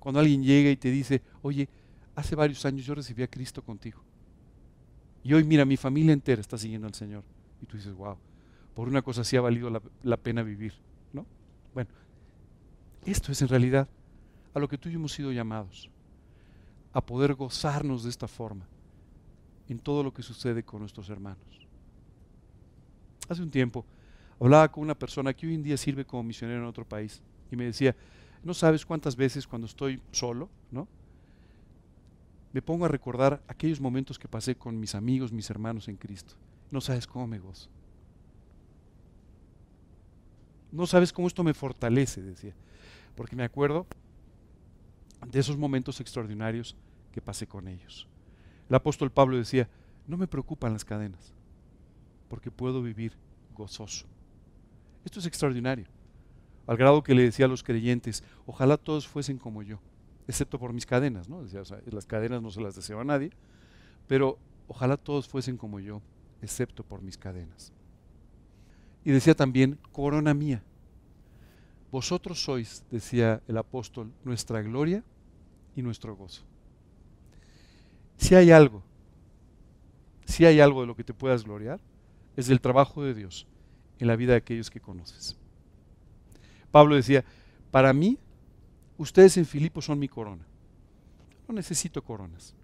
Cuando 0.00 0.18
alguien 0.18 0.42
llega 0.42 0.70
y 0.70 0.76
te 0.76 0.90
dice, 0.90 1.22
oye, 1.42 1.68
hace 2.16 2.34
varios 2.34 2.64
años 2.64 2.84
yo 2.84 2.94
recibí 2.94 3.22
a 3.22 3.28
Cristo 3.28 3.62
contigo. 3.62 4.02
Y 5.22 5.34
hoy, 5.34 5.44
mira, 5.44 5.64
mi 5.64 5.76
familia 5.76 6.12
entera 6.12 6.40
está 6.40 6.58
siguiendo 6.58 6.88
al 6.88 6.94
Señor. 6.94 7.22
Y 7.62 7.66
tú 7.66 7.76
dices, 7.76 7.94
wow, 7.94 8.16
por 8.74 8.88
una 8.88 9.02
cosa 9.02 9.22
sí 9.22 9.36
ha 9.36 9.42
valido 9.42 9.70
la, 10.02 10.16
pena 10.16 10.42
vivir. 10.42 10.72
¿no? 11.12 11.26
Bueno, 11.74 11.90
esto 13.04 13.30
es 13.30 13.42
en 13.42 13.48
realidad 13.48 13.88
a 14.54 14.58
lo 14.58 14.68
que 14.68 14.78
tú 14.78 14.88
y 14.88 14.92
yo 14.92 14.98
hemos 14.98 15.12
sido 15.12 15.30
llamados, 15.30 15.90
a 16.92 17.00
poder 17.04 17.34
gozarnos 17.34 18.02
de 18.02 18.10
esta 18.10 18.26
forma 18.26 18.66
en 19.68 19.78
todo 19.78 20.02
lo 20.02 20.12
que 20.12 20.22
sucede 20.22 20.64
con 20.64 20.80
nuestros 20.80 21.08
hermanos. 21.10 21.68
Hace 23.28 23.42
un 23.42 23.50
tiempo 23.50 23.84
hablaba 24.40 24.72
con 24.72 24.82
una 24.82 24.98
persona 24.98 25.34
que 25.34 25.46
hoy 25.46 25.54
en 25.54 25.62
día 25.62 25.76
sirve 25.76 26.04
como 26.04 26.24
misionero 26.24 26.62
en 26.62 26.66
otro 26.66 26.84
país 26.84 27.22
y 27.50 27.56
me 27.56 27.64
decía, 27.64 27.94
no 28.42 28.54
sabes 28.54 28.86
cuántas 28.86 29.16
veces 29.16 29.46
cuando 29.46 29.66
estoy 29.66 30.00
solo, 30.12 30.48
¿no? 30.70 30.88
Me 32.52 32.62
pongo 32.62 32.84
a 32.84 32.88
recordar 32.88 33.42
aquellos 33.46 33.80
momentos 33.80 34.18
que 34.18 34.28
pasé 34.28 34.56
con 34.56 34.78
mis 34.80 34.94
amigos, 34.94 35.32
mis 35.32 35.50
hermanos 35.50 35.88
en 35.88 35.96
Cristo. 35.96 36.34
No 36.70 36.80
sabes 36.80 37.06
cómo 37.06 37.26
me 37.26 37.38
gozo. 37.38 37.68
No 40.72 40.86
sabes 40.86 41.12
cómo 41.12 41.28
esto 41.28 41.44
me 41.44 41.54
fortalece, 41.54 42.22
decía. 42.22 42.54
Porque 43.14 43.36
me 43.36 43.44
acuerdo 43.44 43.86
de 45.26 45.38
esos 45.38 45.56
momentos 45.56 46.00
extraordinarios 46.00 46.76
que 47.12 47.20
pasé 47.20 47.46
con 47.46 47.68
ellos. 47.68 48.08
El 48.68 48.74
apóstol 48.76 49.10
Pablo 49.10 49.36
decía, 49.36 49.68
no 50.06 50.16
me 50.16 50.28
preocupan 50.28 50.72
las 50.72 50.84
cadenas, 50.84 51.32
porque 52.28 52.50
puedo 52.50 52.82
vivir 52.82 53.12
gozoso. 53.54 54.06
Esto 55.04 55.18
es 55.18 55.26
extraordinario. 55.26 55.86
Al 56.66 56.76
grado 56.76 57.02
que 57.02 57.14
le 57.14 57.22
decía 57.22 57.46
a 57.46 57.48
los 57.48 57.62
creyentes, 57.62 58.22
ojalá 58.46 58.76
todos 58.76 59.08
fuesen 59.08 59.38
como 59.38 59.62
yo, 59.62 59.80
excepto 60.28 60.58
por 60.58 60.72
mis 60.72 60.86
cadenas, 60.86 61.28
¿no? 61.28 61.42
Decía, 61.42 61.62
las 61.86 62.06
cadenas 62.06 62.42
no 62.42 62.50
se 62.50 62.60
las 62.60 62.76
deseo 62.76 63.00
a 63.00 63.04
nadie, 63.04 63.30
pero 64.06 64.38
ojalá 64.68 64.96
todos 64.96 65.28
fuesen 65.28 65.56
como 65.56 65.80
yo, 65.80 66.00
excepto 66.42 66.84
por 66.84 67.02
mis 67.02 67.18
cadenas. 67.18 67.72
Y 69.04 69.10
decía 69.10 69.34
también, 69.34 69.78
corona 69.92 70.34
mía. 70.34 70.62
Vosotros 71.90 72.42
sois, 72.42 72.84
decía 72.90 73.42
el 73.48 73.58
apóstol, 73.58 74.12
nuestra 74.24 74.62
gloria 74.62 75.02
y 75.74 75.82
nuestro 75.82 76.14
gozo. 76.14 76.42
Si 78.16 78.34
hay 78.34 78.50
algo, 78.52 78.82
si 80.24 80.44
hay 80.44 80.60
algo 80.60 80.82
de 80.82 80.86
lo 80.86 80.94
que 80.94 81.02
te 81.02 81.14
puedas 81.14 81.42
gloriar, 81.42 81.80
es 82.36 82.46
del 82.46 82.60
trabajo 82.60 83.02
de 83.02 83.14
Dios 83.14 83.46
en 83.98 84.06
la 84.06 84.14
vida 84.14 84.32
de 84.32 84.38
aquellos 84.38 84.70
que 84.70 84.80
conoces. 84.80 85.39
Pablo 86.70 86.94
decía, 86.94 87.24
para 87.70 87.92
mí, 87.92 88.18
ustedes 88.98 89.36
en 89.36 89.46
Filipo 89.46 89.80
son 89.80 89.98
mi 89.98 90.08
corona. 90.08 90.44
no 91.48 91.54
necesito 91.54 92.02
coronas. 92.02 92.54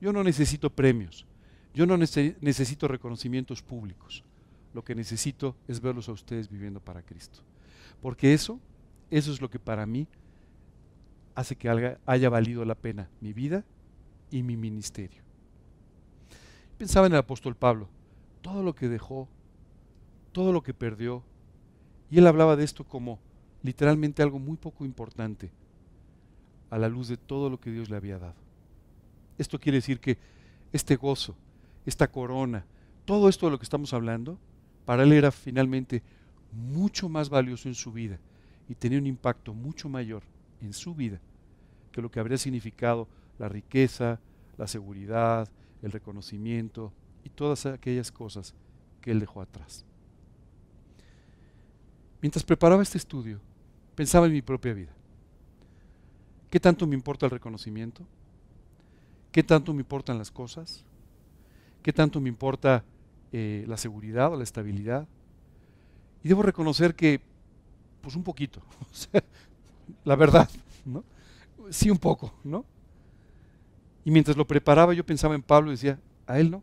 Yo 0.00 0.12
no 0.12 0.22
necesito 0.24 0.70
premios. 0.70 1.26
Yo 1.74 1.86
no 1.86 1.96
necesito 1.96 2.88
reconocimientos 2.88 3.62
públicos. 3.62 4.24
Lo 4.72 4.84
que 4.84 4.94
necesito 4.94 5.56
es 5.68 5.80
verlos 5.80 6.08
a 6.08 6.12
ustedes 6.12 6.48
viviendo 6.48 6.80
para 6.80 7.02
Cristo. 7.02 7.40
Porque 8.00 8.32
eso, 8.32 8.60
eso 9.10 9.32
es 9.32 9.40
lo 9.40 9.50
que 9.50 9.58
para 9.58 9.86
mí 9.86 10.06
hace 11.34 11.56
que 11.56 11.96
haya 12.06 12.28
valido 12.28 12.64
la 12.64 12.74
pena 12.74 13.08
mi 13.20 13.32
vida 13.32 13.64
y 14.30 14.42
mi 14.42 14.56
ministerio. 14.56 15.22
Pensaba 16.78 17.06
en 17.06 17.12
el 17.12 17.18
apóstol 17.18 17.56
Pablo, 17.56 17.88
todo 18.42 18.62
lo 18.62 18.74
que 18.74 18.88
dejó, 18.88 19.28
todo 20.32 20.52
lo 20.52 20.62
que 20.62 20.74
perdió, 20.74 21.22
y 22.10 22.18
él 22.18 22.26
hablaba 22.26 22.56
de 22.56 22.64
esto 22.64 22.84
como 22.84 23.18
literalmente 23.62 24.22
algo 24.22 24.38
muy 24.38 24.56
poco 24.56 24.84
importante 24.84 25.50
a 26.70 26.78
la 26.78 26.88
luz 26.88 27.08
de 27.08 27.16
todo 27.16 27.50
lo 27.50 27.60
que 27.60 27.70
Dios 27.70 27.90
le 27.90 27.96
había 27.96 28.18
dado. 28.18 28.36
Esto 29.38 29.58
quiere 29.58 29.78
decir 29.78 30.00
que 30.00 30.18
este 30.72 30.96
gozo, 30.96 31.34
esta 31.84 32.10
corona, 32.10 32.64
todo 33.04 33.28
esto 33.28 33.46
de 33.46 33.52
lo 33.52 33.58
que 33.58 33.64
estamos 33.64 33.92
hablando, 33.92 34.38
para 34.84 35.02
él 35.02 35.12
era 35.12 35.30
finalmente 35.30 36.02
mucho 36.52 37.08
más 37.08 37.28
valioso 37.28 37.68
en 37.68 37.74
su 37.74 37.92
vida 37.92 38.18
y 38.68 38.74
tenía 38.74 38.98
un 38.98 39.06
impacto 39.06 39.54
mucho 39.54 39.88
mayor 39.88 40.22
en 40.60 40.72
su 40.72 40.94
vida 40.94 41.20
que 41.92 42.02
lo 42.02 42.10
que 42.10 42.20
habría 42.20 42.38
significado 42.38 43.08
la 43.38 43.48
riqueza, 43.48 44.20
la 44.58 44.66
seguridad, 44.66 45.48
el 45.82 45.92
reconocimiento 45.92 46.92
y 47.24 47.30
todas 47.30 47.66
aquellas 47.66 48.12
cosas 48.12 48.54
que 49.00 49.10
él 49.10 49.20
dejó 49.20 49.40
atrás. 49.40 49.84
Mientras 52.20 52.44
preparaba 52.44 52.82
este 52.82 52.98
estudio, 52.98 53.40
pensaba 54.00 54.24
en 54.24 54.32
mi 54.32 54.40
propia 54.40 54.72
vida. 54.72 54.92
¿Qué 56.48 56.58
tanto 56.58 56.86
me 56.86 56.94
importa 56.94 57.26
el 57.26 57.32
reconocimiento? 57.32 58.02
¿Qué 59.30 59.42
tanto 59.42 59.74
me 59.74 59.80
importan 59.82 60.16
las 60.16 60.30
cosas? 60.30 60.86
¿Qué 61.82 61.92
tanto 61.92 62.18
me 62.18 62.30
importa 62.30 62.82
eh, 63.30 63.66
la 63.68 63.76
seguridad 63.76 64.32
o 64.32 64.36
la 64.36 64.42
estabilidad? 64.42 65.06
Y 66.24 66.28
debo 66.30 66.40
reconocer 66.40 66.94
que, 66.94 67.20
pues 68.00 68.16
un 68.16 68.22
poquito, 68.22 68.62
la 70.06 70.16
verdad. 70.16 70.48
Sí 71.68 71.90
un 71.90 71.98
poco, 71.98 72.32
¿no? 72.42 72.64
Y 74.06 74.10
mientras 74.10 74.34
lo 74.34 74.46
preparaba 74.46 74.94
yo 74.94 75.04
pensaba 75.04 75.34
en 75.34 75.42
Pablo 75.42 75.68
y 75.68 75.74
decía, 75.74 76.00
a 76.26 76.38
él 76.38 76.50
no. 76.50 76.62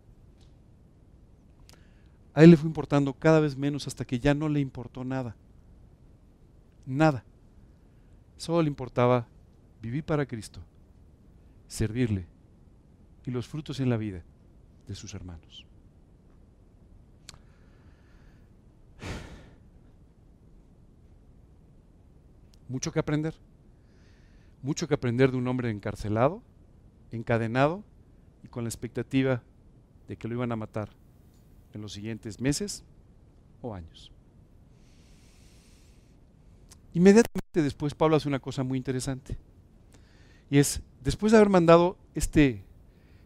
A 2.34 2.44
él 2.44 2.50
le 2.50 2.58
fue 2.58 2.68
importando 2.68 3.14
cada 3.14 3.40
vez 3.40 3.56
menos 3.56 3.86
hasta 3.86 4.06
que 4.06 4.18
ya 4.18 4.34
no 4.34 4.50
le 4.50 4.60
importó 4.60 5.04
nada. 5.04 5.36
Nada. 6.88 7.26
Solo 8.38 8.62
le 8.62 8.70
importaba 8.70 9.28
vivir 9.82 10.06
para 10.06 10.26
Cristo, 10.26 10.62
servirle 11.68 12.26
y 13.26 13.32
los 13.32 13.46
frutos 13.46 13.82
en 13.82 13.90
la 13.90 13.98
vida 13.98 14.24
de 14.88 14.96
sus 14.96 15.14
hermanos. 15.14 15.66
Mucho 22.70 22.94
que 22.94 23.00
aprender. 23.00 23.36
Mucho 24.62 24.88
que 24.88 24.94
aprender 24.94 25.32
de 25.32 25.38
un 25.38 25.48
hombre 25.50 25.70
encarcelado, 25.70 26.42
encadenado 27.12 27.84
y 28.44 28.48
con 28.48 28.64
la 28.64 28.70
expectativa 28.70 29.44
de 30.08 30.16
que 30.16 30.30
lo 30.30 30.36
iban 30.36 30.54
a 30.54 30.56
matar 30.56 30.90
en 31.74 31.82
los 31.82 31.92
siguientes 31.92 32.40
meses 32.40 32.86
o 33.62 33.74
años. 33.76 34.14
Inmediatamente 36.98 37.62
después 37.62 37.94
Pablo 37.94 38.16
hace 38.16 38.28
una 38.28 38.40
cosa 38.40 38.64
muy 38.64 38.76
interesante. 38.76 39.38
Y 40.50 40.58
es, 40.58 40.82
después 41.04 41.32
de 41.32 41.38
haber 41.38 41.50
mandado 41.50 41.96
este 42.16 42.64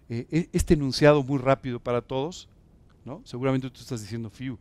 eh, 0.10 0.28
e, 0.30 0.50
este 0.52 0.74
enunciado 0.74 1.24
muy 1.24 1.40
rápido 1.40 1.80
para 1.80 2.02
todos, 2.02 2.50
¿no? 3.06 3.22
Seguramente 3.24 3.70
tú 3.70 3.80
estás 3.80 4.02
diciendo, 4.02 4.30
fiu, 4.30 4.60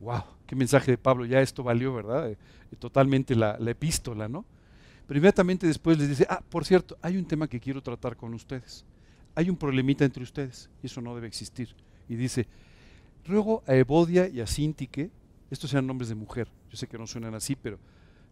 wow, 0.00 0.22
qué 0.46 0.56
mensaje 0.56 0.92
de 0.92 0.96
Pablo, 0.96 1.26
ya 1.26 1.42
esto 1.42 1.62
valió, 1.62 1.92
¿verdad? 1.92 2.30
Eh, 2.30 2.38
totalmente 2.78 3.34
la, 3.34 3.58
la, 3.58 3.72
epístola, 3.72 4.26
¿no? 4.26 4.46
Pero 5.06 5.18
inmediatamente 5.18 5.66
después 5.66 5.98
les 5.98 6.08
dice, 6.08 6.26
ah, 6.30 6.42
por 6.48 6.64
cierto, 6.64 6.96
hay 7.02 7.18
un 7.18 7.26
tema 7.26 7.48
que 7.48 7.60
quiero 7.60 7.82
tratar 7.82 8.16
con 8.16 8.32
ustedes. 8.32 8.86
Hay 9.34 9.50
un 9.50 9.58
problemita 9.58 10.06
entre 10.06 10.22
ustedes, 10.22 10.70
y 10.82 10.86
eso 10.86 11.02
no 11.02 11.14
debe 11.14 11.26
existir. 11.26 11.76
Y 12.08 12.14
dice, 12.14 12.48
ruego 13.26 13.62
a 13.66 13.74
Evodia 13.74 14.28
y 14.28 14.40
a 14.40 14.46
Sintique, 14.46 15.10
estos 15.50 15.68
sean 15.68 15.86
nombres 15.86 16.08
de 16.08 16.14
mujer, 16.14 16.48
yo 16.70 16.78
sé 16.78 16.86
que 16.86 16.96
no 16.96 17.06
suenan 17.06 17.34
así, 17.34 17.54
pero 17.54 17.78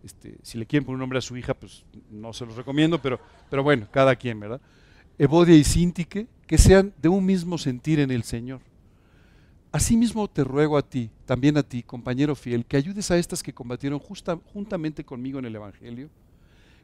Este, 0.05 0.37
si 0.43 0.59
le 0.59 0.67
quieren 0.67 0.85
poner 0.85 0.97
un 0.97 1.01
nombre 1.01 1.19
a 1.19 1.23
su 1.23 1.37
hija, 1.37 1.55
pues 1.55 1.85
no 2.11 2.33
se 2.33 2.45
los 2.45 2.57
recomiendo, 2.57 3.01
pero, 3.01 3.19
pero 3.49 3.63
bueno, 3.63 3.89
cada 3.91 4.15
quien, 4.17 4.39
¿verdad? 4.39 4.61
Evodia 5.19 5.55
y 5.55 5.65
Sintique, 5.65 6.27
que 6.47 6.59
sean 6.59 6.93
de 7.01 7.09
un 7.09 7.25
mismo 7.25 7.57
sentir 7.57 8.01
en 8.01 8.11
el 8.11 8.23
Señor. 8.23 8.61
Asimismo 9.73 10.29
te 10.29 10.45
ruego 10.45 10.77
a 10.77 10.83
ti, 10.83 11.11
también 11.25 11.57
a 11.57 11.63
ti, 11.63 11.83
compañero 11.83 12.35
fiel, 12.37 12.65
que 12.67 12.77
ayudes 12.77 13.11
a 13.11 13.17
estas 13.17 13.43
que 13.43 13.55
combatieron 13.55 13.99
juntamente 13.99 15.05
conmigo 15.05 15.39
en 15.39 15.47
el 15.47 15.57
Evangelio, 15.57 16.11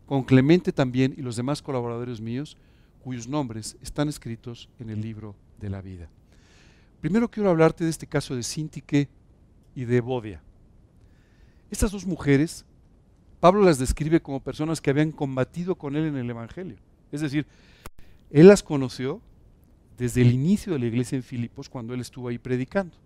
con 0.07 0.25
Clemente 0.25 0.73
también 0.73 1.15
y 1.17 1.23
los 1.23 1.37
demás 1.37 1.63
colaboradores 1.63 2.21
míos, 2.21 2.57
cuyos 3.05 3.29
nombres 3.29 3.77
están 3.83 4.09
escritos 4.09 4.69
en 4.79 4.91
el 4.91 5.01
libro 5.01 5.37
de 5.61 5.71
la 5.71 5.83
vida. 5.83 6.09
Primero 7.01 7.31
quiero 7.31 7.51
hablarte 7.51 7.85
de 7.85 7.91
este 7.91 8.07
caso 8.07 8.35
de 8.35 8.43
Sintique 8.43 9.09
y 9.75 9.85
de 9.85 9.99
Evodia. 9.99 10.43
Estas 11.71 11.93
dos 11.93 12.05
mujeres, 12.05 12.65
Pablo 13.41 13.63
las 13.63 13.79
describe 13.79 14.21
como 14.21 14.41
personas 14.41 14.81
que 14.81 14.91
habían 14.91 15.13
combatido 15.13 15.75
con 15.75 15.97
él 15.97 16.07
en 16.07 16.17
el 16.17 16.29
Evangelio. 16.29 16.77
Es 17.11 17.23
decir, 17.23 17.47
él 18.31 18.47
las 18.47 18.63
conoció 18.63 19.21
desde 19.99 20.23
el 20.23 20.33
inicio 20.33 20.73
de 20.73 20.79
la 20.79 20.87
iglesia 20.87 21.17
en 21.17 21.23
Filipos, 21.23 21.69
cuando 21.69 21.95
él 21.95 22.01
estuvo 22.01 22.29
ahí 22.29 22.39
predicando. 22.39 22.97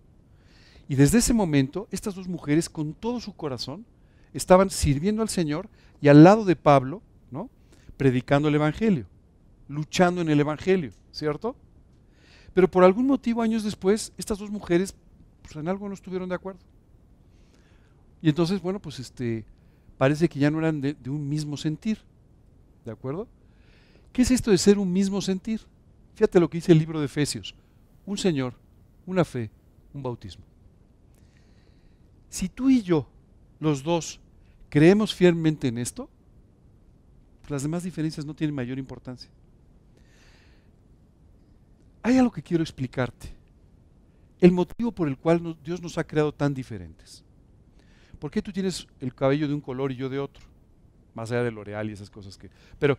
Y 0.87 0.95
desde 0.95 1.17
ese 1.17 1.33
momento, 1.33 1.87
estas 1.91 2.15
dos 2.15 2.27
mujeres, 2.27 2.69
con 2.69 2.93
todo 2.93 3.19
su 3.19 3.35
corazón, 3.35 3.85
estaban 4.33 4.69
sirviendo 4.69 5.21
al 5.21 5.29
Señor 5.29 5.69
y 6.01 6.09
al 6.09 6.23
lado 6.23 6.45
de 6.45 6.55
Pablo, 6.55 7.01
¿no? 7.31 7.49
predicando 7.97 8.49
el 8.49 8.55
Evangelio, 8.55 9.05
luchando 9.67 10.21
en 10.21 10.29
el 10.29 10.39
Evangelio, 10.39 10.91
¿cierto? 11.11 11.55
Pero 12.53 12.69
por 12.69 12.83
algún 12.83 13.07
motivo, 13.07 13.41
años 13.41 13.63
después, 13.63 14.13
estas 14.17 14.37
dos 14.37 14.51
mujeres 14.51 14.95
pues, 15.41 15.55
en 15.55 15.67
algo 15.67 15.87
no 15.87 15.93
estuvieron 15.93 16.29
de 16.29 16.35
acuerdo. 16.35 16.59
Y 18.21 18.29
entonces, 18.29 18.61
bueno, 18.61 18.79
pues 18.79 18.99
este, 18.99 19.45
parece 19.97 20.29
que 20.29 20.39
ya 20.39 20.51
no 20.51 20.59
eran 20.59 20.81
de, 20.81 20.95
un 21.07 21.27
mismo 21.27 21.57
sentir, 21.57 21.99
¿de 22.83 22.91
acuerdo? 22.91 23.27
¿Qué 24.11 24.21
es 24.21 24.31
esto 24.31 24.51
de 24.51 24.57
ser 24.57 24.77
un 24.77 24.91
mismo 24.91 25.21
sentir? 25.21 25.61
Fíjate 26.15 26.39
lo 26.39 26.49
que 26.49 26.57
dice 26.57 26.71
el 26.71 26.79
libro 26.79 26.99
de 26.99 27.05
Efesios. 27.05 27.55
Un 28.05 28.17
Señor, 28.17 28.53
una 29.05 29.25
fe, 29.25 29.49
un 29.93 30.03
bautismo. 30.03 30.45
Si 32.29 32.47
tú 32.49 32.69
y 32.69 32.81
yo, 32.81 33.07
los 33.59 33.83
dos, 33.83 34.19
creemos 34.69 35.13
fielmente 35.13 35.67
en 35.67 35.77
esto, 35.77 36.09
pues 37.41 37.51
las 37.51 37.63
demás 37.63 37.83
diferencias 37.83 38.25
no 38.25 38.35
tienen 38.35 38.55
mayor 38.55 38.79
importancia. 38.79 39.29
Hay 42.01 42.17
algo 42.17 42.31
que 42.31 42.43
quiero 42.43 42.63
explicarte. 42.63 43.33
El 44.39 44.51
motivo 44.51 44.91
por 44.91 45.07
el 45.07 45.17
cual 45.17 45.57
Dios 45.63 45.81
nos 45.81 45.97
ha 45.97 46.05
creado 46.05 46.31
tan 46.31 46.53
diferentes. 46.53 47.24
¿Por 48.15 48.31
qué 48.31 48.41
tú 48.41 48.51
tienes 48.51 48.87
el 48.99 49.13
cabello 49.13 49.47
de 49.47 49.53
un 49.53 49.61
color 49.61 49.91
y 49.91 49.95
yo 49.95 50.09
de 50.09 50.19
otro? 50.19 50.45
Más 51.13 51.31
allá 51.31 51.43
de 51.43 51.51
L'Oreal 51.51 51.89
y 51.89 51.93
esas 51.93 52.09
cosas 52.09 52.37
que... 52.37 52.49
Pero 52.79 52.97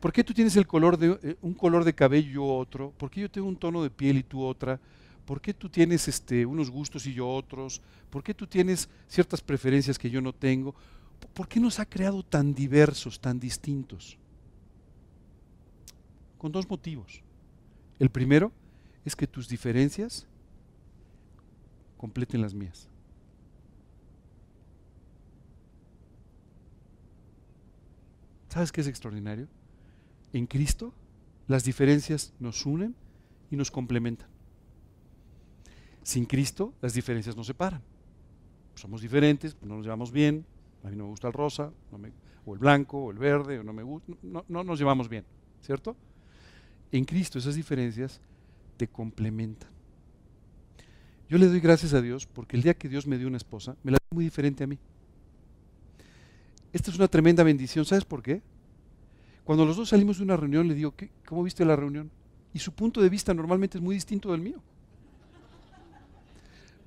¿Por 0.00 0.12
qué 0.12 0.24
tú 0.24 0.34
tienes 0.34 0.56
el 0.56 0.66
color 0.66 0.98
de, 0.98 1.18
eh, 1.22 1.36
un 1.42 1.54
color 1.54 1.84
de 1.84 1.94
cabello 1.94 2.28
y 2.28 2.34
yo 2.34 2.44
otro? 2.44 2.92
¿Por 2.98 3.10
qué 3.10 3.20
yo 3.20 3.30
tengo 3.30 3.46
un 3.46 3.56
tono 3.56 3.82
de 3.82 3.90
piel 3.90 4.18
y 4.18 4.22
tú 4.22 4.42
otra? 4.42 4.80
¿Por 5.24 5.40
qué 5.40 5.54
tú 5.54 5.68
tienes 5.68 6.08
este, 6.08 6.44
unos 6.44 6.70
gustos 6.70 7.06
y 7.06 7.14
yo 7.14 7.28
otros? 7.28 7.80
¿Por 8.10 8.22
qué 8.22 8.34
tú 8.34 8.46
tienes 8.46 8.88
ciertas 9.06 9.40
preferencias 9.40 9.98
que 9.98 10.10
yo 10.10 10.20
no 10.20 10.32
tengo? 10.32 10.74
¿Por 11.32 11.46
qué 11.46 11.60
nos 11.60 11.78
ha 11.78 11.86
creado 11.86 12.24
tan 12.24 12.52
diversos, 12.52 13.20
tan 13.20 13.38
distintos? 13.38 14.18
Con 16.36 16.50
dos 16.50 16.68
motivos. 16.68 17.22
El 18.00 18.10
primero 18.10 18.50
es 19.04 19.14
que 19.14 19.28
tus 19.28 19.48
diferencias 19.48 20.26
completen 21.96 22.42
las 22.42 22.52
mías. 22.52 22.88
¿Sabes 28.52 28.70
qué 28.70 28.82
es 28.82 28.86
extraordinario? 28.86 29.48
en 30.32 30.46
Cristo, 30.46 30.92
las 31.46 31.64
diferencias 31.64 32.32
nos 32.38 32.64
unen 32.66 32.94
y 33.50 33.56
nos 33.56 33.70
complementan. 33.70 34.28
Sin 36.02 36.26
Cristo, 36.26 36.74
las 36.80 36.94
diferencias 36.94 37.34
nos 37.34 37.46
separan. 37.46 37.82
Somos 38.74 39.02
diferentes, 39.02 39.56
no 39.62 39.76
nos 39.76 39.84
llevamos 39.84 40.10
bien, 40.10 40.44
a 40.82 40.88
mí 40.88 40.96
no 40.96 41.04
me 41.04 41.10
gusta 41.10 41.28
el 41.28 41.34
rosa, 41.34 41.72
o 42.44 42.54
el 42.54 42.58
blanco, 42.58 42.98
o 42.98 43.10
el 43.10 43.18
verde, 43.18 43.58
o 43.58 43.64
no 43.64 43.72
me 43.72 43.82
gusta, 43.82 44.12
no, 44.22 44.44
no 44.48 44.64
nos 44.64 44.78
llevamos 44.78 45.08
bien, 45.08 45.24
¿cierto? 45.62 45.96
En 46.90 47.04
Cristo 47.04 47.38
esas 47.38 47.54
diferencias 47.54 48.20
te 48.76 48.88
complementan. 48.88 49.70
Yo 51.28 51.38
le 51.38 51.46
doy 51.46 51.60
gracias 51.60 51.94
a 51.94 52.02
Dios 52.02 52.26
porque 52.26 52.56
el 52.56 52.62
día 52.62 52.74
que 52.74 52.88
Dios 52.88 53.06
me 53.06 53.16
dio 53.16 53.28
una 53.28 53.36
esposa, 53.38 53.76
me 53.82 53.92
la 53.92 53.98
dio 53.98 54.16
muy 54.16 54.24
diferente 54.24 54.64
a 54.64 54.66
mí. 54.66 54.78
Esta 56.72 56.90
es 56.90 56.96
una 56.96 57.08
tremenda 57.08 57.42
bendición, 57.42 57.84
¿sabes 57.84 58.04
por 58.04 58.22
qué? 58.22 58.42
Cuando 59.44 59.66
los 59.66 59.76
dos 59.76 59.90
salimos 59.90 60.18
de 60.18 60.24
una 60.24 60.36
reunión, 60.36 60.68
le 60.68 60.74
digo, 60.74 60.94
¿cómo 61.26 61.42
viste 61.42 61.64
la 61.64 61.76
reunión? 61.76 62.10
Y 62.54 62.58
su 62.58 62.72
punto 62.72 63.00
de 63.00 63.08
vista 63.08 63.34
normalmente 63.34 63.78
es 63.78 63.82
muy 63.82 63.94
distinto 63.94 64.32
del 64.32 64.40
mío, 64.40 64.62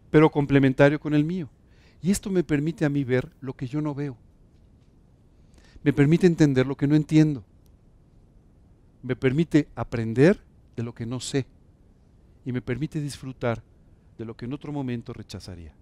pero 0.09 0.31
complementario 0.31 0.99
con 0.99 1.13
el 1.13 1.23
mío. 1.25 1.49
Y 2.01 2.11
esto 2.11 2.29
me 2.29 2.43
permite 2.43 2.86
a 2.86 2.89
mí 2.89 3.03
ver 3.03 3.31
lo 3.41 3.53
que 3.53 3.67
yo 3.67 3.81
no 3.81 3.93
veo. 3.95 4.17
Me 5.83 5.91
permite 5.91 6.27
entender 6.27 6.65
lo 6.65 6.77
que 6.77 6.88
no 6.88 6.95
entiendo. 6.95 7.43
Me 9.01 9.15
permite 9.15 9.67
aprender 9.75 10.39
de 10.75 10.83
lo 10.83 10.93
que 10.93 11.05
no 11.05 11.19
sé. 11.19 11.45
Y 12.45 12.51
me 12.51 12.61
permite 12.61 13.01
disfrutar 13.01 13.63
de 14.17 14.25
lo 14.25 14.36
que 14.38 14.45
en 14.45 14.53
otro 14.53 14.71
momento 14.71 15.13
rechazaría. 15.13 15.73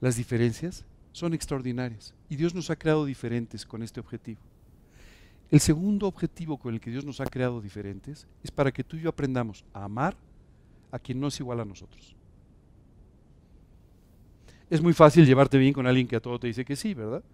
Las 0.00 0.16
diferencias 0.16 0.84
son 1.16 1.32
extraordinarias 1.32 2.12
y 2.28 2.36
Dios 2.36 2.54
nos 2.54 2.68
ha 2.68 2.76
creado 2.76 3.06
diferentes 3.06 3.64
con 3.64 3.82
este 3.82 4.00
objetivo. 4.00 4.38
El 5.50 5.60
segundo 5.60 6.06
objetivo 6.06 6.58
con 6.58 6.74
el 6.74 6.80
que 6.80 6.90
Dios 6.90 7.06
nos 7.06 7.22
ha 7.22 7.24
creado 7.24 7.62
diferentes 7.62 8.26
es 8.44 8.50
para 8.50 8.70
que 8.70 8.84
tú 8.84 8.98
y 8.98 9.00
yo 9.00 9.08
aprendamos 9.08 9.64
a 9.72 9.84
amar 9.84 10.14
a 10.90 10.98
quien 10.98 11.18
no 11.18 11.28
es 11.28 11.40
igual 11.40 11.60
a 11.60 11.64
nosotros. 11.64 12.14
Es 14.68 14.82
muy 14.82 14.92
fácil 14.92 15.24
llevarte 15.24 15.56
bien 15.56 15.72
con 15.72 15.86
alguien 15.86 16.06
que 16.06 16.16
a 16.16 16.20
todo 16.20 16.38
te 16.38 16.48
dice 16.48 16.66
que 16.66 16.76
sí, 16.76 16.92
¿verdad? 16.92 17.24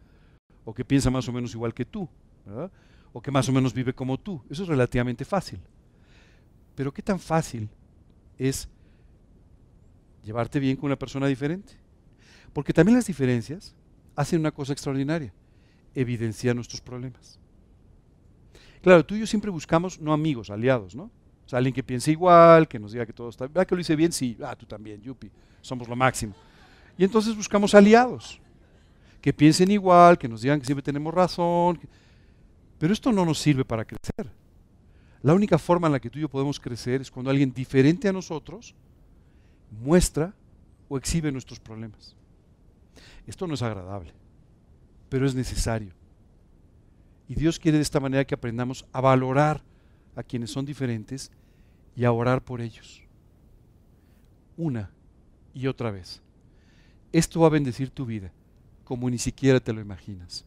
O 0.65 0.73
que 0.73 0.85
piensa 0.85 1.11
más 1.11 1.29
o 1.29 1.33
menos 1.33 1.53
igual 1.53 1.75
que 1.75 1.85
tú, 1.85 2.09
¿verdad? 2.47 2.71
O 3.13 3.21
que 3.21 3.33
más 3.33 3.49
o 3.49 3.53
menos 3.53 3.75
vive 3.75 3.93
como 3.93 4.17
tú. 4.17 4.45
Eso 4.49 4.63
es 4.63 4.69
relativamente 4.69 5.25
fácil. 5.25 5.59
Pero 6.77 6.95
¿qué 6.95 7.03
tan 7.03 7.19
fácil 7.19 7.69
es 8.39 8.69
llevarte 10.23 10.61
bien 10.61 10.77
con 10.77 10.87
una 10.87 10.97
persona 10.97 11.27
diferente? 11.27 11.82
Porque 12.53 12.73
también 12.73 12.97
las 12.97 13.07
diferencias 13.07 13.75
hacen 14.15 14.41
una 14.41 14.51
cosa 14.51 14.73
extraordinaria, 14.73 15.33
evidenciar 15.95 16.55
nuestros 16.55 16.81
problemas. 16.81 17.39
Claro, 18.83 19.05
tú 19.07 19.15
y 19.15 19.21
yo 19.21 19.27
siempre 19.27 19.51
buscamos 19.51 20.01
no 20.01 20.13
amigos, 20.13 20.51
aliados, 20.51 20.95
¿no? 20.95 21.05
O 21.45 21.49
sea, 21.49 21.59
alguien 21.59 21.75
que 21.75 21.83
piense 21.83 22.11
igual, 22.11 22.69
que 22.69 22.79
nos 22.79 22.93
diga 22.93 23.07
que 23.07 23.13
todo 23.13 23.29
está 23.29 23.47
bien. 23.47 23.65
que 23.65 23.75
lo 23.75 23.81
hice 23.81 23.97
bien? 23.97 24.13
Sí. 24.13 24.37
Ah, 24.43 24.57
tú 24.57 24.67
también, 24.67 25.01
yupi. 25.01 25.31
Somos 25.61 25.89
lo 25.89 25.97
máximo. 25.97 26.35
Y 26.99 27.05
entonces 27.05 27.35
buscamos 27.37 27.75
aliados 27.75 28.41
que 29.21 29.33
piensen 29.33 29.71
igual, 29.71 30.19
que 30.19 30.29
nos 30.29 30.43
digan 30.43 30.59
que 30.59 30.67
siempre 30.67 30.83
tenemos 30.83 31.15
razón. 31.15 31.79
Pero 32.79 32.93
esto 32.93 33.13
no 33.13 33.25
nos 33.25 33.39
sirve 33.39 33.65
para 33.65 33.85
crecer. 33.85 34.31
La 35.23 35.35
única 35.35 35.59
forma 35.59 35.87
en 35.87 35.93
la 35.93 36.01
que 36.01 36.11
tú 36.11 36.19
y 36.19 36.23
yo 36.23 36.29
podemos 36.29 36.59
crecer 36.59 37.01
es 37.01 37.11
cuando 37.11 37.31
alguien 37.31 37.53
diferente 37.53 38.09
a 38.09 38.13
nosotros 38.13 38.75
muestra 39.71 40.35
o 40.89 40.99
exhibe 40.99 41.31
nuestros 41.31 41.61
problemas. 41.61 42.17
Esto 43.27 43.47
no 43.47 43.55
es 43.55 43.63
agradable, 43.63 44.13
pero 45.09 45.27
es 45.27 45.35
necesario. 45.35 45.93
Y 47.29 47.35
Dios 47.35 47.59
quiere 47.59 47.79
de 47.79 47.83
esta 47.83 48.01
manera 48.01 48.25
que 48.25 48.35
aprendamos 48.35 48.85
a 48.93 49.01
valorar 49.01 49.63
a 50.17 50.23
quienes 50.23 50.51
son 50.51 50.67
diferentes 50.67 51.31
y 51.97 52.05
a 52.05 52.13
orar 52.13 52.43
por 52.43 52.61
ellos. 52.61 53.03
Una 54.57 54.91
y 55.55 55.67
otra 55.67 55.91
vez. 55.91 56.21
Esto 57.13 57.41
va 57.41 57.47
a 57.47 57.51
bendecir 57.51 57.91
tu 57.91 58.07
vida 58.07 58.33
como 58.85 59.09
ni 59.09 59.19
siquiera 59.19 59.61
te 59.61 59.73
lo 59.73 59.81
imaginas. 59.81 60.45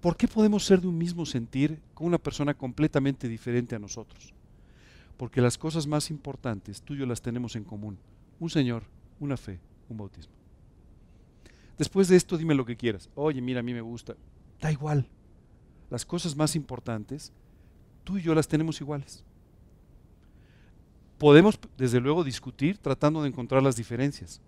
¿Por 0.00 0.16
qué 0.16 0.26
podemos 0.26 0.64
ser 0.64 0.80
de 0.80 0.88
un 0.88 0.96
mismo 0.96 1.26
sentir 1.26 1.78
con 1.94 2.06
una 2.06 2.18
persona 2.18 2.54
completamente 2.54 3.28
diferente 3.28 3.76
a 3.76 3.78
nosotros? 3.78 4.32
Porque 5.16 5.40
las 5.40 5.58
cosas 5.58 5.86
más 5.86 6.10
importantes 6.10 6.82
tú 6.82 6.94
y 6.94 6.98
yo 6.98 7.06
las 7.06 7.22
tenemos 7.22 7.54
en 7.54 7.64
común. 7.64 7.98
Un 8.40 8.50
Señor, 8.50 8.84
una 9.20 9.36
fe, 9.36 9.60
un 9.88 9.98
bautismo. 9.98 10.32
Después 11.78 12.08
de 12.08 12.16
esto 12.16 12.36
dime 12.36 12.54
lo 12.54 12.64
que 12.64 12.76
quieras. 12.76 13.08
Oye, 13.14 13.40
mira, 13.40 13.60
a 13.60 13.62
mí 13.62 13.72
me 13.72 13.80
gusta. 13.80 14.14
Da 14.60 14.70
igual 14.70 15.08
las 15.92 16.06
cosas 16.06 16.34
más 16.34 16.56
importantes, 16.56 17.34
tú 18.02 18.16
y 18.16 18.22
yo 18.22 18.34
las 18.34 18.48
tenemos 18.48 18.80
iguales. 18.80 19.22
Podemos, 21.18 21.58
desde 21.76 22.00
luego, 22.00 22.24
discutir 22.24 22.78
tratando 22.78 23.20
de 23.20 23.28
encontrar 23.28 23.62
las 23.62 23.76
diferencias, 23.76 24.40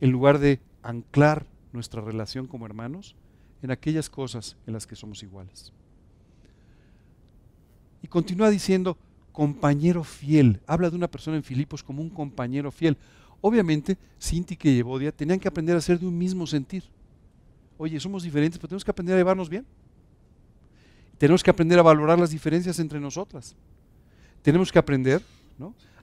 en 0.00 0.12
lugar 0.12 0.38
de 0.38 0.60
anclar 0.84 1.46
nuestra 1.72 2.00
relación 2.00 2.46
como 2.46 2.64
hermanos 2.64 3.16
en 3.60 3.72
aquellas 3.72 4.08
cosas 4.08 4.56
en 4.64 4.72
las 4.72 4.86
que 4.86 4.94
somos 4.94 5.24
iguales. 5.24 5.72
Y 8.00 8.06
continúa 8.06 8.48
diciendo, 8.48 8.96
compañero 9.32 10.04
fiel. 10.04 10.60
Habla 10.68 10.90
de 10.90 10.96
una 10.96 11.10
persona 11.10 11.36
en 11.36 11.42
Filipos 11.42 11.82
como 11.82 12.02
un 12.02 12.10
compañero 12.10 12.70
fiel. 12.70 12.96
Obviamente, 13.42 13.98
Sinti 14.18 14.56
y 14.62 14.78
Evodia 14.78 15.10
tenían 15.10 15.40
que 15.40 15.48
aprender 15.48 15.76
a 15.76 15.80
ser 15.80 15.98
de 15.98 16.06
un 16.06 16.16
mismo 16.16 16.46
sentir. 16.46 16.84
Oye, 17.76 17.98
somos 17.98 18.22
diferentes, 18.22 18.56
pero 18.56 18.68
tenemos 18.68 18.84
que 18.84 18.90
aprender 18.92 19.16
a 19.16 19.18
llevarnos 19.18 19.48
bien. 19.48 19.66
Tenemos 21.18 21.42
que 21.42 21.50
aprender 21.50 21.76
a 21.78 21.82
valorar 21.82 22.18
las 22.20 22.30
diferencias 22.30 22.78
entre 22.78 23.00
nosotras. 23.00 23.56
Tenemos 24.42 24.70
que 24.70 24.78
aprender 24.78 25.22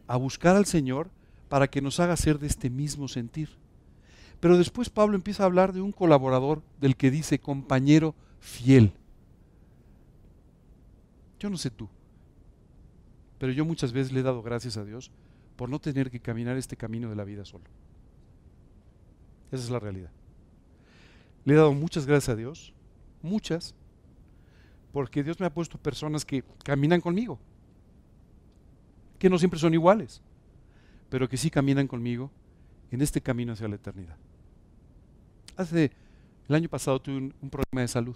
a 0.06 0.18
buscar 0.18 0.56
al 0.56 0.66
Señor 0.66 1.10
para 1.48 1.70
que 1.70 1.82
nos 1.82 2.00
haga 2.00 2.18
ser 2.18 2.40
de 2.40 2.48
este 2.48 2.70
mismo 2.70 3.08
sentir. 3.08 3.50
Pero 4.42 4.58
después 4.58 4.90
Pablo 4.90 5.16
empieza 5.16 5.44
a 5.44 5.46
hablar 5.46 5.72
de 5.72 5.82
un 5.82 5.94
colaborador 5.94 6.62
del 6.82 6.98
que 6.98 7.10
dice 7.10 7.40
compañero 7.40 8.16
fiel. 8.40 8.92
Yo 11.40 11.50
no 11.50 11.58
sé 11.58 11.70
tú, 11.70 11.88
pero 13.38 13.54
yo 13.54 13.64
muchas 13.64 13.94
veces 13.94 14.12
le 14.12 14.20
he 14.20 14.24
dado 14.24 14.42
gracias 14.42 14.76
a 14.76 14.84
Dios 14.84 15.10
por 15.60 15.70
no 15.70 15.78
tener 15.78 16.10
que 16.10 16.22
caminar 16.22 16.56
este 16.56 16.78
camino 16.78 17.10
de 17.10 17.18
la 17.18 17.26
vida 17.26 17.44
solo. 17.44 17.66
Esa 19.52 19.62
es 19.62 19.70
la 19.70 19.78
realidad. 19.78 20.10
Le 21.44 21.54
he 21.54 21.58
dado 21.58 21.74
muchas 21.74 22.06
gracias 22.06 22.30
a 22.30 22.38
Dios, 22.38 22.74
muchas, 23.22 23.76
porque 24.94 25.22
Dios 25.22 25.38
me 25.38 25.46
ha 25.46 25.54
puesto 25.54 25.78
personas 25.78 26.24
que 26.24 26.46
caminan 26.64 27.02
conmigo, 27.02 27.42
que 29.18 29.30
no 29.30 29.38
siempre 29.38 29.60
son 29.60 29.74
iguales, 29.74 30.22
pero 31.10 31.28
que 31.28 31.36
sí 31.36 31.50
caminan 31.50 31.88
conmigo 31.90 32.32
en 32.90 33.02
este 33.02 33.20
camino 33.20 33.52
hacia 33.52 33.68
la 33.68 33.76
eternidad. 33.76 34.16
Hace 35.58 35.92
el 36.48 36.56
año 36.56 36.70
pasado 36.70 37.02
tuve 37.02 37.18
un, 37.18 37.50
problema 37.50 37.82
de 37.82 37.90
salud 37.90 38.16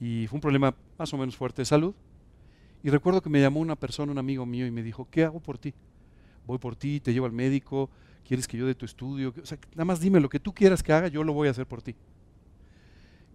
y 0.00 0.26
fue 0.26 0.38
un 0.38 0.40
problema 0.40 0.74
más 0.98 1.14
o 1.14 1.16
menos 1.16 1.36
fuerte 1.36 1.62
de 1.62 1.66
salud. 1.66 1.94
Y 2.82 2.90
recuerdo 2.90 3.22
que 3.22 3.30
me 3.30 3.40
llamó 3.40 3.60
una 3.60 3.76
persona, 3.76 4.10
un 4.10 4.18
amigo 4.18 4.44
mío, 4.46 4.66
y 4.66 4.72
me 4.72 4.82
dijo, 4.82 5.06
¿qué 5.12 5.22
hago 5.22 5.38
por 5.38 5.58
ti? 5.58 5.74
Voy 6.48 6.56
por 6.56 6.76
ti, 6.76 6.98
te 6.98 7.12
llevo 7.12 7.26
al 7.26 7.32
médico, 7.32 7.90
quieres 8.26 8.48
que 8.48 8.56
yo 8.56 8.66
dé 8.66 8.74
tu 8.74 8.86
estudio, 8.86 9.34
o 9.38 9.44
sea, 9.44 9.58
nada 9.72 9.84
más 9.84 10.00
dime 10.00 10.18
lo 10.18 10.30
que 10.30 10.40
tú 10.40 10.54
quieras 10.54 10.82
que 10.82 10.94
haga, 10.94 11.08
yo 11.08 11.22
lo 11.22 11.34
voy 11.34 11.46
a 11.46 11.50
hacer 11.50 11.66
por 11.66 11.82
ti. 11.82 11.94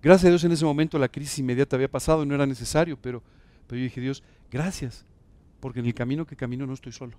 Gracias 0.02 0.26
a 0.26 0.30
Dios 0.30 0.44
en 0.44 0.52
ese 0.52 0.66
momento 0.66 0.98
la 0.98 1.08
crisis 1.08 1.38
inmediata 1.38 1.76
había 1.76 1.92
pasado, 1.92 2.26
no 2.26 2.34
era 2.34 2.48
necesario, 2.48 2.98
pero, 3.00 3.22
pero 3.68 3.78
yo 3.78 3.84
dije, 3.84 4.02
Dios, 4.02 4.24
gracias, 4.50 5.06
porque 5.60 5.80
en 5.80 5.86
el 5.86 5.94
camino 5.94 6.26
que 6.26 6.36
camino 6.36 6.66
no 6.66 6.74
estoy 6.74 6.92
solo. 6.92 7.16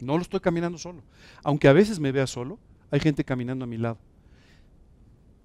No 0.00 0.16
lo 0.16 0.22
estoy 0.22 0.40
caminando 0.40 0.76
solo. 0.76 1.04
Aunque 1.44 1.68
a 1.68 1.72
veces 1.72 2.00
me 2.00 2.10
vea 2.10 2.26
solo, 2.26 2.58
hay 2.90 2.98
gente 2.98 3.22
caminando 3.22 3.64
a 3.64 3.68
mi 3.68 3.78
lado. 3.78 3.98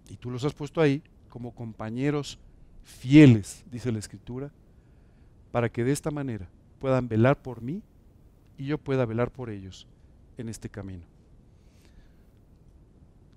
Y 0.09 0.15
tú 0.15 0.31
los 0.31 0.43
has 0.45 0.55
puesto 0.55 0.81
ahí 0.81 1.03
como 1.29 1.53
compañeros 1.53 2.39
fieles, 2.83 3.63
dice 3.69 3.91
la 3.91 3.99
Escritura, 3.99 4.51
para 5.51 5.69
que 5.69 5.83
de 5.83 5.91
esta 5.91 6.09
manera 6.09 6.49
puedan 6.79 7.07
velar 7.07 7.41
por 7.41 7.61
mí 7.61 7.81
y 8.57 8.65
yo 8.65 8.77
pueda 8.77 9.05
velar 9.05 9.31
por 9.31 9.49
ellos 9.49 9.87
en 10.37 10.49
este 10.49 10.69
camino. 10.69 11.03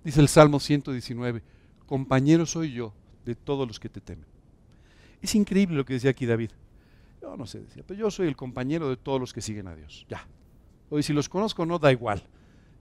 Dice 0.03 0.19
el 0.19 0.27
Salmo 0.27 0.59
119, 0.59 1.41
compañero 1.85 2.45
soy 2.45 2.73
yo 2.73 2.93
de 3.25 3.35
todos 3.35 3.67
los 3.67 3.79
que 3.79 3.89
te 3.89 4.01
temen. 4.01 4.25
Es 5.21 5.35
increíble 5.35 5.77
lo 5.77 5.85
que 5.85 5.93
decía 5.93 6.11
aquí 6.11 6.25
David. 6.25 6.51
Yo 7.21 7.37
no 7.37 7.45
sé, 7.45 7.61
decía, 7.61 7.83
pero 7.87 7.99
yo 7.99 8.11
soy 8.11 8.27
el 8.27 8.35
compañero 8.35 8.89
de 8.89 8.97
todos 8.97 9.19
los 9.19 9.31
que 9.31 9.41
siguen 9.41 9.67
a 9.67 9.75
Dios. 9.75 10.05
Ya, 10.09 10.27
Oye, 10.93 11.01
si 11.01 11.11
los 11.11 11.27
conozco 11.27 11.65
no, 11.65 11.79
da 11.79 11.91
igual. 11.91 12.21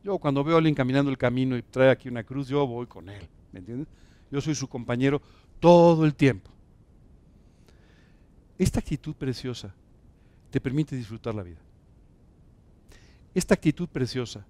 Yo 0.04 0.18
cuando 0.18 0.44
veo 0.44 0.56
a 0.56 0.58
alguien 0.58 0.74
caminando 0.74 1.10
el 1.10 1.16
camino 1.16 1.56
y 1.56 1.62
trae 1.62 1.88
aquí 1.88 2.10
una 2.10 2.22
cruz, 2.22 2.46
yo 2.46 2.66
voy 2.66 2.86
con 2.86 3.08
él. 3.08 3.26
¿Me 3.52 3.60
entiendes? 3.60 3.88
Yo 4.30 4.38
soy 4.42 4.54
su 4.54 4.68
compañero 4.68 5.22
todo 5.60 6.04
el 6.04 6.14
tiempo. 6.14 6.50
Esta 8.58 8.80
actitud 8.80 9.14
preciosa 9.14 9.74
te 10.52 10.60
permite 10.60 10.94
disfrutar 10.94 11.34
la 11.34 11.42
vida. 11.42 11.58
Esta 13.34 13.54
actitud 13.54 13.88
preciosa 13.88 14.44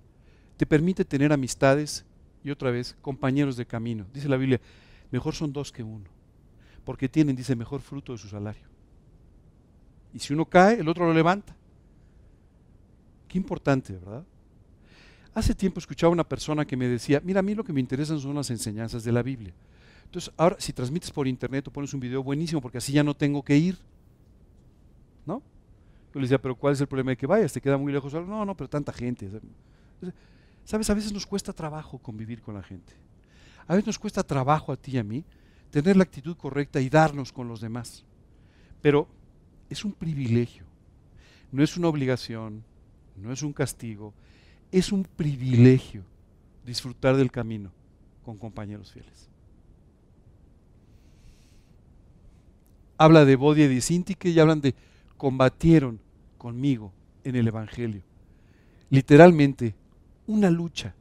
te 0.57 0.66
permite 0.66 1.05
tener 1.05 1.32
amistades 1.32 2.05
y 2.42 2.50
otra 2.50 2.72
vez 2.72 2.96
compañeros 3.00 3.57
de 3.57 3.64
camino. 3.64 4.05
Dice 4.12 4.28
la 4.28 4.36
Biblia, 4.36 4.61
mejor 5.12 5.34
son 5.34 5.53
dos 5.53 5.70
que 5.70 5.84
uno, 5.84 6.05
porque 6.84 7.09
tienen, 7.09 7.36
dice, 7.36 7.55
mejor 7.55 7.80
fruto 7.80 8.12
de 8.12 8.18
su 8.18 8.28
salario. 8.28 8.64
Y 10.12 10.18
si 10.18 10.34
uno 10.34 10.44
cae, 10.44 10.80
el 10.80 10.88
otro 10.88 11.07
lo 11.07 11.14
levanta. 11.14 11.55
Qué 13.28 13.38
importante, 13.38 13.92
¿verdad? 13.92 14.24
Hace 15.34 15.55
tiempo 15.55 15.78
escuchaba 15.78 16.11
a 16.11 16.12
una 16.12 16.28
persona 16.28 16.66
que 16.66 16.76
me 16.76 16.88
decía, 16.88 17.22
mira, 17.24 17.40
a 17.40 17.42
mí 17.42 17.55
lo 17.55 17.64
que 17.64 17.72
me 17.72 17.80
interesan 17.80 18.18
son 18.18 18.34
las 18.34 18.50
enseñanzas 18.50 19.05
de 19.05 19.12
la 19.12 19.22
Biblia. 19.22 19.55
Entonces, 20.05 20.32
ahora, 20.36 20.57
si 20.59 20.72
transmites 20.72 21.12
por 21.12 21.28
internet 21.28 21.68
o 21.68 21.72
pones 21.72 21.94
un 21.94 22.00
video, 22.00 22.24
buenísimo, 22.24 22.61
porque 22.61 22.78
así 22.78 22.92
ya 22.92 23.05
no 23.05 23.14
tengo 23.14 23.42
que 23.42 23.57
ir. 23.57 23.78
¿No? 25.24 25.40
Yo 26.12 26.20
le 26.20 26.22
decía, 26.22 26.40
pero 26.40 26.54
¿cuál 26.54 26.74
es 26.74 26.80
el 26.80 26.86
problema 26.86 27.10
de 27.10 27.16
que 27.16 27.26
vayas? 27.26 27.52
¿Te 27.52 27.60
queda 27.60 27.78
muy 27.78 27.92
lejos? 27.92 28.12
No, 28.12 28.44
no, 28.44 28.56
pero 28.56 28.68
tanta 28.68 28.92
gente. 28.92 29.30
¿Sabes? 30.64 30.90
A 30.90 30.94
veces 30.94 31.12
nos 31.12 31.26
cuesta 31.26 31.52
trabajo 31.52 31.98
convivir 31.98 32.42
con 32.42 32.54
la 32.54 32.62
gente. 32.62 32.92
A 33.66 33.74
veces 33.74 33.86
nos 33.86 33.98
cuesta 33.98 34.22
trabajo 34.22 34.72
a 34.72 34.76
ti 34.76 34.92
y 34.92 34.98
a 34.98 35.04
mí 35.04 35.24
tener 35.70 35.96
la 35.96 36.02
actitud 36.02 36.36
correcta 36.36 36.80
y 36.80 36.90
darnos 36.90 37.32
con 37.32 37.48
los 37.48 37.60
demás. 37.60 38.04
Pero 38.82 39.08
es 39.70 39.84
un 39.84 39.92
privilegio, 39.92 40.64
no 41.50 41.62
es 41.62 41.76
una 41.76 41.88
obligación, 41.88 42.62
no 43.16 43.32
es 43.32 43.42
un 43.42 43.52
castigo, 43.52 44.12
es 44.70 44.92
un 44.92 45.04
privilegio 45.04 46.02
disfrutar 46.66 47.16
del 47.16 47.30
camino 47.30 47.72
con 48.24 48.36
compañeros 48.36 48.92
fieles. 48.92 49.28
Habla 52.98 53.24
de 53.24 53.36
Bodia 53.36 53.64
y 53.64 53.74
de 53.74 53.80
Sintique 53.80 54.28
y 54.28 54.38
hablan 54.38 54.60
de 54.60 54.74
combatieron 55.22 56.00
conmigo 56.36 56.92
en 57.22 57.36
el 57.36 57.46
Evangelio. 57.46 58.02
Literalmente, 58.90 59.72
una 60.26 60.50
lucha. 60.50 60.96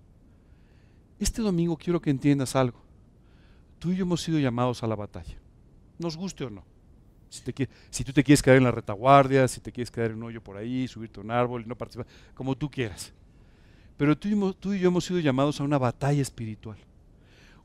Este 1.18 1.42
domingo 1.42 1.76
quiero 1.76 2.00
que 2.00 2.12
entiendas 2.12 2.56
algo. 2.56 2.80
Tú 3.80 3.92
y 3.92 3.96
yo 3.96 4.04
hemos 4.04 4.22
sido 4.22 4.38
llamados 4.38 4.84
a 4.84 4.88
la 4.88 4.94
batalla, 4.94 5.40
nos 5.98 6.18
guste 6.18 6.44
o 6.44 6.52
no. 6.52 6.64
Si, 7.30 7.42
tú 8.04 8.14
te 8.14 8.24
quieres 8.24 8.44
quedar 8.44 8.58
en 8.58 8.64
la 8.64 8.70
retaguardia, 8.70 9.48
si 9.48 9.60
te 9.60 9.72
quieres 9.72 9.90
quedar 9.90 10.12
en 10.12 10.18
un 10.18 10.26
hoyo 10.26 10.44
por 10.44 10.56
ahí, 10.56 10.88
subirte 10.88 11.20
a 11.20 11.24
un 11.24 11.32
árbol 11.32 11.64
y 11.64 11.66
no 11.66 11.76
participar, 11.76 12.06
como 12.36 12.56
tú 12.56 12.70
quieras. 12.70 13.12
Pero 13.98 14.16
tú 14.16 14.28
y, 14.72 14.80
yo 14.80 14.90
hemos 14.90 15.04
sido 15.04 15.20
llamados 15.20 15.60
a 15.60 15.64
una 15.64 15.80
batalla 15.80 16.22
espiritual. 16.22 16.78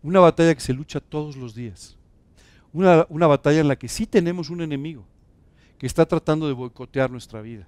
Una 0.03 0.21
batalla 0.21 0.55
que 0.55 0.63
se 0.63 0.73
lucha 0.73 1.01
todos 1.01 1.37
los 1.37 1.55
días. 1.55 1.99
Una 2.73 3.27
batalla 3.27 3.61
en 3.61 3.69
la 3.69 3.77
que 3.77 3.89
sí 3.89 4.07
tenemos 4.07 4.49
un 4.49 4.63
enemigo 4.63 5.05
que 5.79 5.87
está 5.87 6.07
tratando 6.07 6.47
de 6.47 6.53
boicotear 6.53 7.11
nuestra 7.11 7.43
vida. 7.43 7.67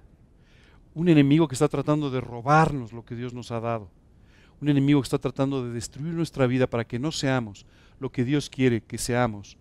Un 0.93 1.09
enemigo 1.09 1.47
que 1.47 1.55
está 1.55 1.67
tratando 1.67 2.09
de 2.09 2.21
robarnos 2.21 2.93
lo 2.93 3.05
que 3.05 3.15
Dios 3.15 3.33
nos 3.33 3.51
ha 3.51 3.59
dado. 3.59 3.89
Un 4.61 4.69
enemigo 4.69 5.01
que 5.01 5.05
está 5.05 5.19
tratando 5.19 5.63
de 5.63 5.71
destruir 5.71 6.13
nuestra 6.13 6.47
vida 6.47 6.67
para 6.67 6.85
que 6.85 6.99
no 6.99 7.11
seamos 7.11 7.65
lo 7.99 8.11
que 8.11 8.25
Dios 8.25 8.49
quiere 8.49 8.81
que 8.81 8.97
seamos 8.97 9.57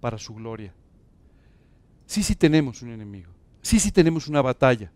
para 0.00 0.18
su 0.18 0.34
gloria. 0.34 0.72
Sí, 2.06 2.22
sí 2.22 2.34
tenemos 2.34 2.82
un 2.82 2.90
enemigo. 2.90 3.30
Sí, 3.62 3.80
sí 3.80 3.90
tenemos 3.90 4.28
una 4.28 4.42
batalla. 4.42 4.92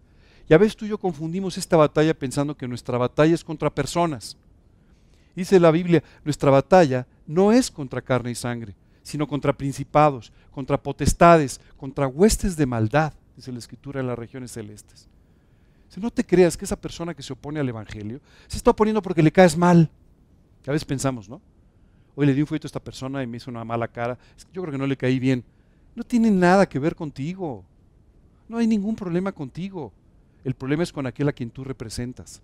Y 0.48 0.54
a 0.54 0.58
veces 0.58 0.76
tú 0.76 0.84
y 0.84 0.88
yo 0.88 0.98
confundimos 0.98 1.58
esta 1.58 1.76
batalla 1.76 2.14
pensando 2.14 2.56
que 2.56 2.68
nuestra 2.68 2.98
batalla 2.98 3.34
es 3.34 3.44
contra 3.44 3.74
personas. 3.74 4.36
Dice 5.34 5.60
la 5.60 5.70
Biblia, 5.70 6.02
nuestra 6.24 6.50
batalla 6.50 7.06
no 7.26 7.52
es 7.52 7.70
contra 7.70 8.02
carne 8.02 8.30
y 8.30 8.34
sangre, 8.34 8.74
sino 9.02 9.26
contra 9.26 9.52
principados, 9.52 10.32
contra 10.50 10.82
potestades, 10.82 11.60
contra 11.76 12.06
huestes 12.06 12.56
de 12.56 12.66
maldad, 12.66 13.12
dice 13.36 13.52
la 13.52 13.58
Escritura 13.58 14.00
en 14.00 14.06
las 14.06 14.18
regiones 14.18 14.52
celestes. 14.52 15.08
Si 15.88 16.00
no 16.00 16.10
te 16.10 16.24
creas 16.24 16.56
que 16.56 16.64
esa 16.64 16.80
persona 16.80 17.14
que 17.14 17.22
se 17.22 17.32
opone 17.32 17.60
al 17.60 17.68
Evangelio 17.68 18.20
se 18.46 18.58
está 18.58 18.70
oponiendo 18.70 19.00
porque 19.00 19.22
le 19.22 19.32
caes 19.32 19.56
mal. 19.56 19.90
A 20.66 20.72
veces 20.72 20.84
pensamos, 20.84 21.28
¿no? 21.28 21.40
Hoy 22.14 22.26
le 22.26 22.34
di 22.34 22.42
un 22.42 22.46
fuito 22.46 22.66
a 22.66 22.68
esta 22.68 22.80
persona 22.80 23.22
y 23.22 23.26
me 23.26 23.38
hizo 23.38 23.50
una 23.50 23.64
mala 23.64 23.88
cara. 23.88 24.18
Yo 24.52 24.60
creo 24.60 24.72
que 24.72 24.78
no 24.78 24.86
le 24.86 24.96
caí 24.96 25.18
bien. 25.18 25.44
No 25.94 26.04
tiene 26.04 26.30
nada 26.30 26.68
que 26.68 26.78
ver 26.78 26.94
contigo. 26.94 27.64
No 28.48 28.58
hay 28.58 28.66
ningún 28.66 28.96
problema 28.96 29.32
contigo. 29.32 29.92
El 30.44 30.54
problema 30.54 30.82
es 30.82 30.92
con 30.92 31.06
aquel 31.06 31.28
a 31.28 31.32
quien 31.32 31.50
tú 31.50 31.64
representas. 31.64 32.42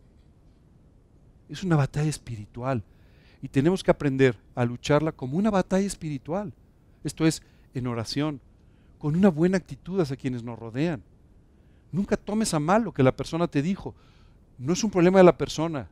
Es 1.49 1.63
una 1.63 1.77
batalla 1.77 2.09
espiritual. 2.09 2.83
Y 3.45 3.49
tenemos 3.49 3.85
que 3.85 3.91
aprender 3.91 4.39
a 4.55 4.65
lucharla 4.65 5.13
como 5.13 5.37
una 5.37 5.51
batalla 5.51 5.87
espiritual. 5.87 6.51
Esto 7.05 7.27
es, 7.27 7.43
en 7.75 7.87
oración, 7.87 8.41
con 8.97 9.15
una 9.15 9.29
buena 9.29 9.59
actitud 9.59 10.01
hacia 10.01 10.17
quienes 10.17 10.43
nos 10.43 10.59
rodean. 10.59 11.03
Nunca 11.93 12.17
tomes 12.17 12.55
a 12.55 12.59
mal 12.59 12.85
lo 12.85 12.95
que 12.95 13.03
la 13.03 13.15
persona 13.15 13.47
te 13.47 13.61
dijo. 13.61 13.95
No 14.57 14.73
es 14.73 14.83
un 14.83 14.91
problema 14.91 15.19
de 15.19 15.25
la 15.25 15.37
persona. 15.37 15.91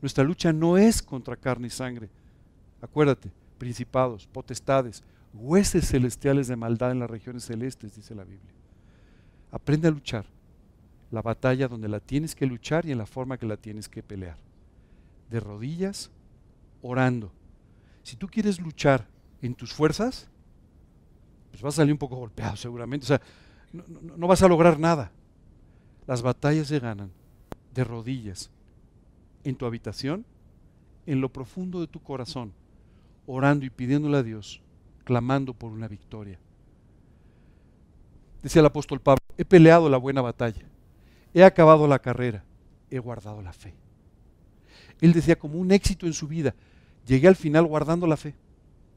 Nuestra 0.00 0.22
lucha 0.22 0.52
no 0.52 0.78
es 0.78 1.02
contra 1.02 1.34
carne 1.34 1.66
y 1.66 1.70
sangre. 1.70 2.10
Acuérdate, 2.80 3.32
principados, 3.58 4.28
potestades, 4.28 5.02
huestes 5.34 5.88
celestiales 5.88 6.46
de 6.46 6.54
maldad 6.54 6.92
en 6.92 7.00
las 7.00 7.10
regiones 7.10 7.42
celestes, 7.42 7.96
dice 7.96 8.14
la 8.14 8.22
Biblia. 8.22 8.54
Aprende 9.50 9.88
a 9.88 9.90
luchar 9.90 10.26
la 11.10 11.22
batalla 11.22 11.66
donde 11.66 11.88
la 11.88 11.98
tienes 11.98 12.36
que 12.36 12.46
luchar 12.46 12.86
y 12.86 12.92
en 12.92 12.98
la 12.98 13.06
forma 13.06 13.36
que 13.36 13.46
la 13.46 13.56
tienes 13.56 13.88
que 13.88 14.04
pelear. 14.04 14.38
De 15.28 15.40
rodillas, 15.40 16.12
orando. 16.86 17.32
Si 18.02 18.16
tú 18.16 18.28
quieres 18.28 18.60
luchar 18.60 19.08
en 19.42 19.54
tus 19.54 19.72
fuerzas, 19.72 20.28
pues 21.50 21.62
vas 21.62 21.74
a 21.74 21.78
salir 21.78 21.92
un 21.92 21.98
poco 21.98 22.16
golpeado 22.16 22.56
seguramente. 22.56 23.04
O 23.04 23.08
sea, 23.08 23.20
no, 23.72 23.84
no 24.16 24.26
vas 24.26 24.42
a 24.42 24.48
lograr 24.48 24.78
nada. 24.78 25.10
Las 26.06 26.22
batallas 26.22 26.68
se 26.68 26.78
ganan 26.78 27.10
de 27.74 27.84
rodillas 27.84 28.50
en 29.44 29.56
tu 29.56 29.66
habitación 29.66 30.24
en 31.06 31.20
lo 31.20 31.32
profundo 31.32 31.80
de 31.80 31.86
tu 31.86 32.00
corazón, 32.00 32.52
orando 33.26 33.64
y 33.64 33.70
pidiéndole 33.70 34.18
a 34.18 34.22
Dios, 34.22 34.60
clamando 35.04 35.54
por 35.54 35.70
una 35.70 35.88
victoria. 35.88 36.38
Decía 38.42 38.60
el 38.60 38.66
apóstol 38.66 39.00
Pablo, 39.00 39.22
he 39.38 39.44
peleado 39.44 39.88
la 39.88 39.96
buena 39.96 40.20
batalla, 40.20 40.66
he 41.32 41.44
acabado 41.44 41.86
la 41.86 42.00
carrera, 42.00 42.44
he 42.90 42.98
guardado 42.98 43.40
la 43.40 43.52
fe. 43.52 43.74
Él 45.00 45.12
decía 45.12 45.38
como 45.38 45.58
un 45.58 45.70
éxito 45.70 46.06
en 46.06 46.12
su 46.12 46.26
vida, 46.26 46.54
llegué 47.06 47.28
al 47.28 47.36
final 47.36 47.64
guardando 47.66 48.06
la 48.06 48.16
fe. 48.16 48.34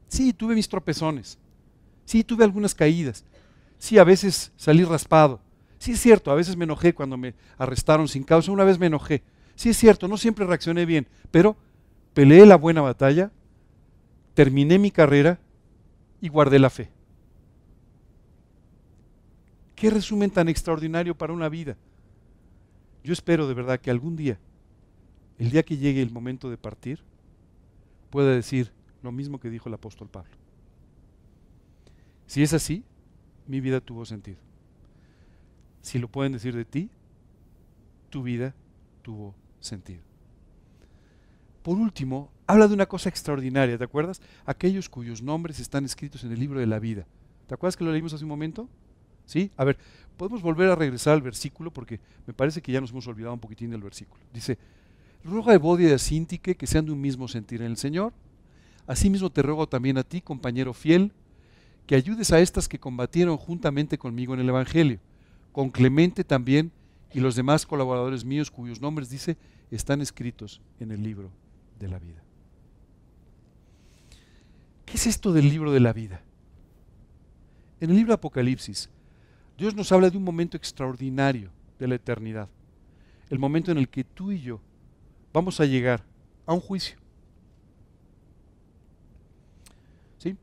Sí, 0.08 0.32
tuve 0.32 0.54
mis 0.54 0.68
tropezones, 0.68 1.38
sí, 2.04 2.24
tuve 2.24 2.44
algunas 2.44 2.74
caídas, 2.74 3.24
sí, 3.78 3.96
a 3.98 4.04
veces 4.04 4.52
salí 4.56 4.82
raspado, 4.84 5.40
sí 5.78 5.92
es 5.92 6.00
cierto, 6.00 6.32
a 6.32 6.34
veces 6.34 6.56
me 6.56 6.64
enojé 6.64 6.92
cuando 6.92 7.16
me 7.16 7.34
arrestaron 7.56 8.08
sin 8.08 8.24
causa, 8.24 8.50
una 8.50 8.64
vez 8.64 8.78
me 8.78 8.86
enojé, 8.86 9.22
sí 9.54 9.70
es 9.70 9.76
cierto, 9.76 10.08
no 10.08 10.16
siempre 10.16 10.46
reaccioné 10.46 10.84
bien, 10.84 11.06
pero 11.30 11.56
peleé 12.12 12.44
la 12.44 12.56
buena 12.56 12.80
batalla, 12.80 13.30
terminé 14.34 14.80
mi 14.80 14.90
carrera 14.90 15.38
y 16.20 16.28
guardé 16.28 16.58
la 16.58 16.70
fe. 16.70 16.90
Qué 19.76 19.90
resumen 19.90 20.30
tan 20.30 20.48
extraordinario 20.48 21.16
para 21.16 21.32
una 21.32 21.48
vida. 21.48 21.76
Yo 23.02 23.12
espero 23.12 23.48
de 23.48 23.54
verdad 23.54 23.80
que 23.80 23.90
algún 23.90 24.16
día, 24.16 24.38
el 25.38 25.50
día 25.50 25.62
que 25.62 25.78
llegue 25.78 26.02
el 26.02 26.10
momento 26.10 26.50
de 26.50 26.58
partir, 26.58 27.00
pueda 28.10 28.30
decir 28.32 28.72
lo 29.02 29.12
mismo 29.12 29.40
que 29.40 29.50
dijo 29.50 29.68
el 29.68 29.74
apóstol 29.74 30.08
Pablo. 30.08 30.32
Si 32.26 32.42
es 32.42 32.52
así, 32.52 32.84
mi 33.46 33.60
vida 33.60 33.80
tuvo 33.80 34.04
sentido. 34.04 34.38
Si 35.80 35.98
lo 35.98 36.08
pueden 36.08 36.32
decir 36.32 36.54
de 36.54 36.64
ti, 36.64 36.90
tu 38.10 38.22
vida 38.22 38.54
tuvo 39.02 39.34
sentido. 39.60 40.02
Por 41.62 41.78
último, 41.78 42.30
habla 42.46 42.68
de 42.68 42.74
una 42.74 42.86
cosa 42.86 43.08
extraordinaria, 43.08 43.78
¿te 43.78 43.84
acuerdas? 43.84 44.20
Aquellos 44.46 44.88
cuyos 44.88 45.22
nombres 45.22 45.60
están 45.60 45.84
escritos 45.84 46.24
en 46.24 46.32
el 46.32 46.40
libro 46.40 46.60
de 46.60 46.66
la 46.66 46.78
vida. 46.78 47.06
¿Te 47.46 47.54
acuerdas 47.54 47.76
que 47.76 47.84
lo 47.84 47.92
leímos 47.92 48.12
hace 48.12 48.24
un 48.24 48.30
momento? 48.30 48.68
¿Sí? 49.26 49.50
A 49.56 49.64
ver, 49.64 49.78
podemos 50.16 50.42
volver 50.42 50.70
a 50.70 50.74
regresar 50.74 51.14
al 51.14 51.22
versículo 51.22 51.72
porque 51.72 52.00
me 52.26 52.32
parece 52.32 52.62
que 52.62 52.72
ya 52.72 52.80
nos 52.80 52.90
hemos 52.90 53.06
olvidado 53.06 53.34
un 53.34 53.40
poquitín 53.40 53.70
del 53.70 53.82
versículo. 53.82 54.22
Dice, 54.32 54.58
ruega 55.24 55.52
de 55.52 55.58
Bodia 55.58 55.88
y 55.88 55.90
de 55.90 55.98
Sintique 55.98 56.56
que 56.56 56.66
sean 56.66 56.86
de 56.86 56.92
un 56.92 57.00
mismo 57.00 57.28
sentir 57.28 57.60
en 57.62 57.68
el 57.68 57.76
Señor. 57.76 58.12
Asimismo 58.86 59.30
te 59.30 59.42
ruego 59.42 59.68
también 59.68 59.98
a 59.98 60.02
ti, 60.02 60.20
compañero 60.20 60.72
fiel, 60.74 61.12
que 61.86 61.94
ayudes 61.94 62.32
a 62.32 62.40
estas 62.40 62.68
que 62.68 62.78
combatieron 62.78 63.36
juntamente 63.36 63.98
conmigo 63.98 64.34
en 64.34 64.40
el 64.40 64.48
Evangelio, 64.48 64.98
con 65.52 65.70
Clemente 65.70 66.24
también 66.24 66.72
y 67.12 67.20
los 67.20 67.34
demás 67.34 67.66
colaboradores 67.66 68.24
míos 68.24 68.50
cuyos 68.50 68.80
nombres, 68.80 69.10
dice, 69.10 69.36
están 69.70 70.00
escritos 70.00 70.60
en 70.78 70.92
el 70.92 71.02
libro 71.02 71.30
de 71.78 71.88
la 71.88 71.98
vida. 71.98 72.22
¿Qué 74.86 74.96
es 74.96 75.06
esto 75.06 75.32
del 75.32 75.48
libro 75.48 75.72
de 75.72 75.80
la 75.80 75.92
vida? 75.92 76.22
En 77.80 77.90
el 77.90 77.96
libro 77.96 78.10
de 78.10 78.14
Apocalipsis, 78.14 78.90
Dios 79.56 79.74
nos 79.74 79.92
habla 79.92 80.10
de 80.10 80.16
un 80.16 80.24
momento 80.24 80.56
extraordinario 80.56 81.50
de 81.78 81.88
la 81.88 81.94
eternidad, 81.94 82.48
el 83.28 83.38
momento 83.38 83.70
en 83.70 83.78
el 83.78 83.88
que 83.88 84.04
tú 84.04 84.32
y 84.32 84.40
yo 84.40 84.60
vamos 85.32 85.60
a 85.60 85.64
llegar 85.64 86.02
a 86.46 86.52
un 86.52 86.60
juicio. 86.60 86.96
¿Sí? 90.18 90.36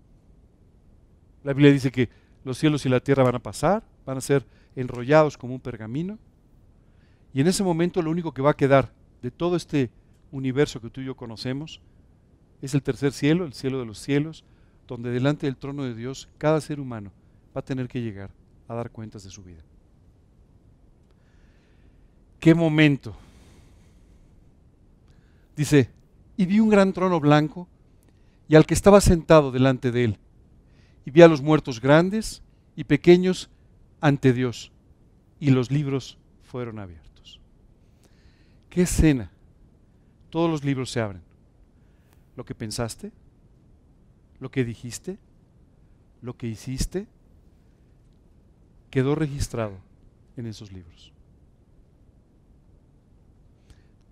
La 1.44 1.54
Biblia 1.54 1.72
dice 1.72 1.92
que 1.92 2.10
los 2.44 2.58
cielos 2.58 2.86
y 2.86 2.90
la 2.90 3.00
tierra 3.00 3.24
van 3.24 3.36
a 3.36 3.40
pasar, 3.40 3.84
van 4.06 4.18
a 4.18 4.22
ser 4.22 4.46
enrollados 4.76 5.38
como 5.38 5.54
un 5.54 5.60
pergamino, 5.60 6.18
y 7.34 7.42
en 7.42 7.48
ese 7.48 7.64
momento 7.64 8.02
lo 8.02 8.10
único 8.10 8.34
que 8.34 8.42
va 8.42 8.52
a 8.52 8.58
quedar 8.58 8.92
de 9.22 9.32
todo 9.32 9.56
este 9.56 9.92
universo 10.32 10.82
que 10.82 10.90
tú 10.90 11.02
y 11.02 11.06
yo 11.06 11.16
conocemos, 11.16 11.82
es 12.62 12.74
el 12.74 12.82
tercer 12.82 13.12
cielo, 13.12 13.46
el 13.46 13.54
cielo 13.54 13.80
de 13.80 13.86
los 13.86 14.00
cielos, 14.00 14.44
donde 14.88 15.12
delante 15.12 15.46
del 15.46 15.58
trono 15.58 15.84
de 15.84 15.94
Dios 15.94 16.30
cada 16.38 16.62
ser 16.62 16.80
humano 16.80 17.12
va 17.56 17.60
a 17.60 17.66
tener 17.66 17.88
que 17.88 18.02
llegar 18.02 18.32
a 18.68 18.76
dar 18.76 18.92
cuentas 18.92 19.24
de 19.24 19.30
su 19.30 19.44
vida. 19.44 19.62
¿Qué 22.40 22.56
momento? 22.56 23.16
Dice, 25.58 25.90
y 26.38 26.46
vi 26.46 26.60
un 26.60 26.70
gran 26.70 26.94
trono 26.94 27.20
blanco 27.20 27.68
y 28.48 28.56
al 28.56 28.68
que 28.68 28.76
estaba 28.76 29.02
sentado 29.02 29.52
delante 29.52 29.92
de 29.92 30.06
él, 30.06 30.18
y 31.04 31.12
vi 31.12 31.24
a 31.24 31.28
los 31.28 31.42
muertos 31.42 31.82
grandes 31.82 32.44
y 32.76 32.84
pequeños 32.84 33.50
ante 34.00 34.34
Dios, 34.34 34.72
y 35.40 35.50
los 35.50 35.72
libros 35.72 36.20
fueron 36.44 36.78
abiertos. 36.78 37.42
¿Qué 38.70 38.84
escena? 38.84 39.32
Todos 40.30 40.50
los 40.50 40.64
libros 40.64 40.92
se 40.92 41.02
abren. 41.02 41.24
Lo 42.36 42.46
que 42.46 42.54
pensaste, 42.54 43.12
lo 44.40 44.52
que 44.52 44.64
dijiste, 44.64 45.18
lo 46.22 46.38
que 46.38 46.48
hiciste, 46.48 47.08
quedó 48.92 49.16
registrado 49.16 49.78
en 50.38 50.46
esos 50.46 50.72
libros. 50.72 51.12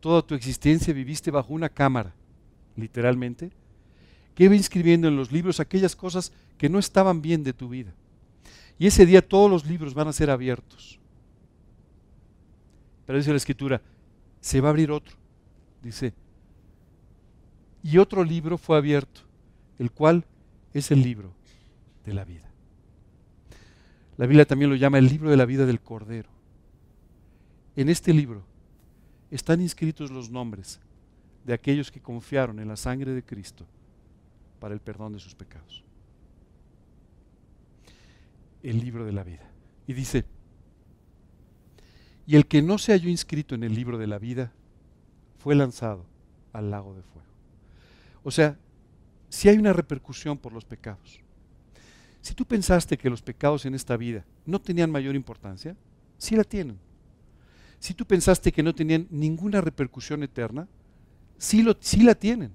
Toda 0.05 0.21
tu 0.21 0.35
existencia 0.35 0.93
viviste 0.93 1.31
bajo 1.31 1.51
una 1.51 1.67
cámara, 1.67 2.13
literalmente, 2.75 3.49
que 4.35 4.43
iba 4.43 4.55
inscribiendo 4.55 5.07
en 5.07 5.15
los 5.15 5.31
libros 5.31 5.59
aquellas 5.59 5.95
cosas 5.95 6.31
que 6.59 6.69
no 6.69 6.77
estaban 6.77 7.23
bien 7.23 7.43
de 7.43 7.53
tu 7.53 7.69
vida. 7.69 7.91
Y 8.77 8.85
ese 8.85 9.07
día 9.07 9.27
todos 9.27 9.49
los 9.49 9.65
libros 9.65 9.95
van 9.95 10.07
a 10.07 10.13
ser 10.13 10.29
abiertos. 10.29 10.99
Pero 13.07 13.17
dice 13.17 13.31
la 13.31 13.37
escritura, 13.37 13.81
se 14.41 14.61
va 14.61 14.67
a 14.67 14.69
abrir 14.69 14.91
otro 14.91 15.15
dice, 15.81 16.13
y 17.81 17.97
otro 17.97 18.23
libro 18.23 18.59
fue 18.59 18.77
abierto, 18.77 19.21
el 19.79 19.89
cual 19.89 20.23
es 20.75 20.91
el 20.91 21.01
libro 21.01 21.33
de 22.05 22.13
la 22.13 22.25
vida. 22.25 22.47
La 24.17 24.27
Biblia 24.27 24.45
también 24.45 24.69
lo 24.69 24.75
llama 24.75 24.99
el 24.99 25.07
libro 25.07 25.31
de 25.31 25.37
la 25.37 25.45
vida 25.45 25.65
del 25.65 25.81
Cordero. 25.81 26.29
En 27.75 27.89
este 27.89 28.13
libro 28.13 28.53
están 29.32 29.61
inscritos 29.61 30.11
los 30.11 30.30
nombres 30.30 30.80
de 31.43 31.53
aquellos 31.53 31.91
que 31.91 32.01
confiaron 32.01 32.59
en 32.59 32.67
la 32.67 32.76
sangre 32.76 33.13
de 33.13 33.23
Cristo 33.23 33.65
para 34.59 34.73
el 34.73 34.80
perdón 34.80 35.13
de 35.13 35.19
sus 35.19 35.36
pecados. 35.36 35.84
El 38.63 38.80
libro 38.80 39.05
de 39.05 39.11
la 39.11 39.23
vida. 39.23 39.47
Y 39.88 39.93
dice, 39.93 40.26
y 42.26 42.36
el 42.36 42.47
que 42.47 42.61
no 42.61 42.78
se 42.78 42.91
halló 42.91 43.09
inscrito 43.09 43.53
en 43.53 43.63
el 43.63 43.76
libro 43.76 43.97
de 43.97 44.07
la 44.07 44.17
vida 44.17 44.51
fue 45.38 45.55
lanzado 45.55 46.05
al 46.53 46.71
lago 46.71 46.95
de 46.95 47.03
fuego. 47.03 47.28
O 48.23 48.32
sea, 48.32 48.57
si 49.30 49.49
hay 49.49 49.57
una 49.57 49.73
repercusión 49.73 50.38
por 50.38 50.53
los 50.53 50.65
pecados. 50.65 51.19
Si 52.21 52.34
tú 52.34 52.45
pensaste 52.45 52.97
que 52.97 53.09
los 53.09 53.21
pecados 53.21 53.65
en 53.65 53.76
esta 53.76 53.97
vida 53.97 54.26
no 54.45 54.59
tenían 54.59 54.89
mayor 54.89 55.15
importancia, 55.15 55.76
sí 56.17 56.36
la 56.36 56.43
tienen. 56.43 56.80
Si 57.86 57.93
tú 57.93 58.03
pensaste 58.03 58.51
que 58.51 58.63
no 58.63 58.73
tenían 58.73 59.05
ninguna 59.11 59.61
repercusión 59.61 60.23
eterna, 60.23 60.67
sí, 61.38 61.61
lo, 61.61 61.77
sí 61.79 62.01
la 62.01 62.15
tienen. 62.15 62.51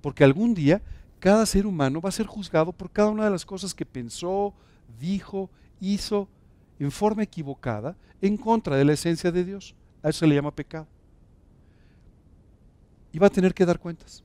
Porque 0.00 0.22
algún 0.22 0.54
día 0.54 0.80
cada 1.18 1.44
ser 1.44 1.66
humano 1.66 2.00
va 2.00 2.10
a 2.10 2.12
ser 2.12 2.26
juzgado 2.26 2.70
por 2.72 2.88
cada 2.88 3.08
una 3.08 3.24
de 3.24 3.32
las 3.32 3.44
cosas 3.44 3.74
que 3.74 3.84
pensó, 3.84 4.54
dijo, 5.00 5.50
hizo 5.80 6.28
en 6.78 6.92
forma 6.92 7.24
equivocada 7.24 7.96
en 8.22 8.36
contra 8.36 8.76
de 8.76 8.84
la 8.84 8.92
esencia 8.92 9.32
de 9.32 9.44
Dios. 9.44 9.74
A 10.04 10.10
eso 10.10 10.20
se 10.20 10.28
le 10.28 10.36
llama 10.36 10.54
pecado 10.54 10.86
y 13.10 13.18
va 13.18 13.26
a 13.26 13.30
tener 13.30 13.54
que 13.54 13.66
dar 13.66 13.80
cuentas. 13.80 14.22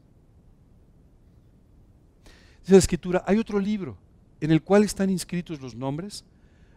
Dice 2.59 2.73
la 2.73 2.77
escritura, 2.77 3.23
hay 3.25 3.39
otro 3.39 3.57
libro 3.57 3.97
en 4.41 4.51
el 4.51 4.61
cual 4.61 4.83
están 4.83 5.09
inscritos 5.09 5.59
los 5.59 5.73
nombres 5.73 6.23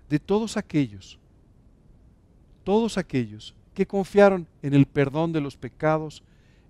de 0.09 0.19
todos 0.19 0.57
aquellos, 0.57 1.19
todos 2.65 2.99
aquellos 2.99 3.55
que 3.75 3.87
confiaron 3.87 4.47
en 4.63 4.75
el 4.75 4.87
perdón 4.87 5.33
de 5.33 5.41
los 5.41 5.57
pecados, 5.57 6.23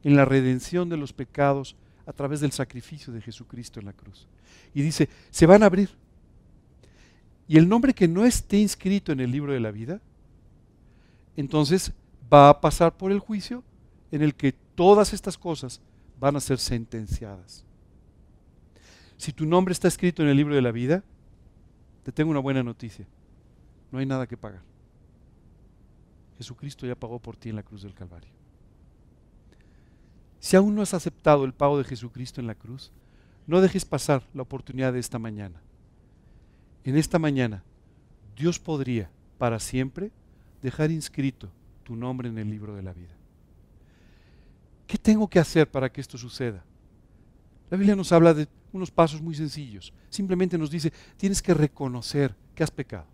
en 0.02 0.16
la 0.16 0.24
redención 0.24 0.88
de 0.88 0.96
los 0.96 1.12
pecados 1.12 1.76
a 2.06 2.12
través 2.12 2.40
del 2.40 2.52
sacrificio 2.52 3.12
de 3.12 3.22
Jesucristo 3.22 3.80
en 3.80 3.86
la 3.86 3.92
cruz. 3.92 4.26
Y 4.74 4.82
dice, 4.82 5.08
se 5.30 5.46
van 5.46 5.62
a 5.62 5.66
abrir. 5.66 5.90
Y 7.46 7.58
el 7.58 7.68
nombre 7.68 7.94
que 7.94 8.08
no 8.08 8.24
esté 8.24 8.58
inscrito 8.58 9.12
en 9.12 9.20
el 9.20 9.30
libro 9.30 9.52
de 9.52 9.60
la 9.60 9.70
vida, 9.70 10.00
entonces 11.36 11.92
va 12.32 12.48
a 12.48 12.60
pasar 12.60 12.96
por 12.96 13.12
el 13.12 13.18
juicio 13.18 13.62
en 14.10 14.22
el 14.22 14.34
que 14.34 14.52
todas 14.52 15.12
estas 15.12 15.36
cosas 15.36 15.80
van 16.18 16.36
a 16.36 16.40
ser 16.40 16.58
sentenciadas. 16.58 17.64
Si 19.16 19.32
tu 19.32 19.46
nombre 19.46 19.72
está 19.72 19.88
escrito 19.88 20.22
en 20.22 20.28
el 20.28 20.36
libro 20.36 20.54
de 20.54 20.62
la 20.62 20.72
vida, 20.72 21.02
te 22.02 22.12
tengo 22.12 22.30
una 22.30 22.40
buena 22.40 22.62
noticia. 22.62 23.06
No 23.90 23.98
hay 23.98 24.06
nada 24.06 24.26
que 24.26 24.36
pagar. 24.36 24.62
Jesucristo 26.38 26.86
ya 26.86 26.94
pagó 26.94 27.18
por 27.18 27.36
ti 27.36 27.48
en 27.48 27.56
la 27.56 27.62
cruz 27.62 27.82
del 27.82 27.94
Calvario. 27.94 28.30
Si 30.40 30.56
aún 30.56 30.74
no 30.74 30.82
has 30.82 30.94
aceptado 30.94 31.44
el 31.44 31.54
pago 31.54 31.78
de 31.78 31.84
Jesucristo 31.84 32.40
en 32.40 32.46
la 32.46 32.54
cruz, 32.54 32.92
no 33.46 33.60
dejes 33.60 33.84
pasar 33.84 34.22
la 34.34 34.42
oportunidad 34.42 34.92
de 34.92 34.98
esta 34.98 35.18
mañana. 35.18 35.60
En 36.84 36.96
esta 36.96 37.18
mañana, 37.18 37.62
Dios 38.36 38.58
podría 38.58 39.10
para 39.38 39.58
siempre 39.58 40.10
dejar 40.62 40.90
inscrito 40.90 41.50
tu 41.82 41.96
nombre 41.96 42.28
en 42.28 42.38
el 42.38 42.50
libro 42.50 42.74
de 42.74 42.82
la 42.82 42.92
vida. 42.92 43.14
¿Qué 44.86 44.98
tengo 44.98 45.28
que 45.28 45.38
hacer 45.38 45.70
para 45.70 45.90
que 45.90 46.00
esto 46.00 46.18
suceda? 46.18 46.64
La 47.70 47.76
Biblia 47.76 47.96
nos 47.96 48.12
habla 48.12 48.34
de 48.34 48.48
unos 48.72 48.90
pasos 48.90 49.22
muy 49.22 49.34
sencillos. 49.34 49.92
Simplemente 50.10 50.58
nos 50.58 50.70
dice, 50.70 50.92
tienes 51.16 51.40
que 51.40 51.54
reconocer 51.54 52.34
que 52.54 52.62
has 52.62 52.70
pecado. 52.70 53.06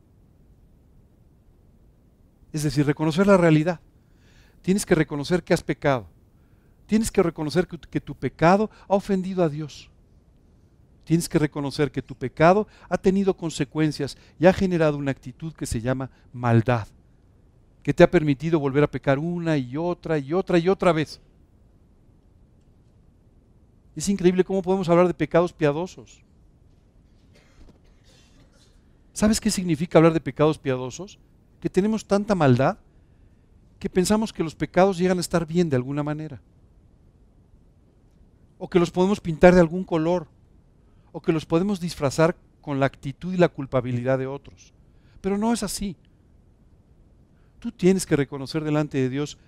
Es 2.53 2.63
decir, 2.63 2.87
reconocer 2.87 3.27
la 3.27 3.37
realidad. 3.37 3.81
Tienes 4.63 4.85
que 4.85 4.95
reconocer 4.95 5.43
que 5.43 5.55
has 5.55 5.63
pecado. 5.63 6.07
Tienes 6.87 7.11
que 7.11 7.23
reconocer 7.23 7.69
que, 7.69 8.01
tu 8.01 8.17
pecado 8.17 8.69
ha 8.89 8.97
ofendido 8.97 9.45
a 9.45 9.49
Dios. 9.49 9.89
Tienes 11.05 11.29
que 11.29 11.39
reconocer 11.39 11.93
que 11.93 12.03
tu 12.03 12.17
pecado 12.17 12.67
ha 12.89 12.99
tenido 12.99 13.37
consecuencias 13.37 14.19
y 14.39 14.47
ha 14.47 14.53
generado 14.53 14.99
una 14.99 15.13
actitud 15.13 15.53
que 15.53 15.67
se 15.67 15.81
llama 15.81 16.11
maldad, 16.33 16.89
que 17.83 17.95
te 17.95 18.03
ha 18.03 18.11
permitido 18.11 18.59
volver 18.59 18.83
a 18.83 18.91
pecar 18.91 19.19
una 19.19 19.57
y 19.57 19.77
otra 19.77 20.19
y 20.19 20.33
otra 20.33 20.59
y 20.59 20.69
otra 20.69 20.93
vez. 20.93 21.21
Es 23.95 24.09
increíble 24.09 24.45
cómo 24.45 24.63
podemos 24.63 24.89
hablar 24.89 25.07
de 25.07 25.15
pecados 25.15 25.53
piadosos. 25.53 26.23
¿Sabes 29.13 29.41
qué 29.41 29.51
significa 29.51 29.99
hablar 29.99 30.13
de 30.13 30.21
pecados 30.21 30.59
piadosos? 30.59 31.19
Que 31.61 31.71
tenemos 31.71 32.05
tanta 32.05 32.35
maldad 32.35 32.79
que 33.79 33.89
pensamos 33.89 34.33
que 34.33 34.45
los 34.45 34.55
pecados 34.55 34.99
llegan 34.99 35.19
a 35.19 35.23
estar 35.23 35.47
bien 35.47 35.71
de 35.71 35.77
alguna 35.77 36.03
manera. 36.03 36.41
O 38.59 38.69
que 38.69 38.79
los 38.79 38.91
podemos 38.91 39.21
pintar 39.21 39.55
de 39.55 39.61
algún 39.61 39.85
color. 39.85 40.27
O 41.13 41.21
que 41.21 41.33
los 41.33 41.47
podemos 41.47 41.81
disfrazar 41.81 42.37
con 42.61 42.79
la 42.79 42.87
actitud 42.87 43.33
y 43.33 43.39
la 43.39 43.49
culpabilidad 43.49 44.19
de 44.19 44.27
otros. 44.27 44.73
Pero 45.21 45.39
no 45.39 45.53
es 45.53 45.63
así. 45.63 45.97
Tú 47.59 47.73
tienes 47.73 48.07
que 48.07 48.17
reconocer 48.17 48.65
delante 48.65 48.99
de 48.99 49.09
Dios 49.09 49.39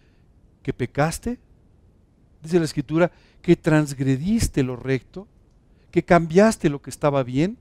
que 0.62 0.72
pecaste, 0.72 1.38
dice 2.42 2.58
la 2.58 2.64
Escritura, 2.64 3.10
que 3.40 3.56
transgrediste 3.56 4.62
lo 4.62 4.76
recto, 4.76 5.26
que 5.90 6.02
cambiaste 6.02 6.68
lo 6.68 6.80
que 6.80 6.90
estaba 6.90 7.22
bien 7.22 7.58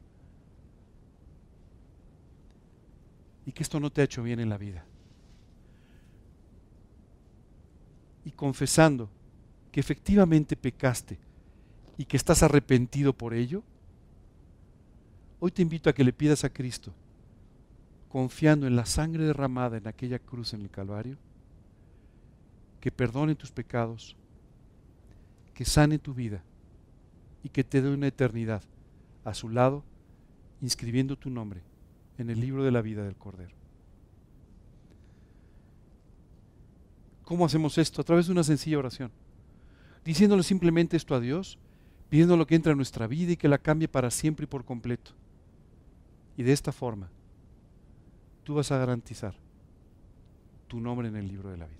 y 3.51 3.53
que 3.53 3.63
esto 3.63 3.81
no 3.81 3.91
te 3.91 3.99
ha 3.99 4.05
hecho 4.05 4.23
bien 4.23 4.39
en 4.39 4.47
la 4.47 4.57
vida. 4.57 4.85
Y 8.23 8.31
confesando 8.31 9.09
que 9.73 9.81
efectivamente 9.81 10.55
pecaste 10.55 11.19
y 11.97 12.05
que 12.05 12.15
estás 12.15 12.43
arrepentido 12.43 13.11
por 13.11 13.33
ello, 13.33 13.61
hoy 15.41 15.51
te 15.51 15.61
invito 15.61 15.89
a 15.89 15.93
que 15.93 16.05
le 16.05 16.13
pidas 16.13 16.45
a 16.45 16.49
Cristo, 16.53 16.93
confiando 18.07 18.67
en 18.67 18.77
la 18.77 18.85
sangre 18.85 19.25
derramada 19.25 19.75
en 19.75 19.85
aquella 19.85 20.19
cruz 20.19 20.53
en 20.53 20.61
el 20.61 20.69
Calvario, 20.69 21.17
que 22.79 22.89
perdone 22.89 23.35
tus 23.35 23.51
pecados, 23.51 24.15
que 25.53 25.65
sane 25.65 25.99
tu 25.99 26.13
vida 26.13 26.41
y 27.43 27.49
que 27.49 27.65
te 27.65 27.81
dé 27.81 27.89
una 27.89 28.07
eternidad 28.07 28.63
a 29.25 29.33
su 29.33 29.49
lado, 29.49 29.83
inscribiendo 30.61 31.17
tu 31.17 31.29
nombre 31.29 31.69
en 32.21 32.29
el 32.29 32.39
libro 32.39 32.63
de 32.63 32.71
la 32.71 32.81
vida 32.81 33.03
del 33.03 33.15
Cordero. 33.15 33.55
¿Cómo 37.23 37.45
hacemos 37.45 37.77
esto? 37.77 38.01
A 38.01 38.03
través 38.03 38.27
de 38.27 38.31
una 38.31 38.43
sencilla 38.43 38.77
oración. 38.77 39.11
Diciéndole 40.03 40.43
simplemente 40.43 40.97
esto 40.97 41.15
a 41.15 41.19
Dios, 41.19 41.57
pidiéndolo 42.09 42.45
que 42.45 42.55
entre 42.55 42.71
en 42.71 42.77
nuestra 42.77 43.07
vida 43.07 43.31
y 43.31 43.37
que 43.37 43.47
la 43.47 43.57
cambie 43.57 43.87
para 43.87 44.11
siempre 44.11 44.43
y 44.43 44.47
por 44.47 44.65
completo. 44.65 45.11
Y 46.37 46.43
de 46.43 46.51
esta 46.51 46.71
forma, 46.71 47.09
tú 48.43 48.55
vas 48.55 48.71
a 48.71 48.77
garantizar 48.77 49.35
tu 50.67 50.79
nombre 50.79 51.07
en 51.07 51.15
el 51.15 51.27
libro 51.27 51.49
de 51.49 51.57
la 51.57 51.67
vida. 51.67 51.77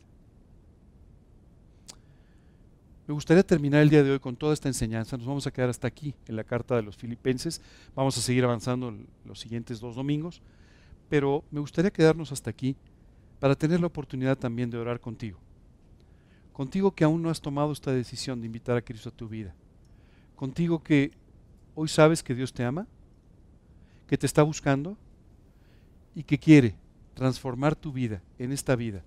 Me 3.08 3.14
gustaría 3.14 3.44
terminar 3.44 3.82
el 3.82 3.90
día 3.90 4.04
de 4.04 4.12
hoy 4.12 4.20
con 4.20 4.36
toda 4.36 4.54
esta 4.54 4.70
enseñanza. 4.70 5.18
Nos 5.18 5.26
vamos 5.26 5.48
a 5.48 5.52
quedar 5.52 5.70
hasta 5.70 5.88
aquí 5.88 6.14
en 6.28 6.36
la 6.36 6.44
carta 6.44 6.76
de 6.76 6.84
los 6.84 6.96
filipenses. 6.96 7.62
Vamos 7.96 8.18
a 8.18 8.22
seguir 8.22 8.44
avanzando 8.44 8.96
los 9.26 9.40
siguientes 9.40 9.80
dos 9.80 9.96
domingos. 9.96 10.42
Pero 11.10 11.44
me 11.52 11.60
gustaría 11.60 11.92
quedarnos 11.92 12.32
hasta 12.32 12.50
aquí 12.50 12.76
para 13.40 13.56
tener 13.56 13.80
la 13.80 13.88
oportunidad 13.88 14.38
también 14.38 14.70
de 14.70 14.78
orar 14.78 15.00
contigo. 15.00 15.40
Contigo 16.54 16.92
que 16.92 17.04
aún 17.04 17.24
no 17.24 17.30
has 17.30 17.42
tomado 17.42 17.72
esta 17.72 17.92
decisión 17.92 18.40
de 18.40 18.46
invitar 18.46 18.78
a 18.78 18.82
Cristo 18.82 19.10
a 19.10 19.12
tu 19.12 19.28
vida. 19.28 19.56
Contigo 20.36 20.84
que 20.84 21.12
hoy 21.74 21.88
sabes 21.88 22.22
que 22.22 22.36
Dios 22.36 22.54
te 22.54 22.64
ama, 22.64 22.88
que 24.08 24.18
te 24.18 24.28
está 24.28 24.44
buscando 24.44 24.96
y 26.14 26.24
que 26.24 26.38
quiere 26.38 26.76
transformar 27.16 27.76
tu 27.76 27.92
vida 27.92 28.22
en 28.38 28.52
esta 28.52 28.76
vida 28.76 29.04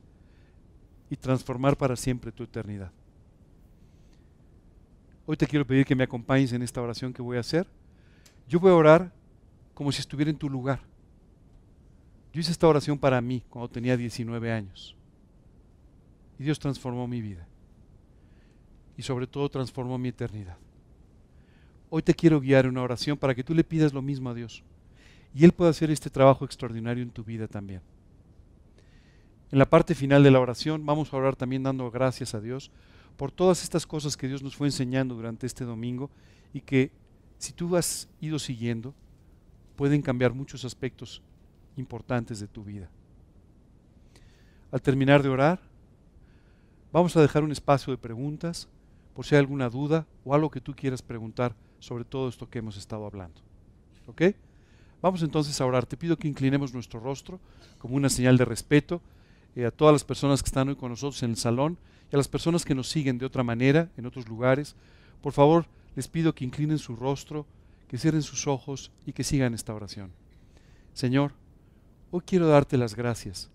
y 1.10 1.16
transformar 1.16 1.76
para 1.76 1.94
siempre 1.94 2.32
tu 2.32 2.42
eternidad. 2.42 2.90
Hoy 5.26 5.36
te 5.36 5.46
quiero 5.46 5.66
pedir 5.66 5.86
que 5.86 5.94
me 5.94 6.04
acompañes 6.04 6.52
en 6.52 6.62
esta 6.62 6.82
oración 6.82 7.12
que 7.12 7.22
voy 7.22 7.38
a 7.38 7.40
hacer. 7.40 7.66
Yo 8.46 8.60
voy 8.60 8.70
a 8.70 8.74
orar 8.74 9.12
como 9.72 9.90
si 9.90 10.00
estuviera 10.00 10.30
en 10.30 10.36
tu 10.36 10.50
lugar. 10.50 10.80
Yo 12.32 12.40
hice 12.40 12.52
esta 12.52 12.68
oración 12.68 12.98
para 12.98 13.20
mí 13.20 13.42
cuando 13.48 13.70
tenía 13.70 13.96
19 13.96 14.52
años. 14.52 14.94
Y 16.38 16.44
Dios 16.44 16.58
transformó 16.58 17.06
mi 17.06 17.22
vida. 17.22 17.46
Y 18.98 19.02
sobre 19.02 19.26
todo 19.26 19.48
transformó 19.48 19.96
mi 19.96 20.08
eternidad. 20.08 20.58
Hoy 21.88 22.02
te 22.02 22.14
quiero 22.14 22.40
guiar 22.40 22.66
en 22.66 22.72
una 22.72 22.82
oración 22.82 23.16
para 23.16 23.34
que 23.34 23.44
tú 23.44 23.54
le 23.54 23.64
pidas 23.64 23.94
lo 23.94 24.02
mismo 24.02 24.28
a 24.28 24.34
Dios. 24.34 24.62
Y 25.34 25.44
Él 25.44 25.52
pueda 25.52 25.70
hacer 25.70 25.90
este 25.90 26.10
trabajo 26.10 26.44
extraordinario 26.44 27.02
en 27.02 27.10
tu 27.10 27.24
vida 27.24 27.48
también. 27.48 27.80
En 29.50 29.58
la 29.58 29.70
parte 29.70 29.94
final 29.94 30.22
de 30.22 30.30
la 30.30 30.40
oración 30.40 30.84
vamos 30.84 31.12
a 31.12 31.16
orar 31.16 31.34
también 31.34 31.62
dando 31.62 31.90
gracias 31.90 32.34
a 32.34 32.40
Dios 32.40 32.70
por 33.16 33.30
todas 33.30 33.62
estas 33.62 33.86
cosas 33.86 34.16
que 34.16 34.28
Dios 34.28 34.42
nos 34.42 34.56
fue 34.56 34.66
enseñando 34.66 35.14
durante 35.14 35.46
este 35.46 35.64
domingo 35.64 36.10
y 36.52 36.60
que 36.60 36.90
si 37.38 37.52
tú 37.52 37.76
has 37.76 38.08
ido 38.20 38.38
siguiendo, 38.38 38.94
pueden 39.76 40.02
cambiar 40.02 40.32
muchos 40.32 40.64
aspectos 40.64 41.22
importantes 41.76 42.40
de 42.40 42.48
tu 42.48 42.64
vida. 42.64 42.88
Al 44.70 44.82
terminar 44.82 45.22
de 45.22 45.28
orar, 45.28 45.60
vamos 46.92 47.16
a 47.16 47.22
dejar 47.22 47.44
un 47.44 47.52
espacio 47.52 47.92
de 47.92 47.98
preguntas 47.98 48.68
por 49.14 49.24
si 49.24 49.34
hay 49.34 49.40
alguna 49.40 49.68
duda 49.68 50.06
o 50.24 50.34
algo 50.34 50.50
que 50.50 50.60
tú 50.60 50.74
quieras 50.74 51.02
preguntar 51.02 51.54
sobre 51.78 52.04
todo 52.04 52.28
esto 52.28 52.48
que 52.48 52.58
hemos 52.58 52.76
estado 52.76 53.06
hablando. 53.06 53.40
¿Ok? 54.06 54.22
Vamos 55.00 55.22
entonces 55.22 55.60
a 55.60 55.66
orar. 55.66 55.86
Te 55.86 55.96
pido 55.96 56.16
que 56.16 56.28
inclinemos 56.28 56.72
nuestro 56.72 56.98
rostro 56.98 57.38
como 57.78 57.94
una 57.94 58.08
señal 58.08 58.36
de 58.38 58.44
respeto 58.44 59.00
eh, 59.54 59.66
a 59.66 59.70
todas 59.70 59.92
las 59.92 60.04
personas 60.04 60.42
que 60.42 60.48
están 60.48 60.68
hoy 60.68 60.76
con 60.76 60.90
nosotros 60.90 61.22
en 61.22 61.30
el 61.30 61.36
salón 61.36 61.78
y 62.10 62.14
a 62.14 62.18
las 62.18 62.28
personas 62.28 62.64
que 62.64 62.74
nos 62.74 62.88
siguen 62.88 63.18
de 63.18 63.26
otra 63.26 63.42
manera, 63.42 63.90
en 63.96 64.06
otros 64.06 64.28
lugares, 64.28 64.76
por 65.20 65.32
favor, 65.32 65.66
les 65.96 66.08
pido 66.08 66.34
que 66.34 66.44
inclinen 66.44 66.78
su 66.78 66.96
rostro, 66.96 67.46
que 67.88 67.98
cierren 67.98 68.22
sus 68.22 68.46
ojos 68.46 68.90
y 69.06 69.12
que 69.12 69.24
sigan 69.24 69.54
esta 69.54 69.74
oración. 69.74 70.12
Señor, 70.92 71.32
hoy 72.10 72.22
quiero 72.26 72.46
darte 72.46 72.76
las 72.76 72.94
gracias 72.94 73.50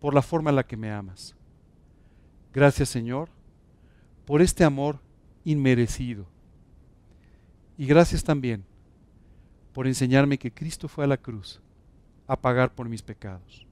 por 0.00 0.14
la 0.14 0.22
forma 0.22 0.50
en 0.50 0.56
la 0.56 0.66
que 0.66 0.76
me 0.76 0.90
amas. 0.90 1.34
Gracias, 2.52 2.88
Señor, 2.88 3.28
por 4.26 4.42
este 4.42 4.64
amor 4.64 5.00
inmerecido. 5.44 6.26
Y 7.76 7.86
gracias 7.86 8.22
también 8.22 8.64
por 9.72 9.86
enseñarme 9.86 10.38
que 10.38 10.52
Cristo 10.52 10.88
fue 10.88 11.04
a 11.04 11.08
la 11.08 11.16
cruz 11.16 11.60
a 12.26 12.40
pagar 12.40 12.74
por 12.74 12.88
mis 12.88 13.02
pecados. 13.02 13.66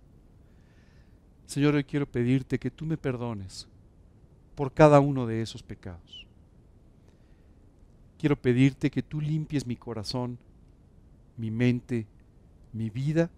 Señor, 1.47 1.75
hoy 1.75 1.85
quiero 1.85 2.07
pedirte 2.07 2.59
que 2.59 2.71
tú 2.71 2.87
me 2.87 2.97
perdones 2.97 3.69
por 4.55 4.73
cada 4.73 5.01
uno 5.01 5.27
de 5.27 5.43
esos 5.43 5.63
pecados. 5.63 6.27
Quiero 8.19 8.37
pedirte 8.37 8.91
que 8.91 9.03
tú 9.03 9.21
limpies 9.21 9.67
mi 9.67 9.77
corazón, 9.77 10.39
mi 11.37 11.51
mente, 11.51 12.07
mi 12.73 12.91
vida 12.91 13.31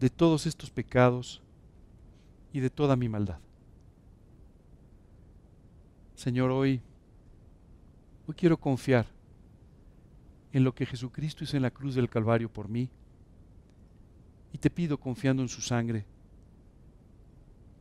de 0.00 0.10
todos 0.10 0.46
estos 0.46 0.70
pecados 0.70 1.42
y 2.52 2.60
de 2.60 2.70
toda 2.70 2.96
mi 2.96 3.08
maldad. 3.08 3.38
Señor, 6.14 6.50
hoy, 6.50 6.80
hoy 8.26 8.34
quiero 8.34 8.56
confiar 8.56 9.06
en 10.52 10.62
lo 10.64 10.74
que 10.74 10.86
Jesucristo 10.86 11.44
hizo 11.44 11.56
en 11.56 11.62
la 11.62 11.70
cruz 11.70 11.94
del 11.94 12.08
Calvario 12.08 12.48
por 12.48 12.68
mí 12.68 12.88
y 14.52 14.58
te 14.58 14.70
pido 14.70 14.98
confiando 14.98 15.42
en 15.42 15.48
su 15.48 15.60
sangre 15.60 16.06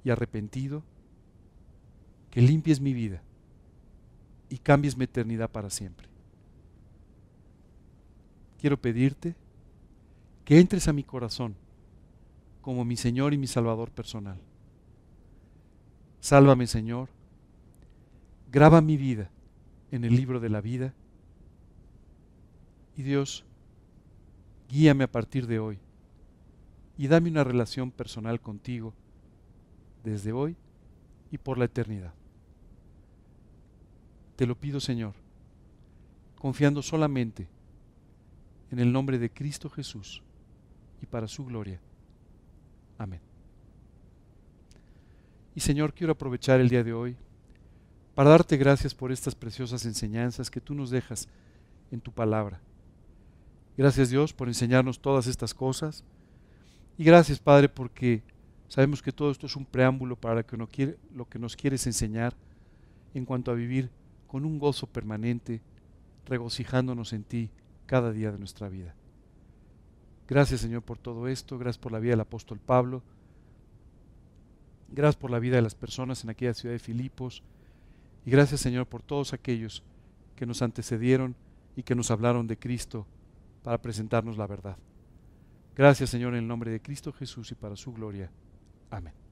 y 0.03 0.09
arrepentido, 0.09 0.83
que 2.33 2.41
limpies 2.41 2.81
mi 2.81 2.93
vida 2.93 3.21
y 4.49 4.57
cambies 4.57 4.97
mi 4.97 5.03
eternidad 5.03 5.51
para 5.51 5.69
siempre. 5.69 6.07
Quiero 8.59 8.75
pedirte 8.75 9.35
que 10.43 10.59
entres 10.59 10.87
a 10.87 10.93
mi 10.93 11.03
corazón 11.03 11.53
como 12.59 12.85
mi 12.85 12.97
Señor 12.97 13.35
y 13.35 13.37
mi 13.37 13.45
Salvador 13.45 13.91
personal. 13.91 14.39
Sálvame, 16.21 16.65
Señor. 16.65 17.07
Graba 18.51 18.81
mi 18.81 18.97
vida 18.97 19.29
en 19.91 20.03
el 20.03 20.15
libro 20.15 20.39
de 20.39 20.49
la 20.49 20.59
vida. 20.59 20.91
Y 22.97 23.03
Dios, 23.03 23.45
guíame 24.69 25.03
a 25.03 25.11
partir 25.11 25.45
de 25.45 25.59
hoy 25.59 25.77
y 26.97 27.07
dame 27.07 27.29
una 27.29 27.43
relación 27.43 27.91
personal 27.91 28.41
contigo 28.41 28.91
desde 30.03 30.31
hoy 30.31 30.55
y 31.29 31.37
por 31.37 31.59
la 31.59 31.65
eternidad. 31.65 32.15
Te 34.35 34.45
lo 34.45 34.55
pido, 34.55 34.79
Señor, 34.79 35.13
confiando 36.35 36.81
solamente 36.81 37.47
en 38.71 38.79
el 38.79 38.91
nombre 38.91 39.19
de 39.19 39.29
Cristo 39.29 39.69
Jesús 39.69 40.21
y 41.01 41.05
para 41.05 41.27
su 41.27 41.45
gloria. 41.45 41.79
Amén. 42.97 43.21
Y 45.55 45.59
Señor, 45.59 45.93
quiero 45.93 46.13
aprovechar 46.13 46.59
el 46.59 46.69
día 46.69 46.83
de 46.83 46.93
hoy 46.93 47.15
para 48.15 48.31
darte 48.31 48.57
gracias 48.57 48.93
por 48.93 49.11
estas 49.11 49.35
preciosas 49.35 49.85
enseñanzas 49.85 50.49
que 50.49 50.61
tú 50.61 50.73
nos 50.73 50.89
dejas 50.89 51.27
en 51.91 52.01
tu 52.01 52.11
palabra. 52.11 52.59
Gracias 53.77 54.09
Dios 54.09 54.33
por 54.33 54.47
enseñarnos 54.47 54.99
todas 54.99 55.27
estas 55.27 55.53
cosas. 55.53 56.03
Y 56.97 57.03
gracias 57.03 57.39
Padre 57.39 57.69
porque 57.69 58.23
sabemos 58.67 59.01
que 59.01 59.11
todo 59.11 59.31
esto 59.31 59.45
es 59.45 59.55
un 59.55 59.65
preámbulo 59.65 60.15
para 60.15 60.45
lo 60.57 60.67
que, 60.67 61.39
nos 61.39 61.55
quieres 61.55 61.85
enseñar 61.87 62.35
en 63.13 63.25
cuanto 63.25 63.51
a 63.51 63.55
vivir 63.55 63.89
con 64.33 64.45
un 64.45 64.57
gozo 64.57 64.87
permanente, 64.87 65.61
regocijándonos 66.25 67.13
en 67.13 67.23
ti 67.23 67.51
cada 67.85 68.11
día 68.11 68.31
de 68.31 68.39
nuestra 68.39 68.67
vida. 68.67 68.95
Gracias 70.27 70.61
Señor 70.61 70.81
por 70.81 70.97
todo 70.97 71.27
esto, 71.27 71.59
gracias 71.59 71.77
por 71.77 71.91
la 71.91 71.99
vida 71.99 72.13
del 72.13 72.21
apóstol 72.21 72.59
Pablo, 72.59 73.03
gracias 74.89 75.17
por 75.17 75.29
la 75.29 75.37
vida 75.37 75.57
de 75.57 75.61
las 75.61 75.75
personas 75.75 76.23
en 76.23 76.31
aquella 76.31 76.55
ciudad 76.55 76.73
de 76.73 76.79
Filipos 76.79 77.43
y 78.25 78.31
gracias 78.31 78.59
Señor 78.59 78.87
por 78.87 79.03
todos 79.03 79.33
aquellos 79.33 79.83
que 80.35 80.47
nos 80.47 80.63
antecedieron 80.63 81.35
y 81.75 81.83
que 81.83 81.93
nos 81.93 82.09
hablaron 82.09 82.47
de 82.47 82.57
Cristo 82.57 83.05
para 83.61 83.83
presentarnos 83.83 84.35
la 84.35 84.47
verdad. 84.47 84.77
Gracias 85.75 86.09
Señor 86.09 86.33
en 86.33 86.39
el 86.39 86.47
nombre 86.47 86.71
de 86.71 86.81
Cristo 86.81 87.13
Jesús 87.13 87.51
y 87.51 87.55
para 87.55 87.75
su 87.75 87.93
gloria. 87.93 88.31
Amén. 88.89 89.22